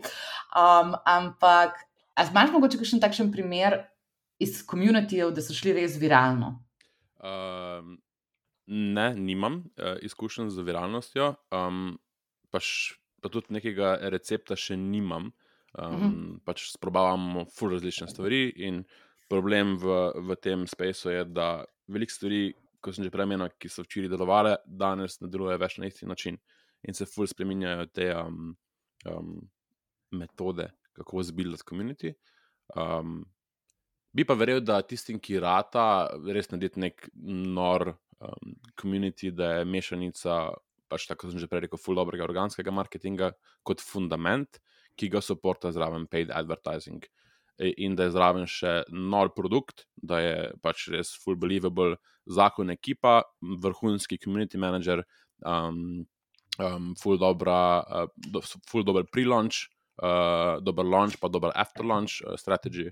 Um, 0.56 0.96
ampak, 1.04 1.76
a 2.16 2.28
imaš 2.30 2.56
mogoče 2.56 2.80
kakšen 2.80 3.04
takšen 3.04 3.36
primer 3.36 3.82
iz 4.40 4.62
komunitijev, 4.64 5.36
da 5.36 5.44
so 5.44 5.56
šli 5.56 5.76
res 5.82 6.00
viralno? 6.00 6.56
Um, 7.20 7.98
Ne, 8.68 9.12
nimam 9.16 9.56
uh, 9.56 9.98
izkušenj 10.02 10.50
z 10.50 10.64
viralnostjo, 10.64 11.34
um, 11.52 11.98
pa, 12.52 12.62
š, 12.64 12.96
pa 13.22 13.30
tudi 13.30 13.58
nekega 13.58 13.98
recepta 14.14 14.56
še 14.56 14.78
nimam. 14.80 15.32
Um, 15.74 15.84
uh 15.84 16.02
-huh. 16.02 16.40
Pač 16.46 16.70
sprobavamo 16.72 17.46
fur 17.46 17.72
različne 17.72 18.08
stvari, 18.08 18.54
in 18.56 18.84
problem 19.30 19.78
v, 19.78 20.12
v 20.16 20.36
tem 20.36 20.68
spaceu 20.68 21.12
je, 21.12 21.26
da 21.26 21.66
veliko 21.88 22.12
stvari, 22.12 22.54
kot 22.82 22.96
sem 22.96 23.04
že 23.04 23.12
prej 23.12 23.26
menil, 23.26 23.50
ki 23.60 23.70
so 23.70 23.84
včeraj 23.84 24.10
delovale, 24.10 24.58
danes 24.66 25.22
ne 25.22 25.28
delujejo 25.28 25.58
več 25.58 25.78
na 25.78 25.86
isti 25.86 26.06
način 26.06 26.38
in 26.84 26.94
se 26.94 27.06
fur 27.06 27.28
spremenjajo 27.28 27.86
te 27.86 28.16
um, 28.16 28.56
um, 29.10 29.50
metode, 30.12 30.70
kako 30.94 31.24
zbildati 31.24 31.64
komunity. 31.64 32.14
Um, 32.76 33.24
bi 34.14 34.26
pa 34.26 34.38
verjel, 34.38 34.62
da 34.66 34.82
tistim, 34.86 35.20
ki 35.20 35.42
rata, 35.44 35.86
res 36.36 36.52
narediti 36.52 36.82
nek 36.84 37.08
nor 37.18 37.90
um, 37.94 38.54
community, 38.80 39.32
da 39.34 39.60
je 39.60 39.66
mešanica, 39.66 40.38
pač 40.92 41.08
tako 41.10 41.32
sem 41.32 41.42
že 41.42 41.50
prej 41.50 41.66
rekel, 41.66 41.82
full 41.82 41.98
dobrega 41.98 42.26
organskega 42.28 42.74
marketinga 42.74 43.34
kot 43.66 43.82
fundament, 43.82 44.62
ki 45.00 45.10
ga 45.10 45.24
podpora 45.26 45.74
zraven 45.74 46.06
paid 46.08 46.32
advertising. 46.32 47.02
E, 47.58 47.74
in 47.86 47.96
da 47.98 48.08
je 48.08 48.14
zraven 48.14 48.46
še 48.50 48.84
nor 48.94 49.34
produkt, 49.34 49.88
da 49.96 50.22
je 50.22 50.38
pač 50.62 50.88
res 50.94 51.14
full 51.18 51.38
believable 51.38 51.98
zakon 52.30 52.70
ekipa, 52.74 53.24
vrhunski 53.42 54.20
community 54.22 54.58
manager, 54.58 55.04
um, 55.46 56.06
um, 56.60 56.94
full 57.02 57.18
dobra, 57.18 57.82
uh, 57.82 58.60
full 58.70 58.86
dober 58.86 59.04
pre-launch, 59.10 59.68
uh, 60.02 60.62
dober 60.62 60.86
launch, 60.86 61.18
pa 61.20 61.28
dober 61.28 61.52
after-launch 61.56 62.22
uh, 62.22 62.38
strategy. 62.38 62.92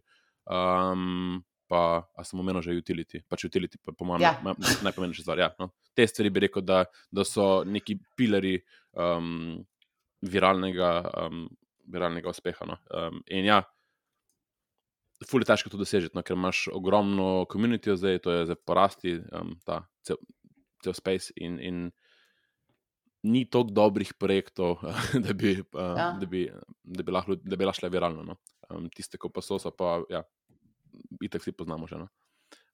Um, 0.50 1.42
pa 1.72 2.04
sem 2.28 2.39
omenil 2.39 2.64
že 2.66 2.76
utility. 2.76 3.24
Pač 3.32 3.46
utility, 3.48 3.80
pa, 3.80 3.96
po 3.96 4.04
mojem, 4.04 4.26
ja. 4.28 4.36
najpomembnejša 4.84 5.24
stvar. 5.24 5.39
Ja, 5.39 5.50
no. 5.62 5.72
Te 5.96 6.08
stvari 6.08 6.32
bi 6.34 6.44
rekel, 6.44 6.66
da, 6.68 6.84
da 7.12 7.24
so 7.28 7.64
neki 7.64 7.96
pilari 8.20 8.58
um, 8.92 9.62
viralnega, 10.22 10.92
um, 11.24 11.46
viralnega 11.88 12.34
uspeha. 12.34 12.68
No. 12.68 12.76
Um, 12.92 13.24
in 13.32 13.48
ja, 13.48 13.62
fully 15.30 15.48
težko 15.48 15.72
to 15.72 15.80
dosežeti, 15.80 16.16
no, 16.18 16.26
ker 16.28 16.36
imaš 16.36 16.66
ogromno 16.74 17.46
komunitijo 17.52 17.96
zdaj, 17.96 18.20
to 18.26 18.36
je 18.36 18.46
zdaj 18.50 18.60
porasti, 18.68 19.16
um, 19.32 19.56
ta 19.64 19.86
cel, 20.04 20.20
cel 20.84 20.98
space. 20.98 21.32
In, 21.39 21.60
in 21.64 21.84
ni 23.24 23.45
toliko 23.45 23.74
dobrih 23.74 24.13
projektov, 24.13 24.82
da 25.26 25.34
bi, 25.34 25.55
uh, 25.59 25.97
ja. 25.97 26.07
da 26.19 26.26
bi, 26.26 26.45
da 26.84 27.03
bi 27.03 27.65
lahko 27.65 27.80
šle 27.80 27.89
viralno. 27.93 28.24
No. 28.26 28.38
Um, 28.69 28.89
tiste, 28.89 29.19
ko 29.22 29.30
pa 29.30 29.43
so, 29.45 29.59
so 29.59 29.72
pa. 29.72 29.99
Ja, 30.09 30.24
itek 31.24 31.43
vsi 31.43 31.53
poznamo 31.55 31.88
že. 31.88 32.01
No? 32.01 32.09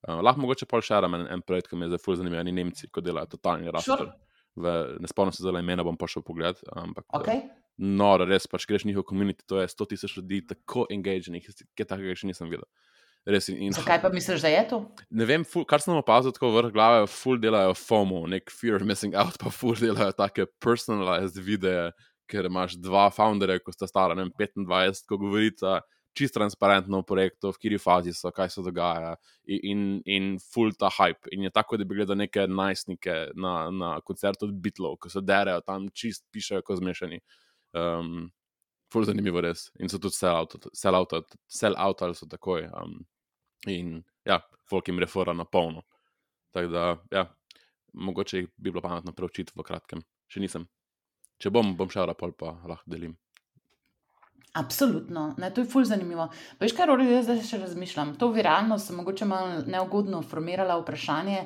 Uh, 0.08 0.22
lahko 0.22 0.46
mogoče 0.46 0.68
pol 0.70 0.82
še 0.86 1.02
en, 1.04 1.28
en 1.34 1.44
projekt, 1.44 1.70
ki 1.70 1.76
mi 1.76 1.88
je 1.88 1.96
zdaj 1.96 2.04
zelo 2.06 2.18
zanimiv, 2.22 2.44
ni 2.46 2.56
Nemci, 2.56 2.90
ko 2.94 3.02
delajo 3.02 3.36
totalni 3.36 3.74
raster. 3.74 4.08
Ne 4.08 5.08
spomnim 5.08 5.34
se 5.34 5.44
zelo 5.44 5.60
imena, 5.60 5.84
bom 5.86 5.98
pa 5.98 6.08
šel 6.10 6.24
pogled. 6.26 6.60
Ampak, 6.74 7.06
okay. 7.14 7.44
no, 7.78 8.16
res 8.24 8.48
pač 8.50 8.66
greš 8.70 8.88
njihov 8.90 9.06
komunit, 9.10 9.44
to 9.50 9.60
je 9.62 9.68
100 9.70 9.90
tisoč 9.94 10.16
ljudi, 10.18 10.42
tako 10.50 10.88
engagenih, 10.94 11.46
kaj 11.78 11.90
takega 11.90 12.16
še 12.18 12.32
nisem 12.32 12.50
videl. 12.50 12.66
Res, 13.28 13.50
in, 13.52 13.74
Zakaj 13.76 14.00
pa 14.00 14.10
misliš, 14.14 14.40
da 14.46 14.50
je 14.54 14.62
to? 14.70 14.78
Ne 15.12 15.26
vem, 15.28 15.44
ful, 15.44 15.66
kar 15.68 15.84
sem 15.84 15.96
opazil, 15.98 16.32
tako 16.32 16.54
vrh 16.54 16.72
glave, 16.72 17.10
full 17.12 17.42
delajo 17.44 17.74
FOMO, 17.76 18.22
nek 18.32 18.48
fear 18.54 18.80
of 18.80 18.86
missing 18.88 19.18
out, 19.20 19.36
pa 19.42 19.52
full 19.52 19.76
delajo 19.76 20.14
take 20.16 20.46
personalized 20.64 21.36
videe, 21.44 21.90
ker 22.32 22.48
imaš 22.48 22.78
dva 22.80 23.10
founderja, 23.12 23.60
ko 23.64 23.76
sta 23.76 23.90
stara, 23.90 24.16
ne 24.16 24.24
vem, 24.28 24.32
25, 24.64 25.04
ko 25.10 25.20
govorita 25.20 25.82
čist 26.18 26.34
transparentno 26.34 27.02
v 27.04 27.08
projektu, 27.08 27.52
v 27.52 27.60
kateri 27.60 27.80
fazi 27.82 28.14
so, 28.16 28.32
kaj 28.34 28.50
se 28.50 28.64
dogaja, 28.66 29.12
in, 29.46 29.60
in, 29.60 29.84
in 30.06 30.30
full 30.42 30.72
ta 30.74 30.90
hype. 30.90 31.30
In 31.36 31.46
je 31.46 31.52
tako, 31.54 31.78
da 31.78 31.86
bi 31.86 32.00
gledal 32.00 32.18
neke 32.18 32.48
najstnike 32.50 33.18
na, 33.38 33.54
na 33.70 33.92
koncertu 34.08 34.48
od 34.48 34.56
Beatlov, 34.64 34.98
ki 35.04 35.14
se 35.14 35.22
derajo 35.26 35.62
tam, 35.68 35.92
čist 35.94 36.26
pišejo, 36.34 36.64
kot 36.66 36.82
zmešani. 36.82 37.22
Um, 37.78 38.32
full 38.94 39.06
zanimivo 39.06 39.44
res. 39.44 39.68
In 39.84 39.92
so 39.92 40.00
tudi 40.02 40.18
sell-out, 40.18 40.58
sell-out, 40.74 41.38
sell-out 41.52 42.04
ali 42.08 42.18
so 42.18 42.30
takoj. 42.32 42.66
Um, 42.72 42.98
in 43.74 44.02
ja, 44.26 44.40
folk 44.70 44.88
jim 44.88 45.00
refora 45.00 45.34
na 45.34 45.46
polno. 45.46 45.84
Tako 46.56 46.72
da, 46.74 46.88
ja, 47.12 47.28
mogoče 47.94 48.42
bi 48.42 48.72
bilo 48.72 48.82
pametno 48.82 49.14
preučiti 49.14 49.54
v 49.56 49.66
kratkem. 49.68 50.04
Še 50.28 50.44
nisem. 50.44 50.68
Če 51.38 51.52
bom, 51.54 51.76
bom 51.78 51.90
šel, 51.90 52.14
pa 52.18 52.54
lahko 52.66 52.90
delim. 52.90 53.16
Absolutno, 54.58 55.36
ne, 55.38 55.52
to 55.54 55.62
je 55.62 55.70
fulj 55.70 55.86
zanimivo. 55.92 56.30
Veš, 56.60 56.74
rodi, 56.90 57.06
jaz 57.12 57.28
zdaj 57.28 57.44
še 57.46 57.60
razmišljam. 57.62 58.16
To 58.18 58.32
viralno 58.34 58.80
sem 58.82 58.98
mogoče 58.98 59.28
malo 59.30 59.60
neugodno 59.70 60.24
formirala 60.26 60.80
vprašanje. 60.82 61.44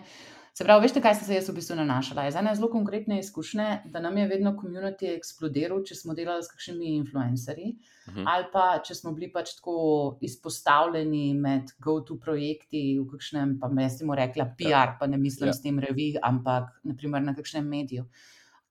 Se 0.62 0.66
pravi, 0.66 0.86
veš, 0.86 1.00
kaj 1.02 1.16
sem 1.18 1.26
se 1.26 1.34
jaz 1.34 1.48
v 1.50 1.56
bistvu 1.58 1.76
nanašala? 1.80 2.28
Je 2.28 2.36
ene 2.38 2.52
zelo 2.54 2.68
konkretne 2.70 3.16
izkušnje, 3.20 3.68
da 3.90 4.00
nam 4.00 4.18
je 4.18 4.28
vedno 4.30 4.52
komunity 4.54 5.08
eksplodiral, 5.16 5.80
če 5.88 5.96
smo 5.98 6.14
delali 6.14 6.44
s 6.46 6.52
kakšnimi 6.52 6.92
influencerji, 7.00 7.70
uh 7.72 8.14
mhm. 8.14 8.20
-huh. 8.20 8.26
ali 8.28 8.46
pa 8.54 8.66
če 8.86 8.96
smo 8.96 9.12
bili 9.12 9.32
pač 9.32 9.56
tako 9.58 10.18
izpostavljeni 10.22 11.34
med 11.34 11.74
go-to 11.80 12.20
projekti 12.20 13.00
v 13.00 13.08
kakšnem, 13.10 13.58
pa 13.60 13.72
jaz 13.82 13.98
temu 13.98 14.16
rekla, 14.16 14.46
PR, 14.58 14.70
ja. 14.70 14.98
pa 15.00 15.08
ne 15.08 15.18
mislim 15.18 15.48
ja. 15.48 15.54
s 15.54 15.62
tem 15.62 15.80
revi, 15.80 16.14
ampak 16.22 16.70
naprimer 16.84 17.22
na 17.22 17.36
kakšnem 17.36 17.66
mediju. 17.68 18.06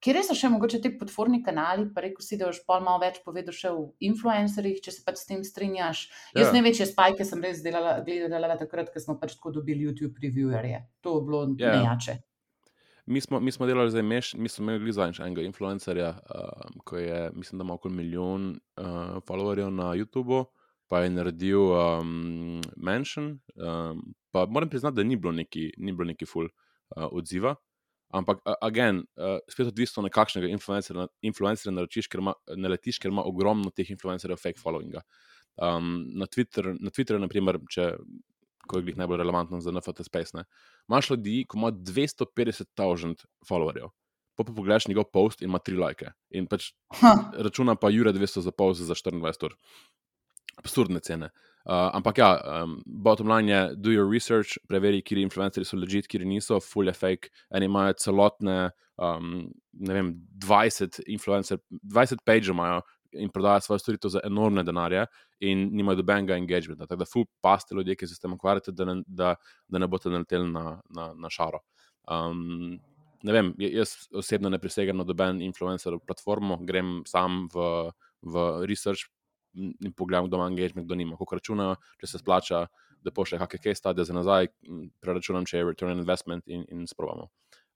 Kje 0.01 0.23
so 0.25 0.33
še 0.33 0.49
mogoče 0.49 0.79
ti 0.81 0.89
podporni 0.97 1.43
kanali, 1.45 1.85
pa 1.93 2.01
rekel 2.01 2.25
si, 2.25 2.37
da 2.39 2.47
boš 2.49 2.63
pol 2.65 2.81
malo 2.81 3.03
več 3.03 3.19
povedal 3.21 3.53
še 3.53 3.69
o 3.69 3.83
influencerjih, 4.01 4.79
če 4.81 4.95
se 4.95 5.03
pač 5.05 5.21
s 5.21 5.29
tem 5.29 5.43
strinjaš. 5.45 6.07
Ja. 6.33 6.41
Jaz 6.41 6.55
največje 6.55 6.87
spajke 6.89 7.27
sem 7.27 7.43
res 7.45 7.61
delala, 7.61 7.99
gledala 8.07 8.57
takrat, 8.57 8.89
ko 8.89 9.03
smo 9.03 9.19
pač 9.21 9.37
tako 9.37 9.53
dobili 9.59 9.85
YouTube 9.85 10.17
reviewerje. 10.23 10.81
To 11.05 11.19
je 11.19 11.25
bilo 11.27 11.43
ja. 11.53 11.75
nejače. 11.77 12.17
Mi 13.13 13.21
smo, 13.21 13.39
mi 13.43 13.53
smo 13.53 13.69
delali 13.69 13.93
zdaj 13.93 14.05
meš, 14.07 14.33
mi 14.41 14.49
smo 14.49 14.71
imeli 14.71 14.93
za 14.93 15.11
enega 15.11 15.45
influencerja, 15.45 16.09
uh, 16.17 16.75
ko 16.85 16.97
je, 16.97 17.21
mislim, 17.37 17.61
da 17.61 17.67
ima 17.67 17.77
okoli 17.77 17.95
milijon 18.01 18.51
uh, 18.57 19.21
followerjev 19.27 19.69
na 19.69 19.93
YouTubu, 20.01 20.45
pa 20.89 21.05
je 21.05 21.13
naredil 21.13 21.75
um, 21.77 22.61
mention. 22.77 23.35
Um, 23.53 24.01
pa 24.31 24.45
moram 24.49 24.69
priznati, 24.69 24.95
da 24.95 25.03
ni 25.03 25.15
bilo 25.15 25.33
neki, 25.33 25.73
ni 25.77 25.93
bilo 25.93 26.09
neki 26.09 26.25
full 26.25 26.49
uh, 26.49 27.05
odziva. 27.11 27.55
Ampak, 28.13 28.41
agen, 28.61 29.03
uh, 29.15 29.37
spet 29.51 29.69
odvisno 29.71 30.03
od 30.03 30.11
kakšnega 30.11 30.49
influencerja 30.51 31.07
influencer 31.25 31.71
naletiš, 31.71 32.09
ker, 32.11 32.23
ker 32.99 33.11
ima 33.11 33.23
ogromno 33.27 33.71
teh 33.75 33.87
influencerjev 33.93 34.39
fake 34.41 34.59
followinga. 34.59 35.03
Um, 35.61 35.93
na, 36.19 36.27
Twitter, 36.31 36.73
na 36.79 36.91
Twitterju, 36.91 37.21
naprimer, 37.23 37.59
če 37.71 37.87
je 37.87 37.95
glih 38.71 38.97
najbolj 38.99 39.19
relevantno 39.19 39.59
za 39.63 39.71
NFT 39.73 40.05
Space, 40.07 40.35
ne, 40.37 40.45
imaš 40.89 41.09
ljudi, 41.11 41.41
ki 41.49 41.59
ima 41.59 41.71
250 41.71 42.71
tisoč 42.75 43.25
followerjev. 43.47 43.91
Pa 44.39 44.45
pa 44.47 44.53
pogledaš 44.55 44.87
njegov 44.87 45.09
post 45.11 45.41
in 45.43 45.49
ima 45.49 45.59
tri 45.59 45.75
like. 45.75 46.13
In 46.31 46.47
pač 46.51 46.71
računa 47.45 47.75
pa 47.75 47.91
Jure 47.91 48.13
200 48.15 48.45
za 48.47 48.51
post 48.55 48.81
za 48.87 48.95
24 48.95 49.49
ur. 49.49 49.57
Absurdne 50.61 50.99
cene. 51.03 51.31
Uh, 51.31 51.50
ampak 51.65 52.17
ja, 52.17 52.29
um, 52.63 52.81
bottom 52.85 53.29
line 53.29 53.51
je, 53.51 53.75
do 53.75 53.91
your 53.91 54.09
research, 54.09 54.57
preveri, 54.67 55.01
kje 55.01 55.21
influencerji 55.21 55.65
so 55.65 55.77
legit, 55.77 56.07
kje 56.07 56.25
niso, 56.25 56.59
full 56.59 56.89
je 56.89 56.93
fake. 56.93 57.29
Eni 57.53 57.69
imajo 57.69 57.93
celotne, 58.01 58.71
um, 58.97 59.45
ne 59.73 59.93
vem, 59.93 60.15
20 60.41 61.01
influencer, 61.07 61.61
20 61.83 62.25
page 62.25 62.51
imajo 62.51 62.81
in 63.11 63.29
prodajajo 63.29 63.61
svoje 63.65 63.79
storitev 63.79 64.09
za 64.13 64.21
enormne 64.23 64.63
denarje, 64.63 65.05
in 65.43 65.69
nimajo 65.75 65.99
dobenega 65.99 66.37
engagementa. 66.37 66.87
Tako 66.87 66.99
da, 66.99 67.05
full 67.05 67.25
paste 67.41 67.75
ljudje, 67.75 67.95
ki 67.95 68.07
se 68.07 68.15
s 68.15 68.23
tem 68.23 68.33
ukvarjate, 68.33 68.71
da, 68.71 68.95
da, 69.05 69.35
da 69.67 69.81
ne 69.81 69.87
boste 69.87 70.09
naleteli 70.09 70.47
na, 70.51 70.79
na, 70.89 71.11
na 71.13 71.29
šaro. 71.29 71.59
Um, 72.07 72.79
ne 73.23 73.33
vem, 73.33 73.53
jaz 73.59 73.95
osebno 74.17 74.49
ne 74.49 74.59
prisegam 74.61 74.97
na 74.97 75.05
doben 75.05 75.41
influencer 75.45 75.97
platformo, 76.07 76.57
grem 76.65 77.01
sam 77.09 77.47
v, 77.53 77.91
v 78.21 78.45
research 78.69 79.09
in 79.53 79.93
pogledam, 79.97 80.27
kdo 80.27 80.37
ima 80.37 80.47
engagement, 80.47 80.87
kdo 80.87 80.95
nima. 80.95 81.17
Kako 81.19 81.35
računajo, 81.39 81.75
če 82.01 82.07
se 82.07 82.21
splača, 82.21 82.65
da 83.01 83.11
pošlje 83.11 83.39
kakšne 83.41 83.63
case 83.63 83.79
studies 83.81 84.07
za 84.07 84.15
nazaj, 84.15 84.51
preračunam, 85.01 85.45
če 85.49 85.57
je 85.57 85.69
return 85.71 85.91
on 85.95 86.03
investment 86.03 86.47
in, 86.47 86.65
in 86.69 86.85
sprovamo. 86.87 87.29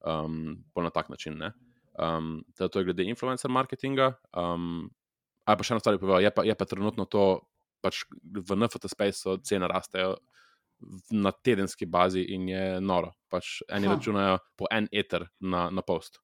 Um, 0.05 0.63
na 0.75 0.91
tak 0.93 1.09
način. 1.09 1.41
Um, 1.97 2.43
to 2.57 2.79
je 2.79 2.85
glede 2.85 3.07
influencer 3.09 3.51
marketinga. 3.51 4.13
Um, 4.37 4.91
ali 5.45 5.57
pa 5.57 5.65
še 5.65 5.75
ena 5.75 5.81
stvar, 5.81 5.97
je, 6.21 6.31
je 6.45 6.55
pa 6.55 6.69
trenutno 6.69 7.07
to, 7.09 7.25
pač 7.81 8.03
v 8.21 8.57
NFT 8.57 8.91
space 8.91 9.37
cene 9.45 9.69
rastejo. 9.71 10.15
Na 11.15 11.31
tedenski 11.31 11.87
bazi 11.87 12.21
in 12.35 12.49
je 12.51 12.63
noro. 12.83 13.13
Pač 13.31 13.61
eni 13.71 13.89
ha. 13.89 13.95
računajo 13.95 14.37
po 14.59 14.69
en 14.71 14.89
eter 14.91 15.25
na, 15.39 15.69
na 15.71 15.81
post. 15.81 16.19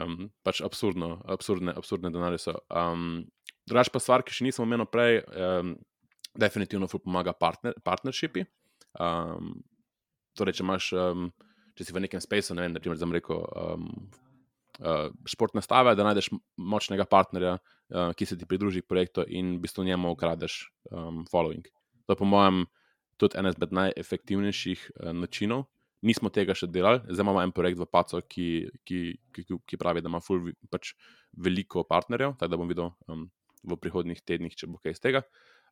um, 0.00 0.28
pač 0.42 0.60
absurdno, 0.64 1.18
absurdne, 1.30 1.74
absurdne 1.76 2.10
denarje 2.14 2.40
so. 2.46 2.56
Um, 2.68 3.24
Drugač 3.68 3.88
pa 3.92 4.00
stvar, 4.02 4.24
ki 4.24 4.34
še 4.36 4.44
nisem 4.44 4.64
omenil 4.64 4.88
prej, 4.90 5.22
um, 5.32 5.74
definitivno 6.36 6.88
pomaga 6.92 7.32
partner, 7.32 7.76
partnershipi. 7.84 8.44
Um, 9.00 9.56
torej, 10.36 10.58
če 10.58 10.64
imaš, 10.66 10.90
um, 10.98 11.30
če 11.78 11.86
si 11.86 11.94
v 11.94 12.04
nekem 12.04 12.22
spaceu, 12.22 12.56
ne 12.56 12.66
vem, 12.66 12.76
imaš, 12.76 13.00
da 13.00 13.08
reko, 13.16 13.38
um, 13.56 13.88
uh, 14.82 15.08
športne 15.30 15.62
stave, 15.64 15.94
da 15.96 16.06
najdeš 16.06 16.32
močnega 16.56 17.06
partnerja, 17.08 17.56
uh, 17.58 18.12
ki 18.16 18.28
se 18.28 18.38
ti 18.38 18.48
pridruži 18.50 18.82
k 18.82 18.90
projektu 18.90 19.24
in 19.26 19.56
v 19.56 19.64
bistvu 19.64 19.86
njemu 19.86 20.12
ukradeš 20.14 20.66
um, 20.90 21.24
following. 21.30 21.66
To 22.04 22.14
je, 22.14 22.20
po 22.20 22.28
mojem, 22.28 22.66
tudi 23.16 23.38
eden 23.38 23.54
izmed 23.54 23.72
najefektivnejših 23.80 24.90
uh, 24.90 25.14
načinov, 25.16 25.68
nismo 26.04 26.28
tega 26.28 26.52
še 26.52 26.68
delali, 26.68 27.00
zdaj 27.08 27.24
imamo 27.24 27.40
en 27.40 27.54
projekt 27.54 27.80
v 27.80 27.88
Pacu, 27.88 28.20
ki, 28.28 28.48
ki, 28.84 29.00
ki, 29.32 29.46
ki 29.64 29.80
pravi, 29.80 30.02
da 30.04 30.12
ima 30.12 30.20
ful, 30.20 30.50
pač 30.68 30.92
veliko 31.32 31.86
partnerjev, 31.88 32.36
tako 32.36 32.52
da 32.52 32.60
bom 32.60 32.68
videl 32.68 32.90
um, 33.08 33.24
v 33.64 33.78
prihodnih 33.80 34.20
tednih, 34.26 34.54
če 34.56 34.68
bo 34.70 34.80
kaj 34.82 34.96
iz 34.96 35.02
tega. 35.02 35.24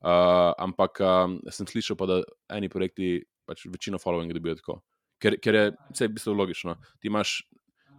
Uh, 0.03 0.51
ampak 0.59 0.99
um, 1.05 1.39
sem 1.55 1.69
slišal, 1.69 1.97
pa, 1.99 2.09
da 2.11 2.23
eni 2.57 2.71
projekti 2.73 3.21
pač 3.47 3.67
večino 3.71 4.01
followinga 4.03 4.35
dobijo 4.35 4.59
tako. 4.59 4.81
Ker, 5.23 5.37
ker 5.39 5.59
je 5.59 5.67
vse 5.93 6.09
v 6.09 6.17
bistvu 6.17 6.35
logično. 6.35 6.75
Ti 6.99 7.11
imaš 7.11 7.37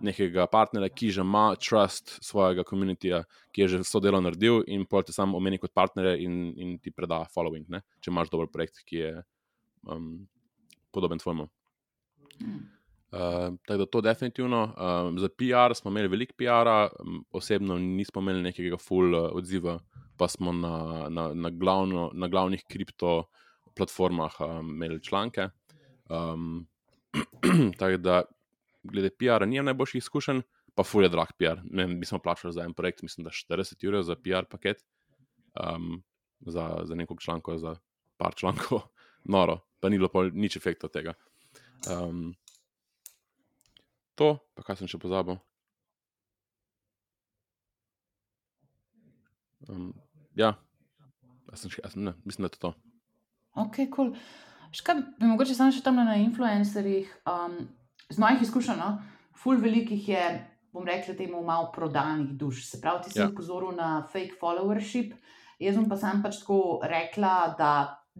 nekega 0.03 0.47
partnerja, 0.51 0.89
ki 0.91 1.11
že 1.15 1.23
ima 1.23 1.45
trust 1.55 2.17
svojega 2.25 2.65
komunitija, 2.67 3.23
ki 3.55 3.63
je 3.63 3.67
že 3.67 3.81
vso 3.85 4.01
delo 4.03 4.19
naredil, 4.21 4.63
in 4.67 4.85
pol 4.89 5.05
te 5.07 5.15
samo 5.15 5.37
omeni 5.39 5.61
kot 5.61 5.73
partnerja 5.73 6.17
in, 6.19 6.51
in 6.59 6.77
ti 6.83 6.91
preda 6.91 7.23
following, 7.31 7.69
ne? 7.71 7.83
če 8.01 8.11
imaš 8.11 8.31
dober 8.33 8.51
projekt, 8.51 8.83
ki 8.83 8.99
je 8.99 9.11
um, 9.87 10.25
podoben 10.91 11.21
tvojemu. 11.23 11.47
Uh, 13.13 13.55
tako 13.65 13.77
da 13.77 13.85
to 13.85 14.01
definitivno. 14.01 14.63
Um, 14.63 15.19
za 15.19 15.27
PR 15.29 15.75
smo 15.75 15.91
imeli 15.91 16.07
veliko 16.07 16.33
PR-a, 16.37 16.89
osebno 17.31 17.77
nismo 17.77 18.21
imeli 18.21 18.41
nekega 18.41 18.77
full 18.77 19.15
uh, 19.15 19.29
odziva, 19.31 19.79
pa 20.17 20.27
smo 20.27 20.51
na, 20.53 21.05
na, 21.09 21.33
na, 21.33 21.49
glavno, 21.49 22.09
na 22.13 22.27
glavnih 22.27 22.63
kripto 22.69 23.29
platformah 23.75 24.41
um, 24.41 24.69
imeli 24.69 25.03
članke. 25.03 25.47
Um, 26.09 26.67
tako 27.79 27.97
da, 27.97 28.23
glede 28.83 29.09
PR-a, 29.09 29.45
nijem 29.45 29.65
najboljših 29.65 29.99
izkušenj, 29.99 30.41
pa 30.75 30.83
full 30.83 31.05
je 31.05 31.09
drag 31.09 31.37
PR. 31.37 31.61
Ne, 31.63 31.87
mi 31.87 32.05
smo 32.05 32.19
plačali 32.19 32.53
za 32.53 32.63
en 32.63 32.73
projekt, 32.73 33.01
mislim, 33.01 33.23
da 33.23 33.29
40 33.29 33.87
ur 33.87 34.03
za 34.03 34.15
PR 34.15 34.49
paket, 34.49 34.85
um, 35.53 36.03
za, 36.39 36.79
za 36.83 36.95
nekog 36.95 37.21
članka, 37.21 37.57
za 37.57 37.75
par 38.17 38.33
člankov, 38.35 38.81
noro, 39.35 39.59
pa 39.79 39.89
ni 39.89 39.97
bilo 39.97 40.29
nič 40.31 40.57
efekta 40.57 40.87
tega. 40.87 41.13
Um, 41.91 42.33
to, 44.15 44.37
pa 44.55 44.65
kaj 44.67 44.81
sem 44.81 44.91
še 44.91 44.99
pozabil. 45.01 45.39
Um, 49.69 49.93
ja, 50.35 50.55
sem 51.55 51.71
še, 51.71 51.83
ne, 51.95 52.15
mislim, 52.27 52.47
da 52.47 52.51
je 52.51 52.63
to. 52.67 52.73
Ok, 53.63 53.85
kul. 53.87 54.11
Cool. 54.11 54.15
Škaj 54.73 55.01
bi 55.19 55.29
mogoče 55.29 55.53
samo 55.53 55.73
še 55.73 55.83
tam 55.85 55.99
na 56.01 56.15
influencerjih, 56.17 57.09
um, 57.29 57.59
z 58.09 58.21
mojih 58.21 58.41
izkušenj, 58.41 58.79
no? 58.79 58.95
ful 59.37 59.59
velikih 59.61 60.07
je, 60.09 60.23
bom 60.73 60.85
rekla, 60.87 61.13
temu 61.17 61.43
malo 61.45 61.69
prodanih 61.75 62.31
duš. 62.39 62.63
Se 62.71 62.79
pravi, 62.81 63.03
ti 63.05 63.13
si 63.13 63.21
ja. 63.21 63.27
upozoril 63.29 63.75
na 63.77 64.01
fake 64.09 64.39
followership. 64.39 65.13
Jaz 65.61 65.77
bom 65.77 65.85
pa 65.89 65.97
sam 66.01 66.23
pač 66.23 66.39
tako 66.41 66.79
rekla, 66.89 67.53
da 67.57 67.73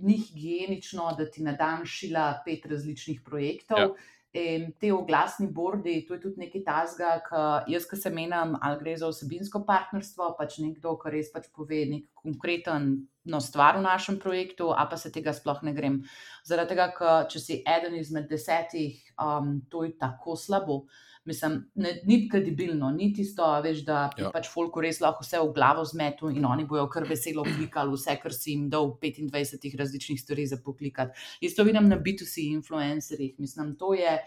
ni 0.05 0.17
higienično, 0.21 1.13
da 1.17 1.25
ti 1.29 1.43
na 1.45 1.55
dan 1.57 1.87
šila 1.89 2.43
pet 2.45 2.67
različnih 2.69 3.23
projektov. 3.25 3.95
In 4.33 4.71
te 4.81 4.89
oglasni 4.89 5.45
bordi, 5.53 5.99
to 6.07 6.15
je 6.15 6.21
tudi 6.23 6.41
nekaj 6.41 6.63
tazga, 6.65 7.09
ki 7.27 7.41
jaz, 7.69 7.83
ki 7.85 7.99
se 8.01 8.09
menim, 8.09 8.55
ali 8.65 8.79
gre 8.79 8.95
za 8.97 9.05
osebinsko 9.05 9.61
partnerstvo, 9.67 10.31
pač 10.39 10.57
nekdo, 10.57 10.95
ki 10.97 11.11
res 11.13 11.29
pač 11.29 11.51
pove 11.53 11.83
nek 11.91 12.07
konkreten 12.17 12.87
no, 13.29 13.37
stvar 13.37 13.77
v 13.77 13.85
našem 13.85 14.17
projektu, 14.23 14.71
a 14.73 14.87
pa 14.89 14.97
se 14.97 15.13
tega 15.13 15.35
sploh 15.37 15.61
ne 15.61 15.75
grem. 15.77 16.01
Zaradi 16.49 16.73
tega, 16.73 16.89
ker 16.97 17.29
če 17.29 17.43
si 17.43 17.59
eden 17.61 17.93
izmed 17.99 18.25
desetih, 18.31 18.97
um, 19.21 19.59
to 19.69 19.85
je 19.85 19.93
tako 20.01 20.33
slabo. 20.33 20.81
Mislim, 21.25 21.71
ne, 21.79 21.93
ni 22.03 22.17
kredibilno, 22.29 22.89
ni 22.91 23.13
tisto, 23.15 23.47
veš, 23.63 23.83
da 23.87 24.09
ja. 24.19 24.31
pač 24.33 24.49
folku 24.51 24.83
res 24.83 24.99
lahko 24.99 25.23
vse 25.23 25.39
v 25.39 25.53
glavo 25.55 25.85
zmetu 25.87 26.31
in 26.33 26.43
oni 26.45 26.65
bojo 26.67 26.83
kar 26.91 27.07
veselo 27.07 27.45
klikali 27.47 27.95
vse, 27.95 28.17
kar 28.19 28.35
si 28.35 28.51
jim 28.51 28.69
dal 28.69 28.91
25 28.99 29.77
različnih 29.79 30.19
stvari 30.19 30.47
za 30.51 30.59
poklikati. 30.65 31.27
Isto 31.41 31.63
vidim 31.63 31.87
na 31.87 31.99
B2C 31.99 32.49
influencerjih. 32.51 33.37
Mislim, 33.39 33.75
to 33.79 33.93
je 33.95 34.17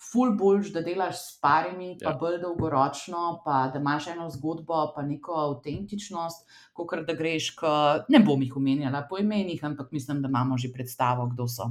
ful 0.00 0.32
boljš, 0.36 0.72
da 0.72 0.80
delaš 0.80 1.18
s 1.20 1.34
parimi, 1.40 1.92
pa 2.02 2.10
ja. 2.10 2.16
bolj 2.20 2.38
dolgoročno, 2.40 3.42
pa 3.44 3.68
da 3.72 3.78
imaš 3.78 4.06
eno 4.14 4.30
zgodbo, 4.32 4.80
pa 4.94 5.02
neko 5.02 5.36
avtentičnost, 5.42 6.48
kot 6.72 6.94
da 7.06 7.14
greš, 7.14 7.50
k, 7.58 7.72
ne 8.08 8.22
bom 8.24 8.42
jih 8.42 8.56
omenjala 8.56 9.04
po 9.10 9.20
imenih, 9.20 9.60
ampak 9.64 9.92
mislim, 9.92 10.22
da 10.22 10.28
imamo 10.28 10.58
že 10.58 10.72
predstavo, 10.72 11.28
kdo 11.34 11.48
so. 11.48 11.68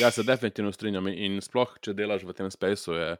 Ja, 0.00 0.10
se 0.10 0.22
definitivno 0.22 0.72
strinjam 0.72 1.08
in 1.08 1.40
sploh, 1.42 1.78
če 1.80 1.96
delaš 1.96 2.28
v 2.28 2.36
tem 2.36 2.52
spaceu, 2.52 2.94
je. 3.00 3.10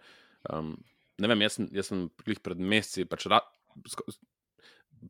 Um, 0.52 0.76
ne 1.20 1.30
vem, 1.30 1.46
jaz 1.46 1.60
jaz 1.74 1.90
sem 1.92 2.08
pred 2.18 2.60
meseci. 2.60 3.06
Pač 3.08 3.28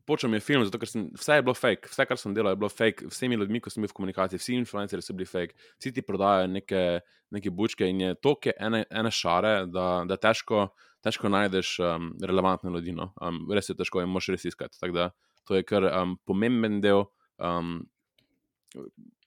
Počel 0.05 0.29
mi 0.31 0.37
je 0.39 0.45
film, 0.45 0.63
zato 0.63 0.79
sem, 0.87 1.09
vse 1.19 1.35
je 1.35 1.43
bilo 1.43 1.53
fake, 1.53 1.89
vse, 1.91 2.05
kar 2.07 2.19
sem 2.19 2.33
delal, 2.33 2.53
je 2.53 2.59
bilo 2.61 2.69
fake, 2.71 3.09
vsemi 3.11 3.35
ljudmi, 3.35 3.59
ko 3.59 3.71
sem 3.73 3.83
bil 3.83 3.91
v 3.91 3.97
komunikaciji, 3.97 4.39
vsi 4.39 4.53
influencerji 4.61 5.03
so 5.03 5.15
bili 5.17 5.27
fake, 5.27 5.57
vsi 5.81 5.91
ti 5.91 6.03
prodajajo 6.05 6.47
neke, 6.47 6.83
neke 7.35 7.51
bučke 7.51 7.89
in 7.91 7.99
je 7.99 8.13
to, 8.23 8.37
ki 8.39 8.53
je 8.53 8.55
ene, 8.67 8.85
ene 8.87 9.11
šare, 9.11 9.65
da, 9.67 9.87
da 10.07 10.15
težko, 10.15 10.69
težko 11.03 11.31
najdeš 11.33 11.73
um, 11.83 12.07
relevantne 12.23 12.71
ljudi. 12.71 12.95
No? 12.95 13.09
Um, 13.19 13.43
res 13.51 13.67
je 13.67 13.75
težko 13.75 14.03
in 14.03 14.11
moš 14.11 14.31
res 14.31 14.47
iskati. 14.47 14.79
Da 14.95 15.09
to 15.47 15.59
je 15.59 15.67
kar 15.67 15.89
um, 15.89 16.15
pomemben 16.23 16.79
del 16.79 17.03
um, 17.41 17.81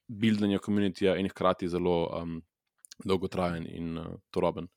buildanja 0.09 0.63
komunitija 0.65 1.19
in 1.21 1.29
hkrati 1.29 1.69
zelo 1.69 1.99
um, 2.23 2.39
dolgotrajen 3.05 3.69
in 3.69 3.99
uh, 4.01 4.15
toroben. 4.33 4.71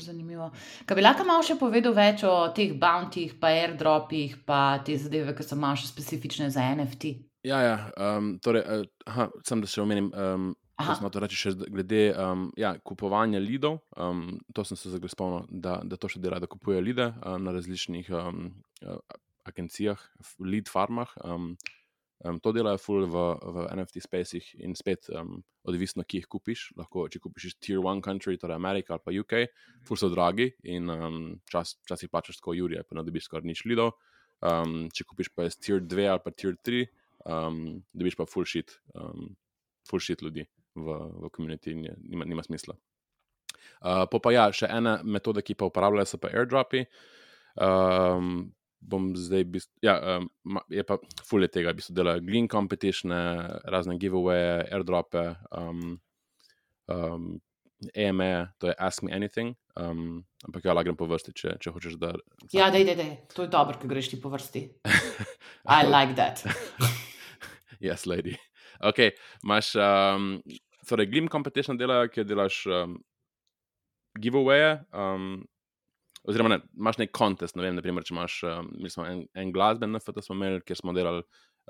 Zanimivo. 0.00 0.52
Kaj 0.86 0.96
bi 0.96 1.02
lahko 1.02 1.24
malo 1.26 1.42
še 1.42 1.56
povedal 1.58 1.90
več 1.96 2.22
o 2.22 2.34
teh 2.54 2.70
bountih, 2.78 3.34
pa 3.40 3.50
airdropih, 3.50 4.36
pa 4.46 4.78
te 4.86 4.94
zadeve, 4.94 5.34
ki 5.34 5.42
so 5.42 5.58
malo 5.58 5.80
še 5.80 5.90
specifične 5.90 6.46
za 6.54 6.62
NFT? 6.76 7.16
Ja, 7.42 7.58
ja 7.64 7.76
um, 7.96 8.36
torej, 8.38 8.62
uh, 8.62 8.84
aha, 9.10 9.30
sem 9.46 9.62
da 9.62 9.70
še 9.70 9.82
omenim. 9.82 10.12
Um, 10.14 10.52
Smo 10.80 11.10
to 11.12 11.20
reči 11.20 11.36
še 11.36 11.50
glede 11.60 12.06
um, 12.16 12.46
ja, 12.56 12.70
kupovanja 12.80 13.36
lidov. 13.42 13.82
Um, 14.00 14.38
to 14.56 14.64
sem 14.64 14.78
se 14.80 14.88
zdaj 14.88 15.12
spomnil, 15.12 15.44
da, 15.52 15.74
da 15.84 15.98
to 16.00 16.08
še 16.08 16.22
dela, 16.24 16.38
da 16.40 16.48
kupujejo 16.48 16.80
lide 16.80 17.10
um, 17.20 17.42
na 17.44 17.52
različnih 17.52 18.08
um, 18.16 18.46
agencijah, 19.44 20.00
lead 20.40 20.72
farmah. 20.72 21.12
Um, 21.20 21.52
Um, 22.20 22.36
to 22.40 22.52
delajo 22.52 22.76
ful 22.76 23.06
v, 23.08 23.16
v 23.40 23.62
NFT 23.78 24.02
spacih 24.04 24.44
in 24.60 24.74
spet 24.76 25.08
um, 25.16 25.38
odvisno, 25.64 26.04
ki 26.04 26.20
jih 26.20 26.28
kupiš. 26.28 26.66
Lahko, 26.76 27.06
če 27.08 27.20
kupiš 27.24 27.46
iz 27.48 27.56
Tier 27.56 27.80
1 27.80 28.02
country, 28.04 28.36
torej 28.36 28.58
Amerika 28.58 28.92
ali 28.96 29.04
pa 29.04 29.14
UK, 29.22 29.34
ful 29.88 29.96
so 29.96 30.10
dragi 30.12 30.50
in 30.68 30.92
um, 30.92 31.20
včasih 31.48 31.80
čas 31.88 32.04
plačaš 32.12 32.40
tako 32.42 32.58
Jurija, 32.58 32.84
pa 32.84 32.98
ne 32.98 33.06
dobiš 33.06 33.30
skoraj 33.30 33.48
nič 33.48 33.64
lidov. 33.64 33.94
Um, 34.44 34.90
če 34.92 35.08
kupiš 35.08 35.32
pa 35.32 35.48
iz 35.48 35.56
Tier 35.56 35.80
2 35.80 36.10
ali 36.12 36.24
pa 36.24 36.34
Tier 36.36 36.60
3, 36.60 36.84
um, 37.24 37.64
dobiš 37.96 38.20
pa 38.20 38.28
ful 38.28 38.44
shit, 38.44 38.76
um, 38.92 39.32
ful 39.88 40.04
shit 40.04 40.20
ljudi 40.20 40.44
v, 40.76 41.00
v 41.24 41.32
komuniti 41.32 41.72
in 41.72 41.88
je, 41.88 41.96
nima, 42.04 42.28
nima 42.28 42.44
smisla. 42.44 42.76
Uh, 43.80 44.04
pa 44.12 44.32
ja, 44.36 44.50
še 44.52 44.68
ena 44.68 44.98
metoda, 45.04 45.40
ki 45.40 45.56
pa 45.56 45.72
uporabljajo, 45.72 46.12
so 46.12 46.20
pa 46.20 46.28
airdropi. 46.36 46.84
Um, 47.56 48.50
bom 48.80 49.10
zdaj, 49.16 49.44
ja, 49.84 50.18
um, 50.18 50.58
je 50.72 50.82
pa 50.86 50.96
fulje 51.28 51.50
tega, 51.52 51.72
bi 51.76 51.84
se 51.84 51.94
delal 51.94 52.22
Green 52.24 52.48
Competition, 52.48 53.12
razne 53.64 53.98
giveawaye, 54.00 54.64
airdrope, 54.72 55.26
um, 55.56 55.98
um, 56.88 57.30
AME, 57.96 58.52
to 58.58 58.68
je 58.68 58.74
Ask 58.78 59.02
Me 59.02 59.12
Anything. 59.12 59.56
Um, 59.76 60.24
ampak 60.44 60.64
ja, 60.64 60.74
lagrem 60.76 60.96
po 60.96 61.06
vrsti, 61.08 61.32
če, 61.36 61.54
če 61.62 61.72
hočeš. 61.72 61.96
Da... 62.00 62.12
Ja, 62.52 62.68
da 62.72 62.80
je, 62.80 63.06
to 63.32 63.46
je 63.46 63.52
dobro, 63.52 63.78
ko 63.80 63.88
greš 63.88 64.12
ti 64.12 64.20
po 64.20 64.32
vrsti. 64.32 64.66
I 65.76 65.86
like 65.88 66.16
that. 66.20 66.44
yes, 67.84 68.04
lady. 68.08 68.36
Ok, 68.84 69.12
imaš, 69.44 69.74
um, 69.80 70.34
torej, 70.88 71.08
Glim 71.12 71.30
Competition 71.32 71.80
delajo, 71.80 72.10
kjer 72.12 72.28
delaš 72.28 72.62
um, 72.68 72.98
giveawaye. 74.20 74.82
Um, 74.92 75.46
oziroma 76.28 76.54
ne, 76.54 76.60
imaš 76.76 77.00
nek 77.00 77.12
kontest. 77.16 77.56
Ne 77.56 77.66
vem, 77.66 77.76
naprimer, 77.78 78.04
če 78.06 78.14
imaš 78.14 78.40
um, 78.48 78.70
en, 79.06 79.22
en 79.38 79.52
glasben 79.54 79.94
NFT, 79.96 80.24
smo 80.24 80.36
imeli, 80.38 80.62
kjer 80.66 80.80
smo 80.80 80.94
delali, 80.96 81.24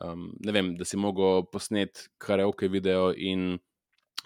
um, 0.04 0.30
ne 0.46 0.54
vem, 0.56 0.72
da 0.78 0.86
si 0.88 1.00
mogel 1.00 1.44
posneti 1.52 2.08
karaoke 2.22 2.70
video 2.72 3.10
in 3.14 3.58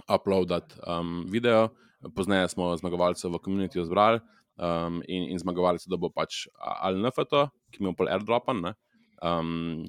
uploadati 0.08 0.80
um, 0.86 1.24
video. 1.30 1.68
Pozneje 2.14 2.50
smo 2.52 2.72
zmagovalce 2.76 3.28
v 3.32 3.40
komunitiju 3.40 3.84
zbrali 3.88 4.20
um, 4.56 5.02
in, 5.08 5.30
in 5.32 5.38
zmagovalce, 5.40 5.88
da 5.90 5.96
bo 6.00 6.10
pač 6.12 6.44
ali 6.60 7.00
NFT, 7.00 7.46
ki 7.72 7.82
mi 7.82 7.92
je 7.92 7.98
pol 7.98 8.10
airdropan, 8.12 8.74
um, 9.24 9.86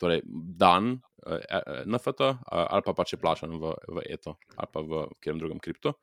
torej 0.00 0.22
dan 0.58 0.96
uh, 1.26 1.84
NFT, 1.86 2.26
uh, 2.26 2.66
ali 2.66 2.86
pa 2.86 2.96
pač 2.96 3.14
je 3.14 3.20
plačan 3.22 3.54
v, 3.60 3.74
v 3.94 4.06
ETO 4.10 4.36
ali 4.56 4.72
pa 4.72 4.82
v 4.82 5.06
katerem 5.18 5.42
drugem 5.42 5.62
kriptu. 5.62 5.94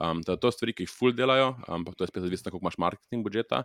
Um, 0.00 0.22
to 0.24 0.36
so 0.40 0.50
stvari, 0.54 0.72
ki 0.72 0.86
jih 0.86 0.92
ful 0.92 1.12
delajo, 1.12 1.54
ampak 1.68 1.96
to 1.96 2.04
je 2.04 2.12
spet 2.12 2.24
odvisno, 2.24 2.50
koliko 2.50 2.64
imaš 2.64 2.78
marketing 2.80 3.24
budžeta. 3.26 3.64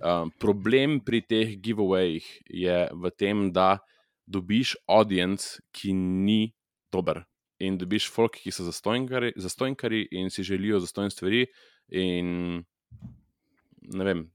Um, 0.00 0.30
problem 0.40 1.00
pri 1.04 1.20
teh 1.26 1.56
giveawayih 1.58 2.26
je 2.48 2.76
v 2.92 3.10
tem, 3.18 3.50
da 3.52 3.82
dobiš 4.26 4.76
audience, 4.86 5.58
ki 5.74 5.92
ni 5.92 6.54
dober. 6.92 7.24
In 7.62 7.78
dobiš 7.78 8.08
folk, 8.10 8.38
ki 8.38 8.54
so 8.54 8.66
zastojnkari 8.66 10.06
in 10.10 10.30
si 10.30 10.46
želijo 10.46 10.80
zastojne 10.82 11.10
stvari. 11.10 11.46
In 11.90 12.62
ne 13.92 14.04
vem, 14.04 14.30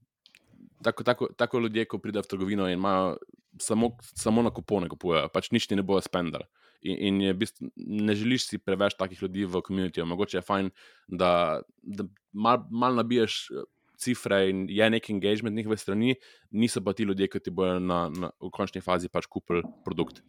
tako, 0.83 1.03
tako, 1.03 1.31
tako 1.37 1.59
ljudje, 1.59 1.87
ko 1.87 1.99
pridejo 1.99 2.27
v 2.27 2.31
trgovino 2.31 2.67
in 2.67 2.77
imajo 2.77 3.17
samo, 3.59 3.95
samo 4.01 4.41
na 4.41 4.51
kupone, 4.53 4.89
kupujejo, 4.89 5.29
pač 5.33 5.51
nič 5.51 5.67
ti 5.67 5.75
ne 5.75 5.83
bojo 5.83 6.01
spendali. 6.01 6.45
In, 6.81 6.97
in 7.07 7.21
je 7.21 7.33
bistvo, 7.33 7.69
ne 7.75 8.15
želiš 8.15 8.47
si 8.47 8.57
preveč 8.57 8.93
takih 8.97 9.21
ljudi 9.21 9.45
v 9.45 9.61
komunitiju. 9.61 10.05
Mogoče 10.05 10.37
je 10.37 10.45
fajn, 10.45 10.69
da, 11.07 11.61
da 11.81 12.05
malo 12.33 12.67
mal 12.71 12.95
nabiješ 12.95 13.47
eh, 13.51 13.63
cifre 13.97 14.49
in 14.49 14.65
je 14.69 14.89
neki 14.89 15.13
engagement 15.13 15.55
njihove 15.55 15.77
strani, 15.77 16.15
niso 16.51 16.83
pa 16.83 16.93
ti 16.93 17.03
ljudje, 17.03 17.27
ki 17.27 17.39
ti 17.39 17.51
bodo 17.51 17.79
na, 17.79 18.09
na, 18.09 18.29
v 18.39 18.51
končni 18.53 18.81
fazi 18.81 19.09
pač 19.09 19.25
kupili 19.25 19.63
produkt. 19.85 20.21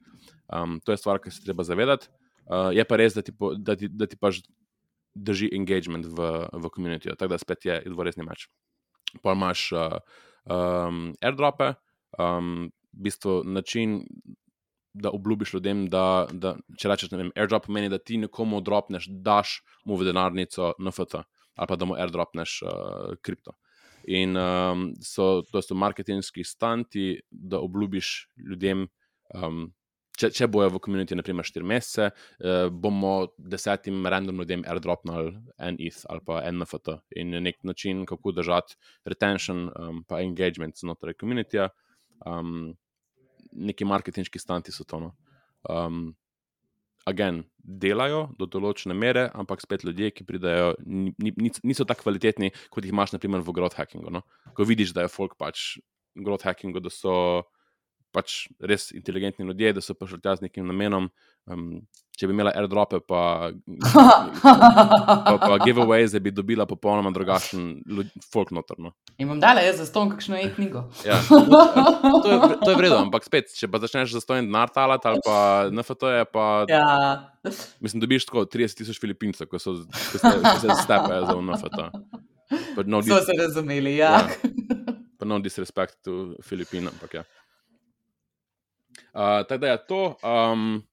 Um, 0.49 0.81
to 0.81 0.93
je 0.93 1.01
stvar, 1.01 1.21
ki 1.21 1.31
se 1.31 1.45
treba 1.45 1.65
zavedati. 1.65 2.09
Uh, 2.49 2.73
je 2.73 2.85
pa 2.89 2.97
res, 2.97 3.15
da 3.15 3.23
ti, 3.23 3.33
po, 3.37 3.53
da 3.55 3.77
ti, 3.77 3.91
da 3.93 4.09
ti 4.09 4.17
pač 4.17 4.41
drži 5.15 5.51
engagement 5.53 6.07
v, 6.07 6.31
v 6.53 6.71
komunitiju, 6.73 7.17
tako 7.19 7.35
da 7.35 7.39
spet 7.39 7.67
je 7.69 7.83
dvorezni 7.87 8.25
meč. 8.25 8.49
Pa 9.23 9.35
imaš 9.37 9.69
uh, 9.77 9.99
um, 10.49 11.13
airdrope, 11.21 11.75
um, 12.17 12.71
v 12.97 13.05
bistvu 13.09 13.43
način, 13.45 14.01
da 14.93 15.11
obljubiš 15.15 15.55
ljudem, 15.55 15.87
da, 15.93 16.27
da 16.33 16.57
če 16.79 16.89
rečeš, 16.89 17.11
ne 17.13 17.23
vem, 17.23 17.33
airdrop 17.37 17.67
pomeni, 17.69 17.91
da 17.93 17.99
ti 17.99 18.19
nekomu 18.19 18.61
dropneš, 18.65 19.09
daš 19.25 19.61
mu 19.87 19.99
v 20.01 20.09
denarnico 20.11 20.73
NFT 20.79 21.23
ali 21.59 21.67
pa 21.67 21.77
da 21.77 21.85
mu 21.85 21.97
airdropneš 21.99 22.61
uh, 22.63 23.17
kripto. 23.23 23.57
In 24.07 24.37
um, 24.37 24.93
so, 25.03 25.43
to 25.53 25.63
so 25.63 25.75
marketingski 25.75 26.45
stanti, 26.45 27.21
da 27.31 27.59
obljubiš 27.61 28.29
ljudem, 28.49 28.87
um, 29.35 29.65
če, 30.19 30.31
če 30.39 30.47
bojo 30.49 30.71
v 30.77 30.81
komuniteti, 30.85 31.19
naprimer, 31.19 31.45
4 31.51 31.67
mesece, 31.67 32.09
uh, 32.13 32.69
bomo 32.71 33.33
desetim 33.39 34.07
random 34.07 34.45
ljudem 34.45 34.63
airdropnili 34.71 35.35
en 35.59 35.81
ETH 35.83 36.07
ali 36.09 36.25
pa 36.25 36.41
en 36.47 36.63
NFT. 36.63 36.95
In 37.19 37.35
je 37.35 37.43
nek 37.51 37.59
način, 37.67 38.07
kako 38.07 38.33
držati 38.39 38.79
retention 39.05 39.67
in 39.67 39.99
um, 39.99 40.05
engagement 40.21 40.79
znotraj 40.79 41.19
komunitija. 41.19 41.69
Um, 42.25 42.79
neki 43.59 43.87
marketinški 43.89 44.41
stanti 44.41 44.75
so 44.75 44.87
to. 44.89 45.01
No. 45.03 45.13
Um, 45.69 46.09
Agen 47.09 47.43
delajo 47.57 48.27
do 48.37 48.45
določene 48.51 48.93
mere, 48.97 49.29
ampak 49.37 49.63
spet 49.65 49.85
ljudje, 49.87 50.11
ki 50.13 50.27
pridajo, 50.29 50.75
niso 50.85 51.87
tako 51.89 52.05
kvalitetni, 52.05 52.51
kot 52.75 52.85
jih 52.85 52.93
imaš, 52.93 53.15
naprimer, 53.15 53.41
v 53.45 53.55
growth 53.57 53.79
hackingu. 53.81 54.13
No? 54.13 54.25
Ko 54.57 54.67
vidiš, 54.69 54.93
da 54.97 55.07
je 55.07 55.13
folk 55.13 55.39
pač 55.41 55.79
growth 56.19 56.45
hackingu, 56.45 56.83
da 56.85 56.93
so 56.93 57.15
pač 58.13 58.47
res 58.61 58.91
inteligentni 58.97 59.47
ljudje, 59.49 59.75
da 59.77 59.85
so 59.85 59.97
prišli 59.97 60.21
tja 60.25 60.37
z 60.37 60.49
nekim 60.49 60.69
namenom. 60.69 61.09
Um, 61.49 61.71
če 62.19 62.27
bi 62.27 62.35
imela 62.35 62.51
airdrope, 62.59 62.99
pa, 63.07 63.51
pa, 64.43 65.35
pa 65.39 65.59
giveaways, 65.63 66.17
bi 66.23 66.33
dobila 66.35 66.67
popolnoma 66.67 67.13
drugačen 67.15 67.79
folk 68.33 68.51
notorno. 68.55 68.93
In 69.23 69.31
bom 69.31 69.39
dala 69.43 69.63
jaz 69.63 69.79
za 69.79 69.87
ston, 69.87 70.11
kakšno 70.11 70.41
je 70.41 70.51
knjigo. 70.57 70.83
ja, 71.07 71.21
to, 71.29 72.27
je, 72.27 72.39
to 72.65 72.71
je 72.73 72.77
vredno, 72.81 73.05
ampak 73.07 73.29
spet, 73.29 73.55
če 73.55 73.71
pa 73.71 73.79
začneš 73.85 74.17
za 74.19 74.25
ston 74.25 74.43
denar 74.49 74.73
talati 74.75 75.11
ali 75.11 75.23
pa 75.25 75.39
NFT, 75.71 76.11
je 76.19 76.27
pa. 76.33 76.47
Ja. 76.71 76.89
Mislim, 77.79 78.03
dobiš 78.03 78.27
tako 78.27 78.49
30 78.51 78.83
tisoč 78.83 78.99
filipincev, 78.99 79.47
ko, 79.47 79.63
so, 79.63 79.79
ko 79.87 80.19
se, 80.19 80.35
se 80.65 80.81
stepajo 80.83 81.31
za 81.31 81.39
NFT. 81.39 81.87
No, 82.87 83.03
so 83.03 83.23
se 83.23 83.35
razumeli, 83.39 83.97
ja. 83.97 84.11
ja. 84.11 84.29
Pa 85.19 85.27
no 85.27 85.39
disrespect 85.43 86.03
to 86.03 86.35
Filipinam, 86.43 86.95
ampak 86.95 87.21
ja. 87.21 87.25
Uh, 89.15 89.47
tako 89.47 89.59
da 89.59 89.67
je 89.67 89.87
to. 89.87 90.03
Um, 90.23 90.88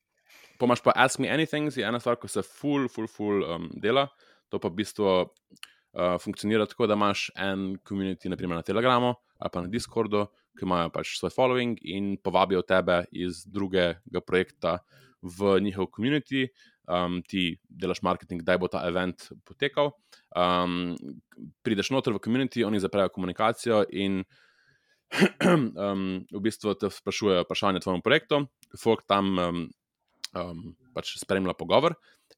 Pomaž 0.60 0.82
pa 0.84 0.94
Ask 0.96 1.20
Me 1.20 1.30
Anything, 1.30 1.72
je 1.74 1.84
ena 1.84 2.00
stvar, 2.00 2.18
ko 2.20 2.28
se 2.32 2.44
full, 2.44 2.88
full, 2.92 3.08
full 3.12 3.44
um, 3.44 3.70
dela. 3.76 4.08
To 4.54 4.60
pa 4.62 4.70
v 4.72 4.80
bistvu 4.80 5.06
uh, 5.06 6.16
funkcionira 6.22 6.68
tako, 6.70 6.88
da 6.88 6.96
imaš 6.96 7.30
en 7.36 7.76
komunity, 7.84 8.30
naprimer 8.32 8.60
na 8.60 8.66
Telegramu 8.66 9.16
ali 9.36 9.52
pa 9.52 9.62
na 9.62 9.68
Discordu, 9.68 10.26
ki 10.56 10.64
imajo 10.64 10.92
pač 10.96 11.18
svoj 11.20 11.34
following 11.36 11.80
in 11.92 12.16
povabijo 12.24 12.62
tebe 12.64 13.02
iz 13.12 13.44
drugega 13.44 14.22
projekta 14.24 14.78
v 15.22 15.60
njihov 15.66 15.90
komunity. 15.92 16.48
Um, 16.86 17.24
ti 17.26 17.58
delaš 17.66 18.04
marketing, 18.06 18.44
kdaj 18.46 18.60
bo 18.62 18.70
ta 18.70 18.84
event 18.88 19.32
potekal. 19.44 19.96
Um, 20.38 20.94
prideš 21.66 21.90
noter 21.92 22.14
v 22.14 22.22
komunity, 22.22 22.64
oni 22.64 22.80
zaprejo 22.80 23.10
komunikacijo 23.10 23.84
in 23.90 24.22
um, 25.42 26.22
v 26.30 26.42
bistvu 26.46 26.76
te 26.78 26.92
sprašujejo 26.94 27.44
vprašanje 27.44 27.82
o 27.82 27.86
tvojem 27.88 28.06
projektu. 28.06 28.46
Folk 28.78 29.04
tam 29.10 29.34
um, 29.42 29.66
um, 30.36 30.76
pač 30.96 31.16
spremlja 31.20 31.56
pogovor. 31.58 31.96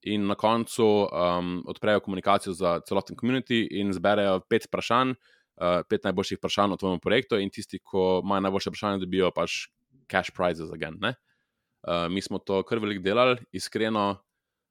In 0.07 0.27
na 0.29 0.37
koncu 0.37 0.85
um, 0.85 1.57
odprejo 1.67 2.03
komunikacijo 2.05 2.53
za 2.53 2.77
celoten 2.87 3.17
komunity 3.17 3.63
in 3.79 3.91
zberejo 3.95 4.39
pet 4.49 4.67
vprašanj, 4.69 5.15
uh, 5.15 5.81
pet 5.89 6.05
najboljših 6.05 6.39
vprašanj 6.39 6.75
o 6.75 6.79
tvojem 6.79 7.01
projektu, 7.03 7.41
in 7.41 7.51
tisti, 7.53 7.81
ki 7.81 8.05
imajo 8.21 8.45
najboljše 8.47 8.73
vprašanje, 8.73 9.03
dobijo 9.03 9.31
pač 9.35 9.67
cash 10.11 10.31
prizes 10.35 10.71
again. 10.73 10.99
Uh, 11.01 12.07
mi 12.11 12.21
smo 12.21 12.39
to 12.39 12.61
kar 12.67 12.81
veliko 12.83 13.03
delali, 13.03 13.37
iskreno. 13.51 14.09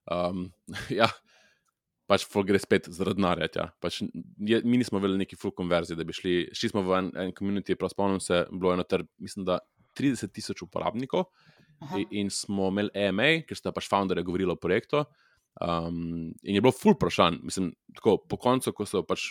Um, 0.06 0.50
ja, 1.00 1.10
pač 2.06 2.26
gre 2.46 2.60
spet 2.62 2.88
zaradi 2.94 3.20
denarja. 3.20 3.48
Ja. 3.56 3.68
Pač 3.82 4.02
mi 4.38 4.78
nismo 4.78 5.00
imeli 5.02 5.24
neki 5.24 5.38
full 5.38 5.54
konverzij, 5.56 5.98
da 5.98 6.06
bi 6.06 6.14
šli. 6.14 6.36
Šli 6.54 6.70
smo 6.70 6.86
v 6.86 7.00
en, 7.00 7.10
en 7.26 7.34
komunity, 7.34 7.76
prav 7.78 7.90
spomnim 7.92 8.22
se, 8.22 8.44
bilo 8.52 8.72
je 8.72 8.78
eno 8.78 8.86
ter, 8.86 9.04
mislim, 9.18 9.46
da 9.48 9.58
30 9.98 10.32
tisoč 10.36 10.62
uporabnikov. 10.62 11.26
In, 11.96 12.06
in 12.10 12.30
smo 12.32 12.70
imeli 12.72 12.90
EMA, 12.94 13.42
ker 13.46 13.58
sta 13.58 13.72
pač 13.74 13.88
founderje 13.90 14.24
govorili 14.24 14.54
o 14.54 14.60
projektu. 14.60 15.04
Um, 15.60 16.32
in 16.42 16.56
je 16.56 16.60
bilo 16.60 16.72
full 16.72 16.96
vprašanj, 16.96 17.40
mislim, 17.42 17.70
tako 17.96 18.18
po 18.28 18.36
koncu, 18.40 18.72
ko 18.76 18.84
so 18.88 19.02
pač 19.06 19.30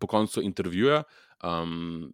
po 0.00 0.06
koncu 0.10 0.42
intervjuja, 0.46 1.02
um, 1.44 2.10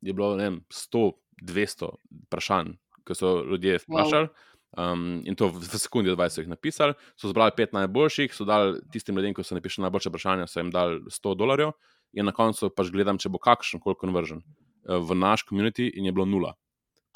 je 0.00 0.14
bilo 0.14 0.34
vem, 0.38 0.60
100, 0.70 1.06
200 1.42 1.88
vprašanj, 2.26 2.76
ki 3.06 3.16
so 3.18 3.40
ljudje 3.44 3.80
vprašali. 3.84 4.30
Um, 4.76 5.22
in 5.24 5.38
to 5.38 5.48
v, 5.48 5.62
v 5.62 5.78
sekundi, 5.80 6.12
20 6.12 6.42
jih 6.42 6.50
napisali, 6.52 6.94
so 7.16 7.30
zbrali 7.30 7.54
pet 7.56 7.72
najboljših, 7.72 8.34
so 8.34 8.44
dali 8.44 8.80
tistim 8.92 9.16
ljudem, 9.16 9.34
ki 9.34 9.44
so 9.46 9.56
napisali 9.56 9.86
najboljše 9.86 10.12
vprašanja, 10.12 10.46
so 10.50 10.60
jim 10.60 10.70
dali 10.74 11.00
100 11.10 11.34
dolarjev, 11.38 11.72
in 12.14 12.28
na 12.28 12.34
koncu 12.36 12.70
pač 12.74 12.92
gledam, 12.94 13.18
če 13.18 13.32
bo 13.32 13.40
kakšen 13.42 13.82
koli 13.82 13.98
konveržen 13.98 14.42
uh, 14.42 15.00
v 15.00 15.18
naš 15.18 15.46
komunity, 15.48 15.88
in 15.90 16.06
je 16.06 16.14
bilo 16.14 16.28
nula 16.28 16.54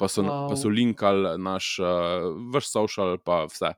pa 0.01 0.09
so, 0.09 0.25
wow. 0.25 0.49
pa 0.49 0.57
so 0.57 0.71
linkali 0.73 1.35
naš 1.37 1.75
uh, 1.83 2.31
vrš 2.53 2.71
social, 2.73 3.15
pa 3.21 3.43
vse. 3.51 3.75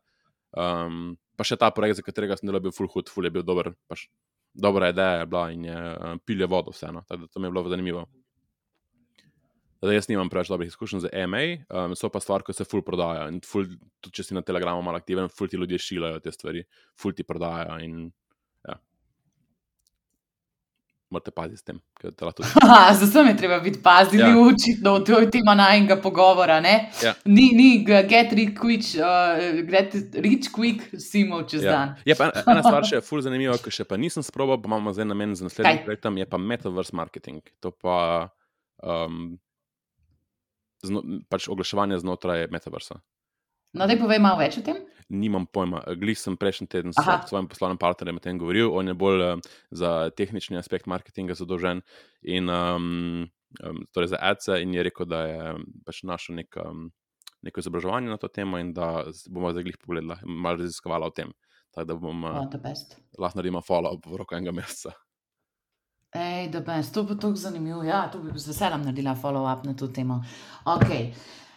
Um, 0.56 1.18
pa 1.36 1.44
še 1.48 1.60
ta 1.60 1.68
projekt, 1.76 2.00
za 2.00 2.06
katerega 2.06 2.40
sem 2.40 2.48
delal, 2.48 2.64
bil 2.64 2.76
full 2.76 2.88
hood, 2.94 3.12
full 3.12 3.28
je 3.28 3.34
bil 3.36 3.44
dober. 3.44 3.74
Paš, 3.92 4.08
dobra 4.56 4.94
ideja 4.94 5.24
je 5.24 5.30
bila 5.30 5.46
in 5.52 5.68
je 5.68 5.80
uh, 5.80 6.16
pilje 6.24 6.48
vodo, 6.48 6.72
vseeno. 6.72 7.04
To 7.10 7.44
mi 7.44 7.50
je 7.50 7.52
bilo 7.52 7.68
zanimivo. 7.68 8.08
Zdaj, 9.84 9.98
jaz 9.98 10.08
nimam 10.08 10.30
preveč 10.32 10.48
dobrih 10.48 10.70
izkušenj 10.72 11.02
z 11.04 11.10
EMA, 11.26 11.44
um, 11.68 11.94
so 12.00 12.08
pa 12.08 12.22
stvari, 12.24 12.46
ki 12.48 12.54
se 12.56 12.64
full 12.64 12.86
prodajajo. 12.88 13.28
Ful, 13.44 13.68
tudi 14.00 14.16
če 14.16 14.24
si 14.30 14.38
na 14.38 14.44
Telegramu 14.46 14.80
malo 14.86 14.96
aktiven, 15.02 15.28
full 15.28 15.52
ti 15.52 15.60
ljudje 15.60 15.82
šilajo 15.84 16.22
te 16.24 16.32
stvari, 16.32 16.64
full 16.96 17.12
ti 17.18 17.26
prodajajo. 17.28 17.82
In, 17.84 18.06
morate 21.14 21.32
paziti 21.32 21.62
s 21.62 21.64
tem. 21.64 21.80
Zato 22.94 23.20
je 23.22 23.38
treba 23.38 23.60
biti 23.60 23.80
pazljiv, 23.84 24.20
ja. 24.20 24.38
učitno, 24.38 25.00
to 25.00 25.20
je 25.20 25.30
tema 25.32 25.56
najmenjega 25.56 26.02
pogovora. 26.02 26.60
Ja. 27.04 27.14
Ni, 27.26 27.52
ni 27.54 27.86
get 27.86 28.34
rich 28.34 28.58
quick, 28.60 28.98
uh, 28.98 29.70
get 29.70 29.94
rich 30.14 30.50
quick, 30.52 31.00
simo 31.00 31.44
čez 31.44 31.64
ja. 31.64 31.72
dan. 31.72 31.96
Je 32.06 32.16
pa 32.16 32.32
ena 32.48 32.64
stvar 32.66 32.88
še 32.88 33.02
ful 33.06 33.22
zanimiva, 33.22 33.58
ki 33.62 33.72
še 33.72 33.88
pa 33.88 33.98
nisem 33.98 34.26
sprobil, 34.26 34.58
pa 34.62 34.72
imamo 34.72 34.94
zdaj 34.94 35.10
namen 35.10 35.36
za 35.38 35.48
naslednji 35.48 35.86
projekt, 35.86 36.10
je 36.18 36.30
pa 36.30 36.42
metaverse 36.42 36.96
marketing. 36.96 37.42
To 37.64 37.72
pa 37.72 38.30
um, 38.84 39.38
zno, 40.84 41.04
pač 41.30 41.48
oglaševanje 41.48 42.02
znotraj 42.04 42.48
metaversa. 42.52 43.00
No, 43.74 43.88
da 43.90 43.98
povej 43.98 44.22
malo 44.22 44.42
več 44.42 44.60
o 44.62 44.66
tem. 44.66 44.84
Nimam 45.14 45.46
pojma. 45.46 45.84
Glej, 46.00 46.18
sem 46.18 46.38
prejšnji 46.40 46.68
teden 46.68 46.94
s 46.96 47.04
svojim 47.30 47.48
poslovnim 47.48 47.78
partnerjem 47.78 48.18
o 48.18 48.24
tem 48.24 48.40
govoril. 48.42 48.72
On 48.74 48.88
je 48.88 48.96
bolj 48.98 49.22
uh, 49.22 49.52
za 49.70 50.10
tehnični 50.18 50.58
aspekt 50.58 50.90
marketinga 50.90 51.38
zadolžen 51.38 51.84
in 52.26 52.50
um, 52.50 53.30
um, 53.62 53.84
torej 53.94 54.14
za 54.16 54.22
ADC 54.22 54.48
in 54.64 54.74
je 54.74 54.84
rekel, 54.90 55.06
da 55.06 55.22
je 55.30 55.54
pač 55.86 56.02
našel 56.04 56.42
nek, 56.42 56.58
um, 56.66 56.90
neko 57.46 57.62
izobraževanje 57.62 58.10
na 58.10 58.18
to 58.18 58.28
temo 58.28 58.58
in 58.58 58.74
da 58.74 59.06
bomo 59.30 59.54
zdaj 59.54 59.70
glih 59.70 59.78
pogledali, 59.78 60.18
malo 60.26 60.64
raziskovala 60.64 61.12
o 61.12 61.14
tem. 61.14 61.30
Tako 61.74 61.88
da 61.90 61.96
bom 61.98 62.26
uh, 62.26 62.42
lahko 63.18 63.38
naredila 63.38 63.62
follow-up 63.62 64.10
v 64.10 64.18
roku 64.18 64.38
enega 64.38 64.54
meseca. 64.54 64.94
Ej, 66.14 66.50
da 66.54 66.60
bi 66.60 66.82
to 66.94 67.04
bilo 67.04 67.16
tako 67.18 67.36
zanimivo. 67.36 67.84
Ja, 67.84 68.08
to 68.12 68.20
bi 68.20 68.34
z 68.40 68.48
veseljem 68.48 68.82
naredila 68.86 69.16
follow-up 69.16 69.66
na 69.66 69.74
to 69.74 69.88
temo. 69.88 70.22
Okay. 70.66 71.14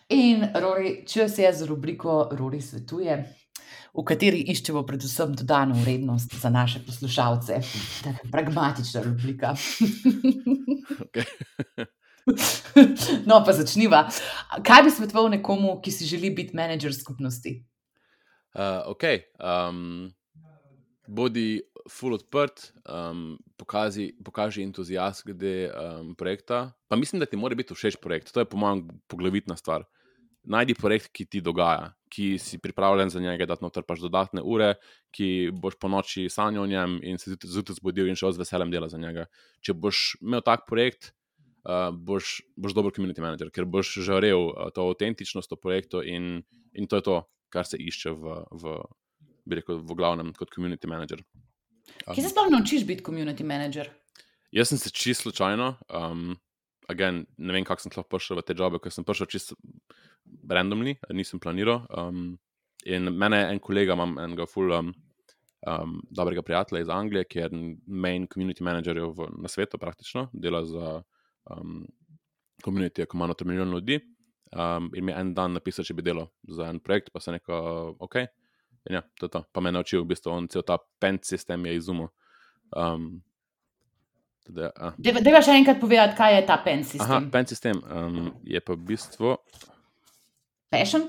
In 0.09 0.45
Rory, 0.55 1.03
če 1.07 1.29
se 1.29 1.43
jaz 1.43 1.59
z 1.61 1.67
rubriko 1.67 2.29
Rory 2.39 2.61
svetuje. 2.63 3.17
V 3.95 4.05
kateri 4.05 4.41
iščemo 4.53 4.83
predvsem 4.87 5.35
dodano 5.37 5.77
vrednost 5.81 6.35
za 6.41 6.51
naše 6.51 6.83
poslušalce. 6.87 7.61
Pragmatična 8.33 9.03
rubrika. 9.03 9.55
no, 13.29 13.41
pa 13.45 13.53
začniva. 13.53 14.09
Kaj 14.67 14.83
bi 14.83 14.91
svetoval 14.91 15.31
nekomu, 15.39 15.79
ki 15.83 15.91
si 15.95 16.09
želi 16.11 16.31
biti 16.35 16.57
menedžer 16.57 16.95
skupnosti? 16.95 17.59
Uh, 18.57 18.83
ok. 18.93 19.05
Um, 19.39 20.11
bodi 21.07 21.61
full 21.91 22.15
odprt, 22.15 22.73
um, 22.89 23.39
pokazi, 23.57 24.11
pokaži 24.25 24.63
entuzijazm 24.63 25.31
glede 25.31 25.71
um, 25.71 26.15
projekta. 26.15 26.73
Pa 26.89 26.97
mislim, 26.97 27.21
da 27.21 27.27
ti 27.27 27.37
mora 27.37 27.55
biti 27.55 27.75
všeč 27.75 27.97
projekt. 28.03 28.33
To 28.33 28.41
je, 28.41 28.49
po 28.49 28.57
mojem, 28.57 28.89
poglavitna 29.07 29.57
stvar. 29.57 29.85
Najdi 30.43 30.75
projekt, 30.75 31.11
ki 31.13 31.27
ti 31.27 31.41
dogaja, 31.41 31.93
ki 32.13 32.39
si 32.39 32.59
pripravljen 32.63 33.11
za 33.11 33.21
njega, 33.21 33.47
da 33.47 33.57
notrpaš 33.61 34.01
dodatne 34.05 34.43
ure, 34.45 34.75
ki 35.15 35.51
boš 35.53 35.79
po 35.81 35.91
noči 35.91 36.29
sanjal 36.31 36.65
o 36.65 36.71
njem 36.71 36.99
in 37.03 37.19
se 37.19 37.35
zjutraj 37.43 37.81
zbudil 37.81 38.09
in 38.09 38.19
šel 38.19 38.33
z 38.33 38.45
veseljem 38.45 38.71
dela 38.71 38.89
za 38.89 38.99
njega. 38.99 39.27
Če 39.61 39.75
boš 39.75 40.17
imel 40.23 40.45
tak 40.47 40.67
projekt, 40.69 41.13
uh, 41.67 41.91
boš, 41.91 42.41
boš 42.57 42.77
dober 42.77 42.95
community 42.95 43.25
manager, 43.25 43.51
ker 43.51 43.67
boš 43.67 43.97
žarel 44.07 44.51
uh, 44.51 44.71
to 44.75 44.87
avtentičnost 44.87 45.53
v 45.53 45.61
projektu 45.61 46.03
in, 46.03 46.45
in 46.73 46.87
to 46.87 47.01
je 47.01 47.07
to, 47.11 47.19
kar 47.51 47.67
se 47.67 47.81
išče 47.81 48.15
v, 48.15 48.39
v, 48.63 48.79
rekel, 49.59 49.83
v 49.83 49.99
glavnem 49.99 50.33
kot 50.37 50.55
community 50.55 50.91
manager. 50.91 51.23
Kje 52.07 52.23
se 52.23 52.33
sploh 52.33 52.51
naučiš 52.51 52.87
biti 52.87 53.05
community 53.07 53.47
manager? 53.47 53.91
Jaz 54.55 54.71
sem 54.71 54.79
se 54.79 54.91
čisto 54.91 55.27
slučajno, 55.27 55.75
um, 55.91 56.37
again, 56.89 57.25
ne 57.39 57.53
vem, 57.53 57.65
kako 57.67 57.83
sem 57.83 57.95
lahko 57.95 58.17
prišel 58.17 58.41
v 58.41 58.45
te 58.47 58.57
jobe, 58.59 58.81
ker 58.83 58.95
sem 58.95 59.07
prišel 59.07 59.29
čisto 59.31 59.57
randomni, 60.49 60.97
nisem 61.15 61.41
planiral. 61.43 61.85
Um, 61.91 62.39
in 62.87 63.11
mene 63.19 63.43
en 63.51 63.61
kolega, 63.63 63.97
imam 63.99 64.17
enega 64.23 64.47
full 64.51 64.73
um, 64.75 64.93
um, 65.67 66.01
dobrega 66.11 66.43
prijatelja 66.47 66.85
iz 66.85 66.93
Anglije, 66.93 67.25
ki 67.31 67.39
je 67.39 67.49
main 67.87 68.27
community 68.31 68.65
manager 68.67 69.03
v, 69.17 69.31
na 69.43 69.51
svetu, 69.51 69.79
praktično, 69.83 70.29
dela 70.33 70.65
za 70.67 71.01
um, 71.51 71.85
community, 72.65 73.07
ki 73.07 73.19
ima 73.19 73.31
noter 73.31 73.47
milijon 73.47 73.75
ljudi. 73.75 74.01
Um, 74.55 74.91
in 74.95 75.05
mi 75.05 75.13
je 75.13 75.21
en 75.21 75.35
dan 75.35 75.57
napisal, 75.59 75.85
če 75.85 75.95
bi 75.99 76.05
delal 76.07 76.29
za 76.49 76.71
en 76.71 76.79
projekt, 76.81 77.11
pa 77.13 77.21
se 77.21 77.35
neko, 77.35 77.97
ok. 78.01 78.21
Ja, 78.91 79.03
to 79.19 79.27
je 79.27 79.33
to. 79.35 79.43
Pa 79.53 79.61
me 79.61 79.73
je 79.73 79.75
naučil, 79.75 80.05
v 80.05 80.13
bistvu, 80.13 80.31
on 80.31 80.47
cel 80.49 80.63
ta 80.63 80.79
pen 81.03 81.19
sistem 81.27 81.67
je 81.67 81.75
izumil. 81.75 82.13
Um, 82.71 83.25
Deva 84.49 85.43
še 85.43 85.57
enkrat 85.59 85.81
povedati, 85.81 86.17
kaj 86.19 86.37
je 86.37 86.47
ta 86.49 86.57
pen 86.63 86.85
sistem. 86.85 87.07
Aha, 87.07 87.21
pen 87.33 87.49
sistem 87.51 87.83
um, 87.85 88.31
je 88.47 88.63
pa 88.63 88.77
v 88.77 88.89
bistvu. 88.93 89.37
Passion? 90.73 91.09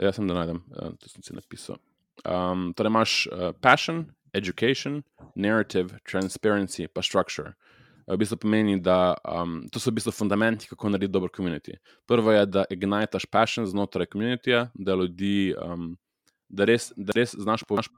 Jaz 0.00 0.18
sem 0.18 0.28
da 0.28 0.36
najdem, 0.36 0.60
uh, 0.74 0.92
to 1.00 1.10
sem 1.12 1.24
si 1.24 1.36
napisal. 1.36 1.78
Um, 2.24 2.72
torej 2.76 2.92
imaš 2.92 3.16
uh, 3.30 3.50
passion, 3.62 4.04
education, 4.34 5.02
narrative, 5.34 5.98
transparency, 6.08 6.88
pa 6.88 7.04
structure. 7.04 7.54
V 8.04 8.18
bistvu 8.20 8.36
pomeni, 8.42 8.76
da 8.84 9.14
um, 9.24 9.62
to 9.72 9.80
so 9.80 9.88
v 9.88 9.96
bistvu 9.96 10.12
fundamenti, 10.12 10.68
kako 10.68 10.92
narediti 10.92 11.14
dober 11.14 11.32
komunity. 11.32 11.78
Prvo 12.10 12.34
je, 12.34 12.44
da 12.46 12.64
ignitaš 12.70 13.24
passion 13.24 13.64
znotraj 13.66 14.10
komunitija, 14.12 14.66
da 14.74 14.96
ljudi 14.98 15.54
um, 15.56 15.94
da 16.48 16.66
res, 16.68 16.90
da 16.96 17.16
res 17.16 17.34
znaš 17.38 17.64
povedati. 17.68 17.94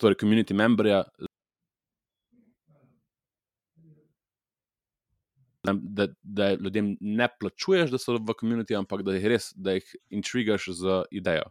Torej, 0.00 0.16
community 0.20 0.56
memberja. 0.56 1.02
Da, 5.74 6.08
da 6.22 6.54
ljudem 6.54 6.96
ne 7.00 7.28
plačuješ, 7.40 7.90
da 7.90 7.98
so 7.98 8.16
v 8.18 8.34
komuniti, 8.38 8.76
ampak 8.76 9.04
da 9.06 9.14
jih 9.16 9.26
res, 9.34 9.50
da 9.56 9.76
jih 9.78 9.94
intrigaš 10.10 10.68
z 10.76 11.02
idejo 11.10 11.50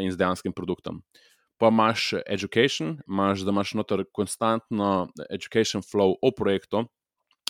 in 0.00 0.12
z 0.12 0.16
dejanskim 0.16 0.54
produktom. 0.56 1.02
Pa 1.60 1.68
imaš 1.68 2.12
education, 2.26 2.96
imaš, 3.08 3.44
da 3.46 3.52
imaš 3.52 3.74
noter 3.78 4.04
konstantno 4.12 5.08
education 5.30 5.82
flow 5.84 6.16
o 6.22 6.30
projektu, 6.34 6.86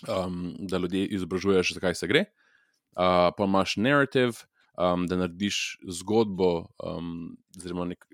um, 0.08 0.54
da 0.58 0.78
ljudi 0.78 1.06
izobražuješ, 1.16 1.74
zakaj 1.78 1.94
se 1.94 2.08
gre. 2.10 2.24
Uh, 2.92 3.30
pa 3.36 3.44
imaš 3.44 3.76
narrative, 3.76 4.44
um, 4.76 5.06
da 5.06 5.16
narediš 5.16 5.78
zgodbo, 5.88 6.66
um, 6.82 7.36
zelo 7.56 7.86
nek 7.88 8.04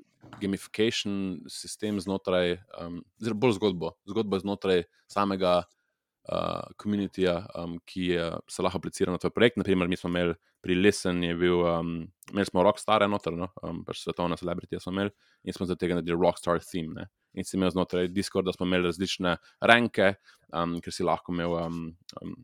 gamification 0.41 1.41
sistem 1.51 2.01
znotraj, 2.01 2.59
um, 2.81 3.03
zelo 3.19 3.35
bolj 3.35 3.57
zgodbo, 3.59 3.95
zgodbo 4.07 4.39
znotraj 4.39 4.85
samega 5.11 5.63
komunitija, 6.77 7.35
uh, 7.39 7.65
um, 7.65 7.79
ki 7.87 8.11
je, 8.13 8.27
se 8.51 8.63
lahko 8.63 8.79
aplicira 8.79 9.13
na 9.13 9.19
tvoj 9.19 9.33
projekt. 9.35 9.57
Naprimer, 9.61 9.89
mi 9.89 9.97
smo 9.97 10.11
imeli 10.11 10.35
pri 10.65 10.75
Listen, 10.75 11.21
bil, 11.39 11.63
um, 11.67 11.95
imeli 12.33 12.51
smo 12.51 12.63
Rockstar, 12.67 13.07
noter, 13.11 13.37
no? 13.39 13.49
um, 13.63 13.81
pač 13.87 14.03
svetovna 14.03 14.37
celebrity 14.37 14.81
smo 14.83 14.93
imeli 14.93 15.15
in 15.45 15.57
smo 15.57 15.67
zaradi 15.67 15.87
tega 15.87 15.99
naredili 15.99 16.19
Rockstar 16.21 16.61
theme. 16.65 16.95
Ne? 16.95 17.09
In 17.39 17.47
si 17.47 17.57
imel 17.57 17.73
znotraj 17.75 18.11
Discorda, 18.13 18.53
smo 18.53 18.67
imeli 18.67 18.91
različne 18.91 19.37
ranke, 19.61 20.15
um, 20.53 20.79
ker 20.85 20.95
si 20.95 21.07
lahko 21.07 21.35
imel. 21.35 21.59
Um, 21.63 21.83
um, 22.23 22.39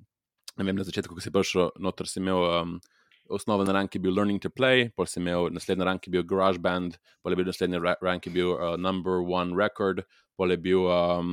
ne 0.54 0.66
vem, 0.68 0.76
na 0.78 0.86
začetku, 0.86 1.16
ko 1.16 1.24
si 1.24 1.34
prišel 1.34 1.72
noter, 1.82 2.10
si 2.10 2.22
imel. 2.22 2.44
Um, 2.50 2.76
osnoven 3.32 3.70
rank 3.72 3.94
je 3.94 4.00
bil 4.04 4.12
Learning 4.12 4.40
to 4.40 4.50
Play, 4.52 4.90
potem 4.92 5.10
si 5.10 5.20
imel 5.20 5.48
naslednji 5.48 5.84
rank 5.84 6.06
je 6.06 6.12
bil 6.12 6.26
Garage 6.28 6.60
Band, 6.60 6.98
potem 7.22 7.32
je 7.32 7.40
bil 7.40 7.48
naslednji 7.48 7.80
rank 8.04 8.26
je 8.26 8.32
bil 8.32 8.50
uh, 8.52 8.74
Number 8.76 9.24
One 9.24 9.56
Record, 9.56 10.04
potem 10.36 10.58
je 10.58 10.60
bil 10.60 10.84
um, 10.84 11.30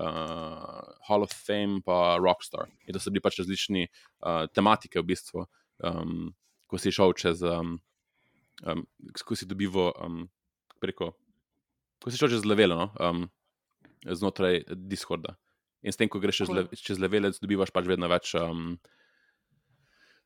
uh, 0.00 0.82
Hall 1.08 1.22
of 1.22 1.32
Fame, 1.32 1.82
pa 1.84 2.16
Rockstar. 2.20 2.68
In 2.86 2.94
to 2.94 3.02
so 3.02 3.12
bili 3.12 3.24
pač 3.24 3.40
različni 3.42 3.86
uh, 3.88 4.46
tematike 4.54 5.00
v 5.00 5.08
bistvu, 5.12 5.46
um, 5.88 6.32
ko 6.70 6.80
si 6.80 6.92
šel 6.94 7.14
čez, 7.18 7.42
um, 7.44 7.76
um, 8.64 8.86
ko 9.24 9.38
si 9.38 9.48
dobival 9.48 9.92
um, 10.00 10.24
preko, 10.82 11.12
ko 12.02 12.12
si 12.12 12.20
šel 12.20 12.32
čez 12.36 12.48
levelo 12.48 12.78
no, 12.78 12.88
um, 13.00 13.26
znotraj 14.06 14.64
Discorda. 14.88 15.36
In 15.82 15.90
s 15.90 15.98
tem, 15.98 16.10
ko 16.10 16.22
greš 16.22 16.44
čez, 16.44 16.50
le, 16.54 16.66
čez 16.78 17.00
levelec, 17.02 17.40
dobivaš 17.42 17.72
pač 17.74 17.88
vedno 17.90 18.06
več. 18.10 18.36
Um, 18.38 18.76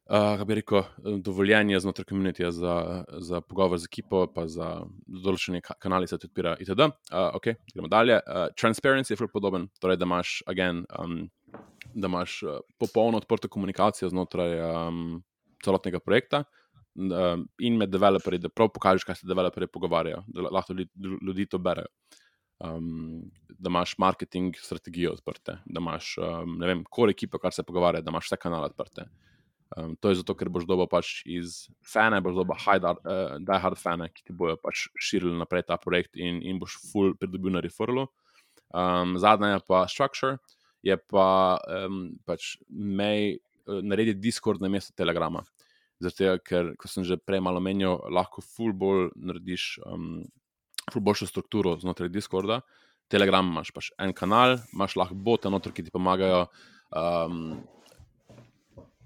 uh, 0.07 0.45
bi 0.47 0.55
rekel, 0.61 0.83
dovoljenje 1.23 1.81
znotraj 1.81 2.05
komunitija 2.05 2.51
za, 2.51 3.05
za 3.19 3.41
pogovor 3.41 3.79
z 3.79 3.89
ekipo, 3.91 4.27
pa 4.35 4.47
za 4.51 4.71
določene 5.07 5.61
kanale 5.63 6.09
se 6.11 6.19
odpira, 6.19 6.57
itd. 6.61 6.89
Uh, 7.13 7.37
ok, 7.39 7.51
gremo 7.75 7.91
dalje. 7.93 8.21
Uh, 8.23 8.47
transparency 8.59 9.15
je 9.15 9.21
zelo 9.21 9.33
podoben, 9.33 9.69
torej 9.81 9.99
da 10.01 10.09
imaš, 10.09 10.41
again, 10.47 10.85
um, 10.99 11.27
da 11.95 12.11
imaš 12.11 12.43
uh, 12.43 12.61
popolno 12.79 13.23
odprto 13.23 13.49
komunikacijo 13.49 14.11
znotraj 14.13 14.61
um, 14.61 15.19
celotnega 15.65 16.01
projekta. 16.01 16.45
Um, 16.97 17.43
in 17.61 17.77
med 17.77 17.91
developerji, 17.93 18.41
da 18.41 18.49
prav 18.49 18.71
pokažeš, 18.73 19.05
kaj 19.05 19.19
se 19.19 19.27
developerji 19.29 19.69
pogovarjajo, 19.69 20.23
da 20.33 20.49
lahko 20.49 20.73
ljudi, 20.73 21.19
ljudi 21.27 21.45
to 21.53 21.59
berejo. 21.61 21.91
Um, 22.65 23.27
da 23.53 23.69
imaš 23.69 23.99
marketing 24.01 24.57
strategijo 24.57 25.13
odprte, 25.13 25.59
da 25.67 25.81
imaš, 25.81 26.15
um, 26.17 26.55
ne 26.57 26.71
vem, 26.71 26.85
kore 26.89 27.13
ekipe, 27.13 27.37
kar 27.43 27.53
se 27.53 27.63
pogovarja, 27.69 28.01
da 28.01 28.15
imaš 28.15 28.31
vse 28.31 28.39
kanale 28.41 28.71
odprte. 28.71 29.05
Um, 29.75 29.97
to 29.99 30.13
je 30.13 30.21
zato, 30.21 30.37
ker 30.39 30.47
boš 30.53 30.67
dobil 30.69 30.87
pač 30.87 31.25
iz 31.27 31.67
fana, 31.83 32.21
boš 32.23 32.37
dobil 32.39 32.59
hard, 32.63 32.85
uh, 32.87 33.35
die 33.43 33.59
hard 33.59 33.81
fana, 33.81 34.07
ki 34.13 34.29
ti 34.29 34.37
bojo 34.37 34.55
pač 34.63 34.87
širili 34.95 35.35
naprej 35.41 35.67
ta 35.67 35.79
projekt 35.81 36.15
in, 36.15 36.39
in 36.39 36.61
boš 36.63 36.79
full 36.93 37.17
pridobil 37.19 37.57
na 37.57 37.65
referralu. 37.65 38.07
Um, 38.71 39.17
zadnja 39.19 39.57
je 39.57 39.65
pa 39.67 39.83
structure, 39.91 40.39
je 40.87 40.95
pa 41.11 41.59
um, 41.67 42.15
pač 42.29 42.55
mej 42.71 43.41
uh, 43.67 43.83
narediti 43.83 44.23
Discord 44.23 44.63
na 44.63 44.71
mesto 44.71 44.95
Telegrama. 44.95 45.43
Zato, 45.99 46.37
ker, 46.47 46.75
kot 46.79 46.93
sem 46.93 47.03
že 47.09 47.19
prej 47.19 47.43
malo 47.43 47.59
menil, 47.59 47.99
lahko 48.13 48.45
full 48.45 48.71
bolj 48.77 49.11
narediš, 49.19 49.81
um, 49.83 50.23
full 50.93 51.03
boljšo 51.03 51.27
strukturo 51.27 51.75
znotraj 51.83 52.13
Discorda. 52.15 52.63
Telegram 53.11 53.51
imaš 53.51 53.75
pač 53.75 53.91
en 53.99 54.15
kanal, 54.15 54.61
imaš 54.75 54.95
lahko 54.95 55.19
bote 55.19 55.51
noter, 55.51 55.75
ki 55.75 55.89
ti 55.89 55.95
pomagajo. 55.95 56.47
Um, 56.95 57.67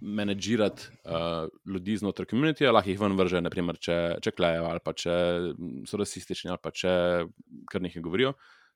menedžirati 0.01 0.89
uh, 1.05 1.49
ljudi 1.67 1.97
znotraj 2.01 2.27
komunitija, 2.31 2.73
lahko 2.73 2.91
jih 2.91 3.01
ven 3.01 3.17
vrže, 3.19 3.43
naprimer, 3.45 3.79
če, 3.81 3.97
če 4.25 4.33
klejo 4.37 4.65
ali 4.71 4.81
pa 4.85 4.95
če 4.97 5.13
so 5.89 6.01
rasistični 6.01 6.53
ali 6.53 6.63
pa 6.63 6.73
če 6.73 6.95
kar 7.71 7.85
nekaj 7.85 8.05
govorijo. 8.05 8.35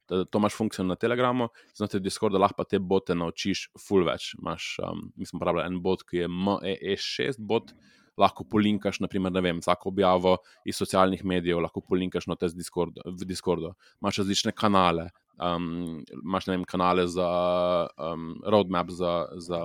Da, 0.09 0.21
to 0.29 0.39
imaš 0.39 0.57
funkcijo 0.59 0.85
na 0.85 0.99
Telegramu, 1.01 1.49
znotraj 1.77 2.03
Discorda 2.05 2.41
lahko 2.41 2.67
te 2.69 2.79
bote 2.79 3.17
naučiš 3.17 3.71
full 3.81 4.05
več. 4.05 4.35
Imaš, 4.37 4.75
um, 4.85 5.07
mislim, 5.17 5.41
uporabljal 5.41 5.65
en 5.65 5.81
bot, 5.85 6.05
ki 6.05 6.25
je 6.25 6.29
ME6 6.29 7.41
bot. 7.41 7.73
Lahko 8.21 8.45
polinkaš, 8.47 9.01
naprimer, 9.03 9.33
ne 9.35 9.41
vem, 9.43 9.59
vsako 9.59 9.89
objavo 9.91 10.37
iz 10.69 10.77
socialnih 10.79 11.25
medijev, 11.27 11.59
lahko 11.65 11.81
polinkaš 11.83 12.29
no, 12.31 12.37
Discord, 12.39 13.01
v 13.03 13.27
Discordu. 13.27 13.73
Imáš 14.05 14.21
različne 14.23 14.53
kanale, 14.55 15.09
um, 15.35 16.05
imaš 16.21 16.47
vem, 16.53 16.69
kanale 16.69 17.09
za 17.11 17.27
um, 17.99 18.37
roadmap, 18.47 18.93
za, 18.95 19.17
za 19.43 19.65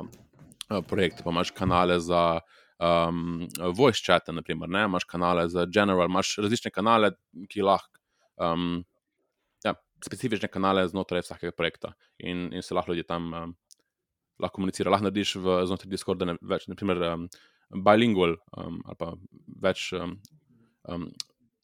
Eh, 0.69 0.81
projekte, 0.87 1.23
pa 1.23 1.31
imaš 1.33 1.49
kanale 1.51 1.99
za 1.99 2.39
um, 2.77 3.47
voice 3.75 4.03
chat, 4.05 4.27
naprimer, 4.27 4.69
ne? 4.69 4.83
imaš 4.85 5.03
kanale 5.03 5.47
za 5.49 5.65
general, 5.65 6.05
imaš 6.05 6.35
različne 6.37 6.71
kanale, 6.71 7.11
ki 7.49 7.65
lahko. 7.65 7.97
Um, 8.37 8.83
ja, 9.65 9.73
specifične 10.05 10.47
kanale 10.47 10.85
znotraj 10.87 11.25
vsakega 11.25 11.51
projekta 11.57 11.93
in, 12.19 12.51
in 12.53 12.61
se 12.63 12.77
lahko 12.77 12.93
ljudje 12.93 13.07
tam 13.09 13.33
um, 13.33 13.55
lahko 14.39 14.59
komunicirajo. 14.59 14.93
Lahko 14.93 15.09
narediš 15.09 15.35
v, 15.41 15.57
znotraj 15.71 15.89
Discorda 15.89 16.29
ne, 16.29 16.37
več, 16.41 16.69
naprimer, 16.69 17.01
um, 17.09 17.25
bilingual 17.73 18.37
um, 18.53 18.79
ali 18.85 19.01
pa 19.01 19.11
več. 19.65 19.89
Um, 19.97 20.19
um, 20.85 21.09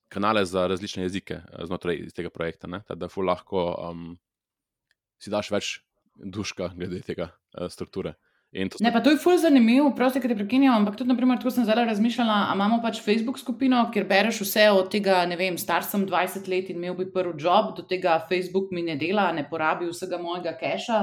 kanale 0.10 0.46
za 0.46 0.66
različne 0.68 1.06
jezike 1.06 1.44
uh, 1.44 1.66
znotraj 1.70 2.08
tega 2.18 2.34
projekta, 2.34 2.68
ne? 2.68 2.82
da 2.90 3.10
lahko 3.18 3.70
um, 3.92 4.14
si 5.22 5.30
daš 5.30 5.54
več 5.54 5.76
duška 6.16 6.74
glede 6.74 7.06
tega 7.06 7.30
uh, 7.30 7.70
strukture. 7.70 8.18
To 8.56 8.80
ne, 8.80 8.92
pa 8.94 9.02
to 9.04 9.12
je 9.12 9.20
fully 9.20 9.36
zanimivo, 9.36 9.90
prosti, 9.96 10.22
ki 10.24 10.30
te 10.32 10.36
prekinjam. 10.40 10.78
Ampak 10.80 10.96
tudi, 10.96 11.12
naprimer, 11.12 11.42
tako 11.42 11.52
sem 11.52 11.66
zdaj 11.68 11.90
razmišljala, 11.90 12.38
imamo 12.56 12.80
pač 12.84 13.02
Facebook 13.04 13.40
skupino, 13.42 13.82
kjer 13.92 14.08
bereš 14.08 14.40
vse 14.46 14.70
od 14.72 14.88
tega, 14.94 15.26
ne 15.28 15.36
vem, 15.36 15.58
star 15.60 15.84
sem 15.84 16.06
20 16.08 16.48
let 16.48 16.72
in 16.72 16.80
imel 16.80 16.96
bi 16.96 17.10
prvi 17.12 17.36
job, 17.44 17.74
do 17.76 17.84
tega 17.84 18.16
Facebook 18.30 18.72
mi 18.72 18.86
ne 18.88 18.96
dela, 18.96 19.28
ne 19.36 19.44
porabi 19.50 19.92
vsega 19.92 20.22
mojega 20.22 20.56
keša. 20.62 21.02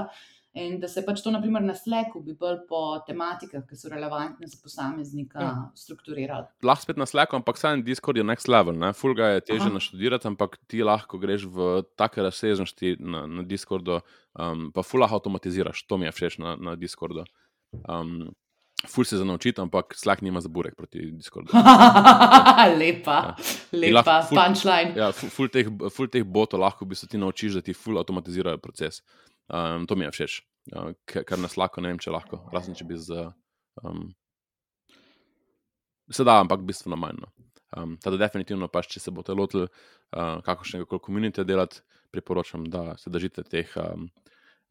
In 0.53 0.75
da 0.81 0.89
se 0.89 1.01
pač 1.05 1.23
to, 1.25 1.31
naprimer, 1.33 1.63
na 1.65 1.73
Slacku, 1.73 2.21
bi 2.25 2.35
bolj 2.37 2.59
po 2.69 2.81
tematikah, 3.07 3.63
ki 3.65 3.77
so 3.77 3.89
relevantne 3.89 4.49
za 4.49 4.59
posameznika, 4.61 5.41
ja. 5.41 5.53
strukturirali. 5.81 6.51
Lahko 6.69 6.85
spet 6.85 7.01
na 7.01 7.07
Slacku, 7.09 7.39
ampak 7.41 7.61
sam 7.61 7.81
Discord 7.85 8.21
je 8.21 8.25
next 8.25 8.53
level. 8.53 8.77
Ne? 8.77 8.93
Fulga 8.97 9.31
je 9.33 9.47
teže 9.49 9.71
naštudirati, 9.73 10.29
ampak 10.29 10.59
ti 10.69 10.85
lahko 10.85 11.21
greš 11.21 11.47
v 11.49 11.71
take 11.97 12.21
razsežnosti 12.25 12.99
na, 13.01 13.25
na 13.25 13.47
Discordu, 13.49 14.03
um, 14.37 14.69
pa 14.77 14.85
fulga 14.85 15.09
avtomatiziraš. 15.17 15.87
To 15.89 15.97
mi 15.97 16.09
je 16.11 16.13
všeč 16.21 16.37
na, 16.45 16.57
na 16.61 16.77
Discordu. 16.77 17.25
Um, 17.73 18.33
Ful 18.89 19.05
se 19.05 19.17
za 19.17 19.25
naučiti, 19.25 19.61
ampak 19.61 19.95
Slack 19.95 20.23
nima 20.23 20.41
za 20.41 20.49
burek 20.49 20.75
proti 20.75 21.11
Discordu. 21.11 21.53
lepa, 22.81 23.13
ja. 23.13 23.37
lepa, 23.73 24.27
punčline. 24.29 24.95
Ja, 24.97 25.13
ful, 25.13 25.31
ful, 25.31 25.49
teh, 25.49 25.69
ful 25.95 26.09
teh 26.11 26.25
botov 26.27 26.61
lahko 26.61 26.85
bi 26.85 26.99
se 26.99 27.07
ti 27.07 27.19
naučil, 27.19 27.55
da 27.55 27.63
ti 27.63 27.75
ful 27.75 27.99
avtomatizirajo 27.99 28.59
proces. 28.59 29.03
Um, 29.47 29.87
to 29.87 29.95
mi 29.95 30.05
je 30.05 30.11
všeč, 30.11 30.41
uh, 30.75 30.91
kar 31.05 31.39
nas 31.39 31.57
lahko, 31.57 31.81
ne 31.81 31.93
vem, 31.93 32.01
če 32.03 32.11
lahko, 32.11 32.43
razen 32.53 32.75
če 32.75 32.89
bi 32.89 32.99
z. 32.99 33.29
Um, 33.85 34.11
se 36.11 36.27
da, 36.27 36.41
ampak 36.43 36.67
bistveno 36.67 36.99
manj. 36.99 37.23
No. 37.23 37.31
Um, 37.79 37.97
teda, 38.03 38.19
definitivno, 38.27 38.67
pa 38.69 38.83
če 38.83 39.01
se 39.01 39.15
boste 39.15 39.37
lotili 39.37 39.69
uh, 39.69 40.43
kakšnega 40.43 40.91
koli 40.91 41.07
komunitete 41.07 41.47
delati, 41.47 41.85
priporočam, 42.11 42.67
da 42.67 42.97
se 42.99 43.15
držite 43.15 43.47
teh. 43.47 43.71
Um, 43.79 44.11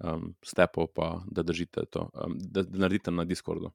um, 0.04 0.34
stepov, 0.46 0.88
pa 0.96 1.22
da 1.32 1.44
držite 1.44 1.86
to, 1.86 2.10
um, 2.14 2.38
da, 2.40 2.64
da 2.64 2.78
naredite 2.78 3.12
na 3.12 3.26
Discordu. 3.26 3.72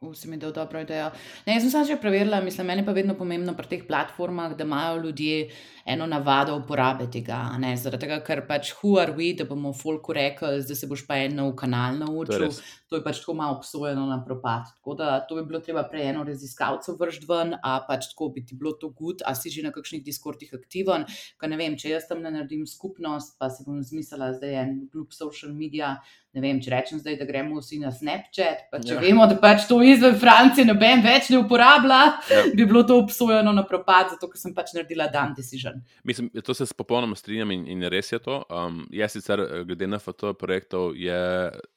Vsi 0.00 0.28
mi 0.28 0.36
dal 0.36 0.52
dobro 0.52 0.78
idejo. 0.80 1.08
Ne, 1.46 1.56
jaz 1.56 1.64
sem 1.64 1.70
se 1.70 1.84
že 1.84 1.96
preverila, 2.00 2.38
mislim, 2.40 2.66
meni 2.66 2.84
pa 2.84 2.90
je 2.90 2.94
vedno 2.94 3.14
pomembno 3.18 3.54
pri 3.58 3.66
teh 3.66 3.80
platformah, 3.86 4.52
da 4.56 4.64
imajo 4.64 5.00
ljudje 5.02 5.50
eno 5.84 6.06
navado 6.06 6.54
uporabe 6.56 7.08
tega. 7.10 7.38
Ne, 7.58 7.72
zaradi 7.76 8.06
tega, 8.06 8.20
ker 8.22 8.44
pač 8.46 8.70
who 8.78 8.92
are 9.02 9.12
we, 9.16 9.32
da 9.34 9.44
bomo 9.44 9.72
folku 9.74 10.14
rekli, 10.14 10.62
da 10.68 10.74
se 10.78 10.86
boš 10.86 11.02
pa 11.08 11.16
en 11.24 11.34
nov 11.40 11.56
kanal 11.58 11.98
naučil. 11.98 12.46
To, 12.46 12.68
to 12.88 13.00
je 13.00 13.04
pač 13.08 13.24
tako 13.24 13.34
malo 13.40 13.56
obsojeno 13.56 14.04
na 14.06 14.20
propad. 14.24 14.70
Tako 14.76 14.94
da 15.00 15.18
to 15.26 15.40
bi 15.40 15.44
bilo 15.50 15.58
treba 15.66 15.82
prej 15.90 16.12
eno 16.12 16.22
raziskavcev 16.28 16.94
vršiti 17.00 17.26
ven, 17.32 17.56
a 17.58 17.80
pač 17.88 18.12
tako 18.12 18.30
bi 18.36 18.46
ti 18.46 18.54
bilo 18.54 18.76
to 18.78 18.92
gud, 18.94 19.26
a 19.26 19.34
si 19.34 19.50
že 19.50 19.66
na 19.66 19.74
kakšnih 19.74 20.04
diskordih 20.06 20.54
aktiven. 20.54 21.08
Ker 21.42 21.50
ne 21.50 21.58
vem, 21.58 21.74
če 21.74 21.96
jaz 21.96 22.06
tam 22.06 22.22
ne 22.22 22.30
naredim 22.36 22.62
skupnost, 22.70 23.34
pa 23.42 23.50
si 23.50 23.66
bom 23.66 23.82
zmislila, 23.82 24.30
da 24.38 24.46
je 24.46 24.62
en 24.62 24.78
glup 24.94 25.10
social 25.10 25.50
media 25.58 25.96
ne 26.38 26.42
vem, 26.42 26.60
če 26.62 26.70
rečem 26.70 27.00
zdaj, 27.02 27.16
da 27.18 27.26
gremo 27.26 27.58
vsi 27.58 27.80
na 27.82 27.90
Snapchat, 27.94 28.68
pa 28.70 28.78
če 28.82 28.94
ja. 28.94 29.00
vemo, 29.02 29.26
da 29.28 29.36
pač 29.40 29.66
to 29.68 29.80
izven 29.82 30.14
Francije 30.20 30.66
noben 30.68 31.02
več 31.02 31.30
ne 31.32 31.40
uporablja, 31.42 31.98
ja. 32.30 32.44
bi 32.54 32.66
bilo 32.68 32.84
to 32.86 32.98
obsojeno 33.02 33.52
na 33.54 33.64
propad, 33.66 34.14
zato 34.14 34.30
ker 34.30 34.40
sem 34.40 34.54
pač 34.56 34.72
naredila 34.76 35.08
dan 35.12 35.34
decision. 35.36 35.80
Mislim, 36.08 36.30
to 36.44 36.54
se 36.54 36.68
popolnoma 36.78 37.18
strinjam 37.18 37.52
in, 37.56 37.66
in 37.74 37.84
res 37.90 38.12
je 38.14 38.22
to. 38.22 38.40
Um, 38.46 38.84
jaz 38.94 39.16
sicer, 39.18 39.42
eh, 39.42 39.66
glede 39.68 39.90
na 39.90 40.00
FT 40.02 40.32
projektov, 40.38 40.94
je, 40.98 41.20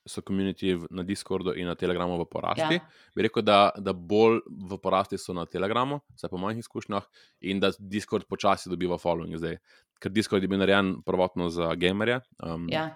so 0.05 0.23
komuniti 0.25 0.77
na 0.93 1.05
Discordu 1.07 1.55
in 1.57 1.69
na 1.71 1.77
Telegramu 1.79 2.19
v 2.21 2.29
porasti. 2.29 2.79
Ja. 2.79 3.11
Bi 3.17 3.27
rekel, 3.27 3.45
da, 3.47 3.61
da 3.77 3.95
bolj 3.97 4.43
v 4.45 4.81
porasti 4.81 5.19
so 5.21 5.35
na 5.37 5.47
Telegramu, 5.49 6.01
vsaj 6.17 6.31
po 6.31 6.41
mojih 6.41 6.61
izkušnjah, 6.61 7.07
in 7.49 7.63
da 7.63 7.73
Discord 7.79 8.29
počasi 8.29 8.69
dobiva 8.69 9.01
following 9.01 9.39
zdaj. 9.41 9.57
Ker 10.01 10.13
Discord 10.13 10.41
je 10.41 10.49
bil 10.49 10.61
narejen 10.61 10.99
prvotno 11.05 11.51
za 11.53 11.73
gamerje. 11.77 12.21
Um, 12.41 12.65
ja 12.71 12.89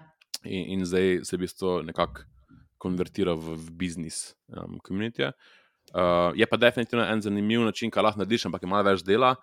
in, 0.46 0.78
in 0.78 0.86
zdaj 0.86 1.20
se 1.24 1.36
v 1.36 1.44
bistvu 1.44 1.82
nekako 1.86 2.24
konvertira 2.78 3.34
v, 3.34 3.56
v 3.56 3.76
biznis 3.78 4.34
um, 4.48 4.78
komunitije. 4.84 5.32
Uh, 5.94 6.34
je 6.34 6.46
pa 6.46 6.56
definitivno 6.56 7.04
en 7.06 7.22
zanimiv 7.22 7.62
način, 7.64 7.90
kaj 7.90 8.02
lahko 8.02 8.20
narediš, 8.20 8.46
ampak 8.48 8.62
je 8.62 8.70
malo 8.70 8.88
več 8.90 9.04
dela. 9.06 9.36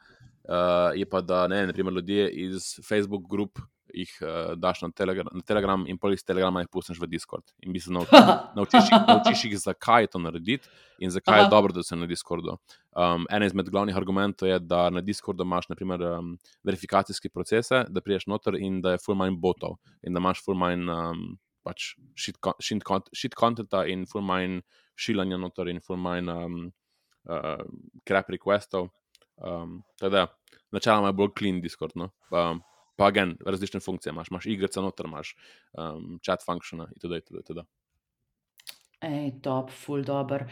Uh, 0.43 0.91
je 0.95 1.05
pa, 1.07 1.21
da 1.23 1.47
ne, 1.47 1.63
naprimer, 1.69 1.93
ljudje 1.93 2.27
iz 2.47 2.73
Facebook 2.83 3.29
grup 3.31 3.61
jih 3.93 4.11
uh, 4.21 4.53
daš 4.59 4.81
na, 4.81 4.89
telegra 4.91 5.23
na 5.31 5.41
Telegram 5.45 5.85
in 5.87 5.97
pol 6.01 6.15
iz 6.15 6.23
Telegrama 6.25 6.63
jih 6.63 6.71
pustiš 6.71 6.99
v 6.99 7.07
Discord. 7.07 7.45
In 7.63 7.73
bi 7.73 7.79
se 7.79 7.93
naučil, 7.93 8.19
naučiš, 8.57 8.91
naučiš 9.07 9.45
jih, 9.45 9.57
zakaj 9.61 10.09
to 10.11 10.19
narediti 10.19 10.67
in 10.99 11.13
zakaj 11.13 11.39
Aha. 11.39 11.45
je 11.45 11.53
dobro, 11.53 11.73
da 11.73 11.83
se 11.83 11.95
na 11.95 12.09
Discordu. 12.09 12.57
Um, 12.95 13.25
en 13.33 13.43
izmed 13.43 13.69
glavnih 13.73 13.95
argumentov 13.97 14.47
je, 14.47 14.59
da 14.59 14.89
na 14.93 15.01
Discordu 15.01 15.43
imaš 15.43 15.65
naprimer, 15.69 16.01
um, 16.11 16.35
verifikacijske 16.63 17.29
procese, 17.29 17.83
da 17.89 18.01
priješ 18.05 18.27
noter 18.29 18.55
in 18.59 18.81
da 18.81 18.93
je 18.93 19.01
full 19.01 19.17
mind 19.17 19.39
botov 19.41 19.79
in 20.03 20.13
da 20.13 20.21
imaš 20.21 20.43
full 20.45 20.59
mind 20.59 20.89
um, 20.93 21.23
pač 21.65 21.93
shit, 22.19 22.37
shit, 22.61 22.83
shit 23.15 23.37
contenta 23.39 23.85
in 23.89 24.05
full 24.05 24.25
mind 24.25 24.61
šilanja 24.95 25.39
noter 25.41 25.71
in 25.71 25.81
full 25.81 25.97
mind 25.97 26.29
um, 26.29 26.59
uh, 27.29 27.65
crap 28.05 28.29
requestov. 28.29 28.91
Um, 29.41 29.81
teda, 29.97 30.27
načeloma 30.71 31.09
je 31.09 31.17
bolj 31.17 31.33
clean 31.39 31.61
Discord. 31.63 31.97
No? 31.97 32.11
Um, 32.29 32.61
pa 32.99 33.09
gen, 33.11 33.37
različne 33.45 33.81
funkcije 33.81 34.13
imaš, 34.13 34.29
imaš 34.31 34.45
igrice 34.45 34.81
noter, 34.81 35.09
imaš 35.09 35.33
um, 35.73 36.19
chat 36.21 36.45
functione 36.45 36.91
itd. 36.93 37.23
itd., 37.23 37.41
itd. 37.41 37.65
Ej, 39.03 39.31
top, 39.43 39.69
full 39.69 40.03
dobro. 40.03 40.45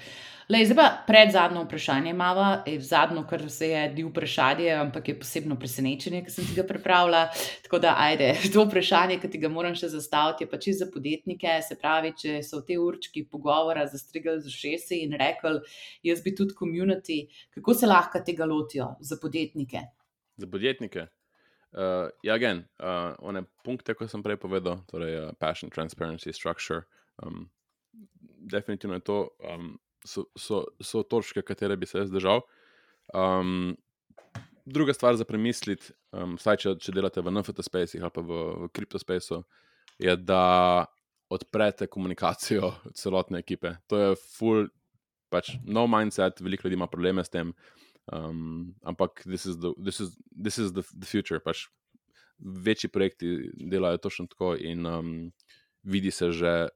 Zdaj 0.49 0.75
pa 0.75 0.85
pred 1.07 1.29
zadnjo 1.31 1.61
vprašanje 1.63 2.09
imamo, 2.09 2.63
zadnjo, 2.79 3.23
kar 3.29 3.49
se 3.49 3.69
je 3.69 3.83
di 3.89 4.03
vprašanje, 4.03 4.71
ampak 4.71 5.07
je 5.07 5.15
posebno 5.19 5.55
presenečenje, 5.59 6.19
ki 6.25 6.31
sem 6.31 6.47
ti 6.49 6.57
ga 6.57 6.65
pripravila. 6.67 7.21
Tako 7.63 7.79
da, 7.79 7.93
ajde, 7.97 8.33
to 8.53 8.65
vprašanje, 8.65 9.21
ki 9.21 9.29
ti 9.31 9.39
ga 9.39 9.47
moram 9.49 9.77
še 9.79 9.87
zastaviti, 9.93 10.43
je 10.43 10.49
pač 10.51 10.67
za 10.75 10.89
podjetnike. 10.91 11.53
Se 11.63 11.77
pravi, 11.79 12.11
če 12.19 12.41
so 12.43 12.59
te 12.67 12.75
určki 12.75 13.23
pogovora 13.23 13.87
zastrigali 13.87 14.43
z 14.43 14.51
ušesi 14.51 14.99
in 15.05 15.15
rekli, 15.15 15.63
jaz 16.03 16.19
bi 16.25 16.35
tudi 16.35 16.57
komunity, 16.57 17.21
kako 17.55 17.77
se 17.77 17.87
lahko 17.87 18.19
tega 18.25 18.49
lotijo 18.51 18.89
za 18.99 19.15
podjetnike? 19.21 19.85
Za 20.35 20.51
podjetnike. 20.51 21.07
Uh, 21.71 22.11
ja, 22.27 22.35
gen, 22.35 22.65
uh, 22.83 23.15
one 23.23 23.45
punkte, 23.63 23.95
kot 23.95 24.11
sem 24.11 24.19
prej 24.19 24.41
povedal, 24.43 24.83
torej 24.91 25.15
uh, 25.21 25.33
passion, 25.39 25.71
transparency, 25.71 26.35
structure. 26.35 26.83
Um, 27.23 27.47
definitivno 28.41 28.95
je 28.95 29.05
to, 29.05 29.19
um, 29.53 29.75
so, 30.05 30.25
so, 30.37 30.63
so 30.81 31.03
točke, 31.03 31.41
katere 31.41 31.77
bi 31.77 31.85
se 31.85 31.97
jaz 31.97 32.11
držal. 32.11 32.41
Um, 33.13 33.77
druga 34.65 34.93
stvar 34.93 35.15
za 35.15 35.25
premisliti, 35.25 35.93
um, 36.11 36.35
vsaj 36.39 36.57
če, 36.57 36.75
če 36.81 36.95
delate 36.95 37.21
v 37.21 37.33
NFT 37.33 37.65
spacih 37.65 38.03
ali 38.03 38.13
pa 38.13 38.23
v, 38.25 38.41
v 38.63 38.69
kriptospaceu, 38.75 39.43
je, 40.01 40.15
da 40.17 40.85
odprete 41.31 41.87
komunikacijo 41.87 42.73
celotne 43.01 43.39
ekipe. 43.39 43.75
To 43.87 43.99
je 43.99 44.15
full, 44.37 44.71
pač 45.31 45.55
no 45.63 45.87
mindset, 45.87 46.41
veliko 46.43 46.67
ljudi 46.67 46.79
ima 46.79 46.89
probleme 46.91 47.23
s 47.23 47.31
tem. 47.33 47.53
Um, 48.11 48.73
ampak 48.83 49.21
this 49.23 49.45
is 49.45 49.59
the, 49.61 49.71
this 49.77 50.01
is, 50.01 50.17
this 50.35 50.57
is 50.57 50.73
the, 50.73 50.83
the 50.91 51.07
future. 51.07 51.39
Pač 51.39 51.67
večji 52.41 52.89
projekti 52.89 53.51
delajo 53.69 54.01
točno 54.01 54.27
tako, 54.27 54.55
in 54.57 54.85
um, 54.85 55.31
vidi 55.83 56.11
se 56.11 56.31
že, 56.31 56.67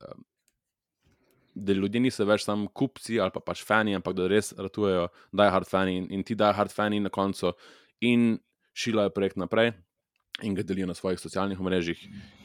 da 1.55 1.73
ljudje 1.73 2.01
niso 2.03 2.25
več 2.27 2.43
samo 2.43 2.67
kupci 2.67 3.19
ali 3.19 3.31
pa 3.31 3.39
pač 3.39 3.63
fani, 3.63 3.95
ampak 3.95 4.15
da 4.17 4.27
res 4.27 4.51
ratujejo, 4.57 5.07
da 5.31 5.47
je 5.47 5.55
hard 5.55 5.69
fani 5.69 5.97
in, 6.01 6.07
in 6.11 6.23
ti 6.27 6.35
da 6.35 6.51
hard 6.53 6.73
fani 6.73 6.99
na 6.99 7.09
koncu 7.09 7.53
in 8.03 8.35
šilajo 8.75 9.13
projekt 9.15 9.39
naprej 9.39 9.71
in 10.43 10.55
ga 10.55 10.65
delijo 10.67 10.87
na 10.87 10.93
svojih 10.93 11.19
socialnih 11.19 11.59
mrežah. 11.59 12.01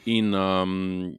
In 0.07 0.31
um, 0.35 1.17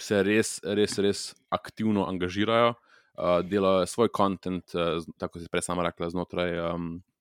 se 0.00 0.22
res, 0.24 0.56
res, 0.64 0.96
res 1.04 1.24
aktivno 1.52 2.06
angažirajo 2.08 2.72
uh, 2.72 3.40
delajo 3.44 3.86
svoj 3.86 4.08
kontent, 4.08 4.72
uh, 4.72 5.04
tako 5.20 5.42
se 5.42 5.52
prej 5.52 5.66
sama 5.68 5.84
rekla, 5.84 6.08
znotraj 6.14 6.56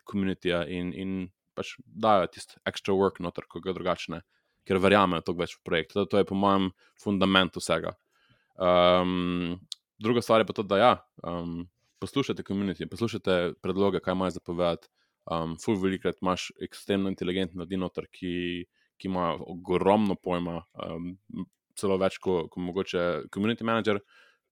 komunitija 0.07 0.63
um, 0.63 0.71
in, 0.71 0.93
in 0.95 1.29
pač 1.57 1.75
dajo 1.83 2.29
tisti 2.31 2.61
extra 2.69 2.95
work 2.95 3.19
noter, 3.19 3.47
ko 3.49 3.59
ga 3.59 3.75
drugačne, 3.75 4.21
ker 4.63 4.79
verjamejo 4.79 5.25
to 5.25 5.35
več 5.35 5.57
v 5.57 5.63
projekt. 5.67 5.95
To, 5.97 6.05
to 6.07 6.21
je 6.21 6.27
po 6.29 6.37
mojem 6.37 6.71
fundamentu 7.01 7.59
vsega. 7.63 7.97
Um, 8.55 9.57
druga 9.99 10.21
stvar 10.21 10.41
je 10.41 10.45
pa 10.45 10.53
to, 10.53 10.63
da 10.63 10.77
ja, 10.77 10.93
um, 11.23 11.67
poslušate 11.99 12.43
komunitije, 12.43 12.89
poslušate 12.89 13.53
predloge, 13.61 13.99
kaj 13.99 14.13
imajo 14.13 14.37
zapovedati. 14.37 14.87
Um, 15.31 15.57
Ful 15.59 15.75
velikrat 15.81 16.21
imaš 16.21 16.51
ekstremno 16.61 17.09
inteligentne 17.09 17.59
ljudi 17.59 17.77
noter, 17.77 18.07
ki, 18.11 18.65
ki 18.97 19.09
imajo 19.09 19.43
ogromno 19.51 20.15
pojma, 20.15 20.61
um, 20.85 21.17
celo 21.77 21.97
več 21.99 22.17
kot 22.23 22.47
ko 22.53 22.63
mogoče 22.63 23.27
community 23.33 23.67
manager. 23.67 23.99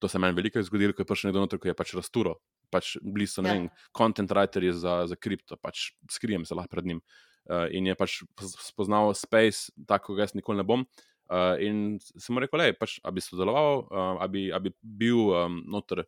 To 0.03 0.09
se 0.11 0.19
meni 0.19 0.35
veliko 0.35 0.61
zgodilo, 0.63 0.93
ko 0.93 1.05
je 1.05 1.07
prišel 1.07 1.29
nekdo 1.29 1.45
noter, 1.45 1.61
ki 1.61 1.71
je 1.71 1.77
pač 1.77 1.93
rasturo, 1.95 2.35
pač 2.73 2.97
blizu, 3.01 3.45
ne 3.45 3.53
ja. 3.53 3.55
vem, 3.55 3.69
content 3.95 4.31
writer 4.33 4.67
za, 4.75 5.05
za 5.07 5.15
kripto, 5.15 5.55
pač 5.55 5.93
skrijem 6.11 6.43
se 6.45 6.57
lahko 6.57 6.75
pred 6.75 6.91
njim. 6.91 7.01
Uh, 7.45 7.69
in 7.71 7.87
je 7.87 7.95
pač 7.95 8.23
spoznal 8.57 9.13
space, 9.13 9.69
tako 9.87 10.17
da 10.17 10.25
jaz 10.25 10.33
nikoli 10.35 10.59
ne 10.59 10.67
bom. 10.67 10.81
Uh, 10.81 11.14
in 11.61 11.97
sem 12.01 12.37
rekel, 12.37 12.61
da 12.61 12.73
pač, 12.77 12.99
bi 13.13 13.23
sodeloval, 13.23 13.85
uh, 13.89 14.27
bi, 14.29 14.47
bi 14.61 14.71
bil 14.81 15.31
um, 15.33 15.59
noter 15.71 16.03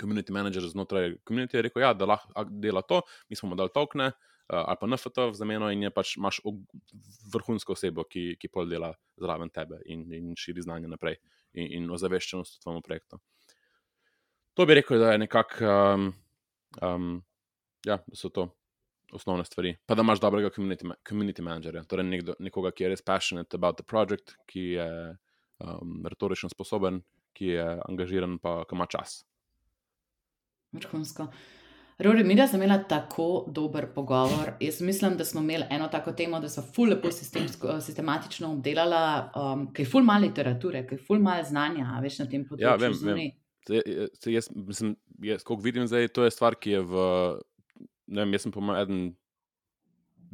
community 0.00 0.32
manager 0.32 0.64
znotraj 0.68 1.14
komunitije 1.24 1.58
je 1.58 1.62
rekel, 1.68 1.82
ja, 1.82 1.92
da 1.94 2.08
lahko 2.08 2.44
dela 2.50 2.82
to, 2.82 3.02
mi 3.28 3.36
smo 3.36 3.50
mu 3.50 3.58
dali 3.58 3.72
tokne. 3.74 4.12
Uh, 4.50 4.64
ali 4.66 4.76
pa 4.80 4.86
NFT 4.86 5.16
v 5.30 5.34
zameno, 5.38 5.68
in 5.70 5.82
je 5.82 5.90
pač 5.94 6.16
imaš 6.18 6.40
vrhunsko 7.30 7.76
osebo, 7.76 8.02
ki, 8.02 8.34
ki 8.40 8.48
pol 8.50 8.66
dela 8.66 8.90
zraven 9.20 9.50
tebe 9.54 9.78
in, 9.86 10.08
in 10.12 10.32
širi 10.34 10.64
znanje 10.64 10.90
naprej, 10.90 11.20
in, 11.54 11.68
in 11.78 11.90
ozaveščenost 11.94 12.56
v 12.56 12.64
tvojem 12.64 12.82
projektu. 12.82 13.20
To 14.58 14.66
bi 14.66 14.74
rekel, 14.80 14.98
da 14.98 15.12
je 15.12 15.20
nekako, 15.22 15.70
um, 15.70 16.08
um, 16.82 17.12
ja, 17.86 18.00
so 18.10 18.32
to 18.34 18.48
osnovne 19.12 19.44
stvari. 19.44 19.74
Pa 19.86 19.94
da 19.94 20.02
imaš 20.02 20.20
dobrega 20.20 20.50
community, 20.56 20.90
community 21.08 21.42
managerja, 21.42 21.84
torej 21.84 22.06
nekdo, 22.08 22.34
nekoga, 22.38 22.72
ki 22.74 22.84
je 22.84 22.92
res 22.94 23.02
passionate 23.02 23.56
about 23.56 23.80
the 23.80 23.86
project, 23.86 24.36
ki 24.50 24.66
je 24.76 24.90
um, 25.10 25.96
retorično 26.06 26.50
sposoben, 26.52 27.02
ki 27.36 27.54
je 27.54 27.66
angažiran, 27.88 28.38
pa 28.42 28.60
ki 28.68 28.78
ima 28.78 28.86
čas. 28.90 29.22
Vrhunsko. 30.72 31.30
Rori, 32.00 32.24
mi 32.24 32.36
smo 32.48 32.62
imeli 32.62 32.84
tako 32.88 33.44
dober 33.48 33.86
pogovor. 33.94 34.52
Jaz 34.60 34.80
mislim, 34.80 35.16
da 35.16 35.24
smo 35.24 35.40
imeli 35.40 35.64
eno 35.70 35.88
tako 35.88 36.12
temo, 36.12 36.40
da 36.40 36.48
so 36.48 36.62
ful 36.62 36.88
lepo 36.88 37.10
sistematično 37.80 38.52
obdelala, 38.52 39.32
um, 39.36 39.66
kaj 39.74 39.84
ful 39.84 40.02
malo 40.02 40.26
literature, 40.26 40.86
kaj 40.86 40.98
ful 41.06 41.18
malo 41.18 41.44
znanja, 41.44 41.98
veš 42.02 42.18
na 42.22 42.26
tem 42.30 42.46
področju. 42.48 42.70
Ja, 42.70 42.76
vem, 42.80 42.96
vem. 43.04 43.20
Se, 43.68 43.82
se, 44.16 44.32
jaz, 44.32 44.48
mislim, 44.54 44.94
jaz, 45.22 45.44
koliko 45.44 45.62
vidim 45.62 45.86
zdaj, 45.86 46.08
to 46.08 46.24
je 46.24 46.32
stvar, 46.32 46.56
ki 46.56 46.70
je 46.78 46.80
v. 46.80 47.04
Ne 48.10 48.24
vem, 48.24 48.34
jaz 48.34 48.46
sem 48.46 48.54
po 48.54 48.62
mojem 48.64 48.82
eden 48.82 49.02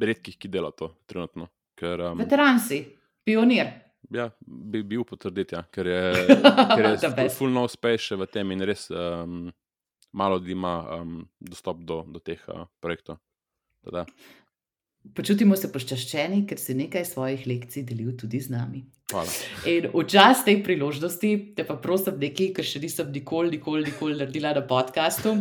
redkih, 0.01 0.37
ki 0.37 0.49
dela 0.49 0.71
to 0.73 0.91
trenutno. 1.09 1.49
Ker, 1.77 2.01
um, 2.11 2.21
Veteran 2.21 2.59
si, 2.61 2.81
pionir. 3.25 3.69
Ja, 4.13 4.29
bi 4.41 4.81
bil 4.87 5.03
potrditi, 5.05 5.57
ja, 5.57 5.63
ker 5.73 5.89
je, 5.89 6.01
ker 6.77 6.89
je 6.95 7.29
ful 7.33 7.51
no 7.53 7.67
space 7.69 8.17
v 8.17 8.27
tem 8.31 8.53
in 8.55 8.63
res. 8.65 8.87
Um, 8.89 9.49
malo 10.17 10.39
ljudi 10.39 10.55
ima 10.55 10.73
um, 10.97 11.19
dostop 11.39 11.83
do, 11.85 12.01
do 12.07 12.21
teh 12.23 12.41
uh, 12.49 12.65
projektov. 12.81 13.19
Tada. 13.85 14.05
Počutimo 15.15 15.55
se 15.55 15.69
poščaščeni, 15.71 16.43
ker 16.49 16.59
si 16.59 16.75
nekaj 16.77 17.05
svojih 17.05 17.47
lekcij 17.47 17.85
delil 17.87 18.13
tudi 18.17 18.39
z 18.41 18.51
nami. 18.53 18.83
Hvala. 19.07 19.31
In 19.71 19.87
v 19.93 20.03
čas 20.03 20.41
tej 20.43 20.59
priložnosti, 20.65 21.29
te 21.55 21.63
pa 21.63 21.77
prosim 21.79 22.17
nekaj, 22.19 22.49
kar 22.57 22.65
še 22.67 22.81
nisem 22.83 23.11
nikoli, 23.15 23.53
nikoli, 23.55 23.85
nikoli 23.87 24.17
naredila 24.19 24.51
na 24.57 24.63
podkastu. 24.67 25.35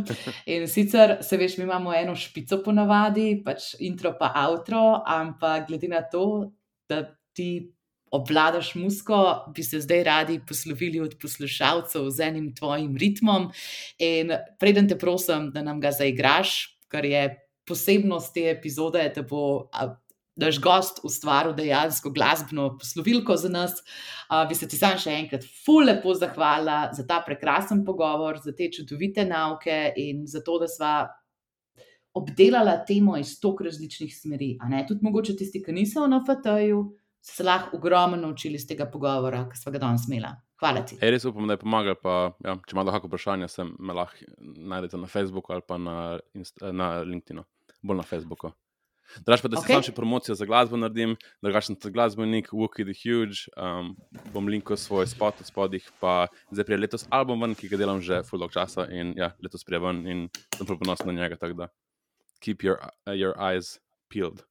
In 0.47 0.69
sicer, 0.71 1.17
se 1.27 1.39
veš, 1.41 1.57
mi 1.59 1.67
imamo 1.67 1.95
eno 1.97 2.15
špico 2.15 2.61
ponavadi, 2.63 3.41
pač 3.43 3.73
intro 3.83 4.15
pa 4.21 4.31
outro, 4.45 5.01
ampak 5.03 5.67
glede 5.71 5.91
na 5.91 6.05
to, 6.07 6.53
da 6.87 7.03
ti 7.35 7.73
obvladaš 8.15 8.77
musko, 8.79 9.51
bi 9.55 9.65
se 9.67 9.81
zdaj 9.83 10.05
radi 10.07 10.39
poslovili 10.49 11.01
od 11.03 11.17
poslušalcev 11.19 12.07
z 12.11 12.29
enim 12.29 12.55
tvojim 12.55 12.95
ritmom. 12.97 13.51
In 13.99 14.31
preden 14.61 14.89
te 14.89 14.99
prosim, 14.99 15.51
da 15.51 15.67
nam 15.67 15.83
ga 15.83 15.91
zaigraš, 15.91 16.79
kar 16.89 17.05
je 17.05 17.27
posebnost 17.67 18.35
te 18.35 18.51
epizode, 18.51 19.05
da 19.15 19.23
bo. 19.23 19.69
Naš 20.37 20.59
gost 20.61 20.99
ustvaril 21.09 21.55
dejansko 21.57 22.11
glasbeno 22.13 22.67
poslovilko 22.77 23.39
za 23.41 23.49
nas. 23.49 23.79
Uh, 24.29 24.43
bi 24.49 24.53
se 24.55 24.67
ti 24.69 24.77
sam 24.77 24.99
še 25.01 25.15
enkrat 25.23 25.47
fully 25.65 25.95
lepo 25.95 26.13
zahvalila 26.13 26.91
za 26.93 27.07
ta 27.09 27.23
prekrasen 27.25 27.81
pogovor, 27.87 28.37
za 28.45 28.53
te 28.53 28.69
čudovite 28.69 29.25
nauke 29.25 29.95
in 29.97 30.27
za 30.29 30.43
to, 30.45 30.59
da 30.61 30.69
sva 30.69 30.93
obdelala 32.17 32.77
temo 32.85 33.17
iz 33.17 33.41
toliko 33.41 33.65
različnih 33.65 34.13
smeri. 34.17 34.59
Tudi 34.89 35.05
mogoče 35.05 35.37
tisti, 35.37 35.63
ki 35.65 35.73
niso 35.73 36.07
na 36.07 36.21
FT-ju, 36.25 36.85
se 37.21 37.45
lahko 37.45 37.77
ogromno 37.77 38.17
naučili 38.17 38.55
iz 38.55 38.67
tega 38.69 38.87
pogovora, 38.93 39.49
ki 39.51 39.59
smo 39.61 39.73
ga 39.73 39.83
danes 39.83 40.07
imeli. 40.09 40.31
Hvala 40.61 40.85
ti. 40.87 40.97
E, 41.01 41.11
res 41.11 41.25
upam, 41.29 41.49
da 41.49 41.57
je 41.57 41.61
pomagal. 41.61 41.99
Pa, 42.01 42.15
ja, 42.45 42.55
če 42.65 42.77
imate 42.77 42.95
kakšno 42.95 43.11
vprašanje, 43.11 43.49
se 43.53 43.67
me 43.67 43.97
lahko 43.97 44.31
najdete 44.41 45.01
na 45.03 45.11
Facebooku 45.11 45.53
ali 45.53 45.65
pa 45.69 45.77
na, 45.79 45.97
na 46.73 46.89
LinkedIn, 47.05 47.43
bolj 47.87 48.03
na 48.03 48.07
Facebooku. 48.07 48.53
Draž 49.27 49.43
pa, 49.43 49.49
da 49.49 49.57
okay. 49.57 49.67
se 49.67 49.73
samo 49.73 49.87
še 49.87 49.95
promocijo 49.95 50.35
za 50.35 50.47
glasbo 50.49 50.77
naredim, 50.77 51.15
drugačen 51.45 51.79
glasbenik, 51.95 52.51
Wookie 52.53 52.85
the 52.85 52.97
Huge, 52.97 53.47
um, 53.55 53.95
bom 54.35 54.51
linkal 54.51 54.77
svoj 54.81 55.07
spot 55.07 55.41
v 55.41 55.47
spodih, 55.47 55.87
pa 56.03 56.27
zdaj 56.51 56.67
prije 56.67 56.81
letos 56.83 57.07
album 57.15 57.47
ven, 57.47 57.55
ki 57.55 57.71
ga 57.71 57.81
delam 57.81 58.03
že 58.03 58.25
full 58.27 58.43
dog 58.43 58.53
časa 58.53 58.89
in 58.91 59.15
ja, 59.17 59.33
letos 59.43 59.65
prije 59.65 59.81
ven 59.87 60.03
in 60.11 60.27
sem 60.57 60.67
ponosen 60.67 61.13
na 61.13 61.17
njega, 61.21 61.39
tako 61.41 61.63
da 61.63 61.71
keep 62.43 62.67
your, 62.67 62.83
uh, 63.07 63.15
your 63.15 63.35
eyes 63.39 63.79
peeled. 64.11 64.43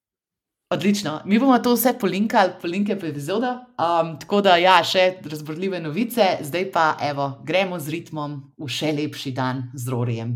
Odlično. 0.74 1.22
Mi 1.26 1.38
bomo 1.40 1.60
to 1.60 1.76
vse 1.76 1.94
polinkali, 2.00 2.56
polinke 2.62 2.96
po 3.00 3.06
epizodu. 3.06 3.52
Um, 3.78 4.16
tako 4.20 4.42
da, 4.42 4.56
ja, 4.58 4.80
še 4.84 5.20
razborljive 5.22 5.80
novice, 5.80 6.26
zdaj 6.42 6.72
pa, 6.74 6.88
evo, 7.06 7.36
gremo 7.46 7.78
z 7.80 7.94
ritmom 7.94 8.40
v 8.58 8.70
še 8.72 8.90
lepši 8.98 9.32
dan 9.32 9.68
z 9.78 9.94
Rorijem. 9.94 10.34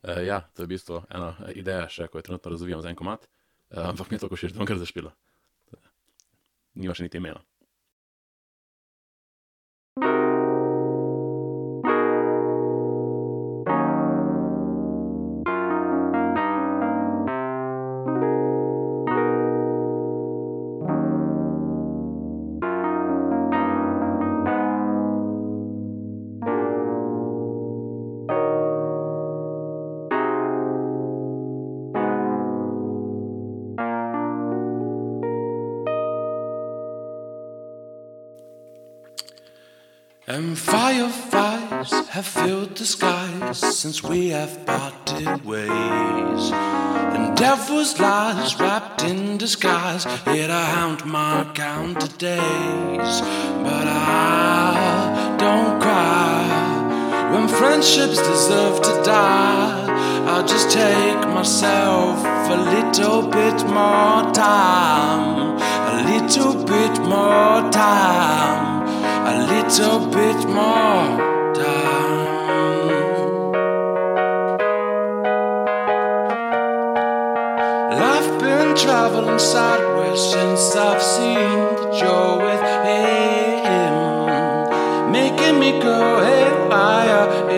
Uh, 0.00 0.22
ja, 0.24 0.40
to 0.54 0.64
je 0.64 0.68
v 0.68 0.72
bistvu 0.76 1.02
ena 1.12 1.34
ideja, 1.52 1.84
še, 1.92 2.08
ko 2.08 2.20
jo 2.20 2.24
trenutno 2.24 2.54
razvijam 2.54 2.80
za 2.80 2.88
en 2.92 2.96
komat. 2.96 3.26
Uh, 3.70 3.90
ampak 3.90 4.10
mi 4.10 4.16
je 4.16 4.24
to, 4.24 4.30
ko 4.32 4.38
še 4.40 4.48
vedno 4.52 4.68
kar 4.68 4.80
zašpilo. 4.80 5.12
Nima 6.80 6.94
še 6.96 7.04
niti 7.04 7.20
imena. 7.20 7.42
Since 43.80 44.02
we 44.02 44.28
have 44.28 44.66
parted 44.66 45.42
ways. 45.42 46.42
And 47.14 47.34
devil's 47.34 47.98
lies 47.98 48.60
wrapped 48.60 49.02
in 49.02 49.38
disguise 49.38 50.04
hit 50.26 50.50
a 50.50 50.64
hound 50.74 51.06
my 51.06 51.50
counted 51.54 52.18
days. 52.18 53.12
But 53.64 53.86
I 53.88 55.34
don't 55.38 55.80
cry 55.80 57.32
when 57.32 57.48
friendships 57.48 58.18
deserve 58.18 58.82
to 58.82 59.02
die. 59.02 59.86
I'll 60.28 60.46
just 60.46 60.70
take 60.70 61.22
myself 61.28 62.18
a 62.56 62.58
little 62.74 63.22
bit 63.30 63.64
more 63.64 64.30
time, 64.34 65.56
a 65.94 65.96
little 66.10 66.52
bit 66.66 66.98
more 67.08 67.70
time 67.70 68.80
a 69.22 69.46
little 69.46 70.06
bit 70.06 70.48
more 70.48 71.29
sideways 79.40 80.20
since 80.20 80.76
I've 80.76 81.02
seen 81.02 81.58
that 81.76 81.98
you're 81.98 82.36
with 82.46 82.62
him, 82.84 83.94
making 85.10 85.58
me 85.58 85.80
go 85.80 86.20
isn't 86.22 87.49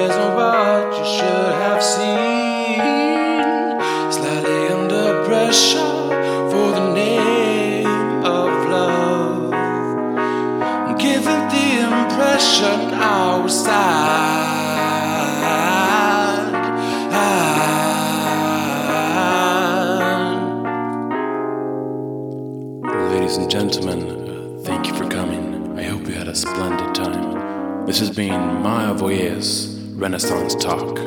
been 28.15 28.63
Maya 28.63 28.93
Voyeurs 28.95 29.69
Renaissance 29.99 30.55
Talk. 30.55 30.99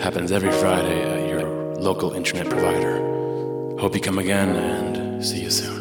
Happens 0.00 0.32
every 0.32 0.52
Friday 0.52 1.02
at 1.02 1.28
your 1.28 1.46
local 1.76 2.12
internet 2.12 2.48
provider. 2.48 2.96
Hope 3.78 3.94
you 3.94 4.00
come 4.00 4.18
again 4.18 4.56
and 4.56 5.24
see 5.24 5.42
you 5.42 5.50
soon. 5.50 5.79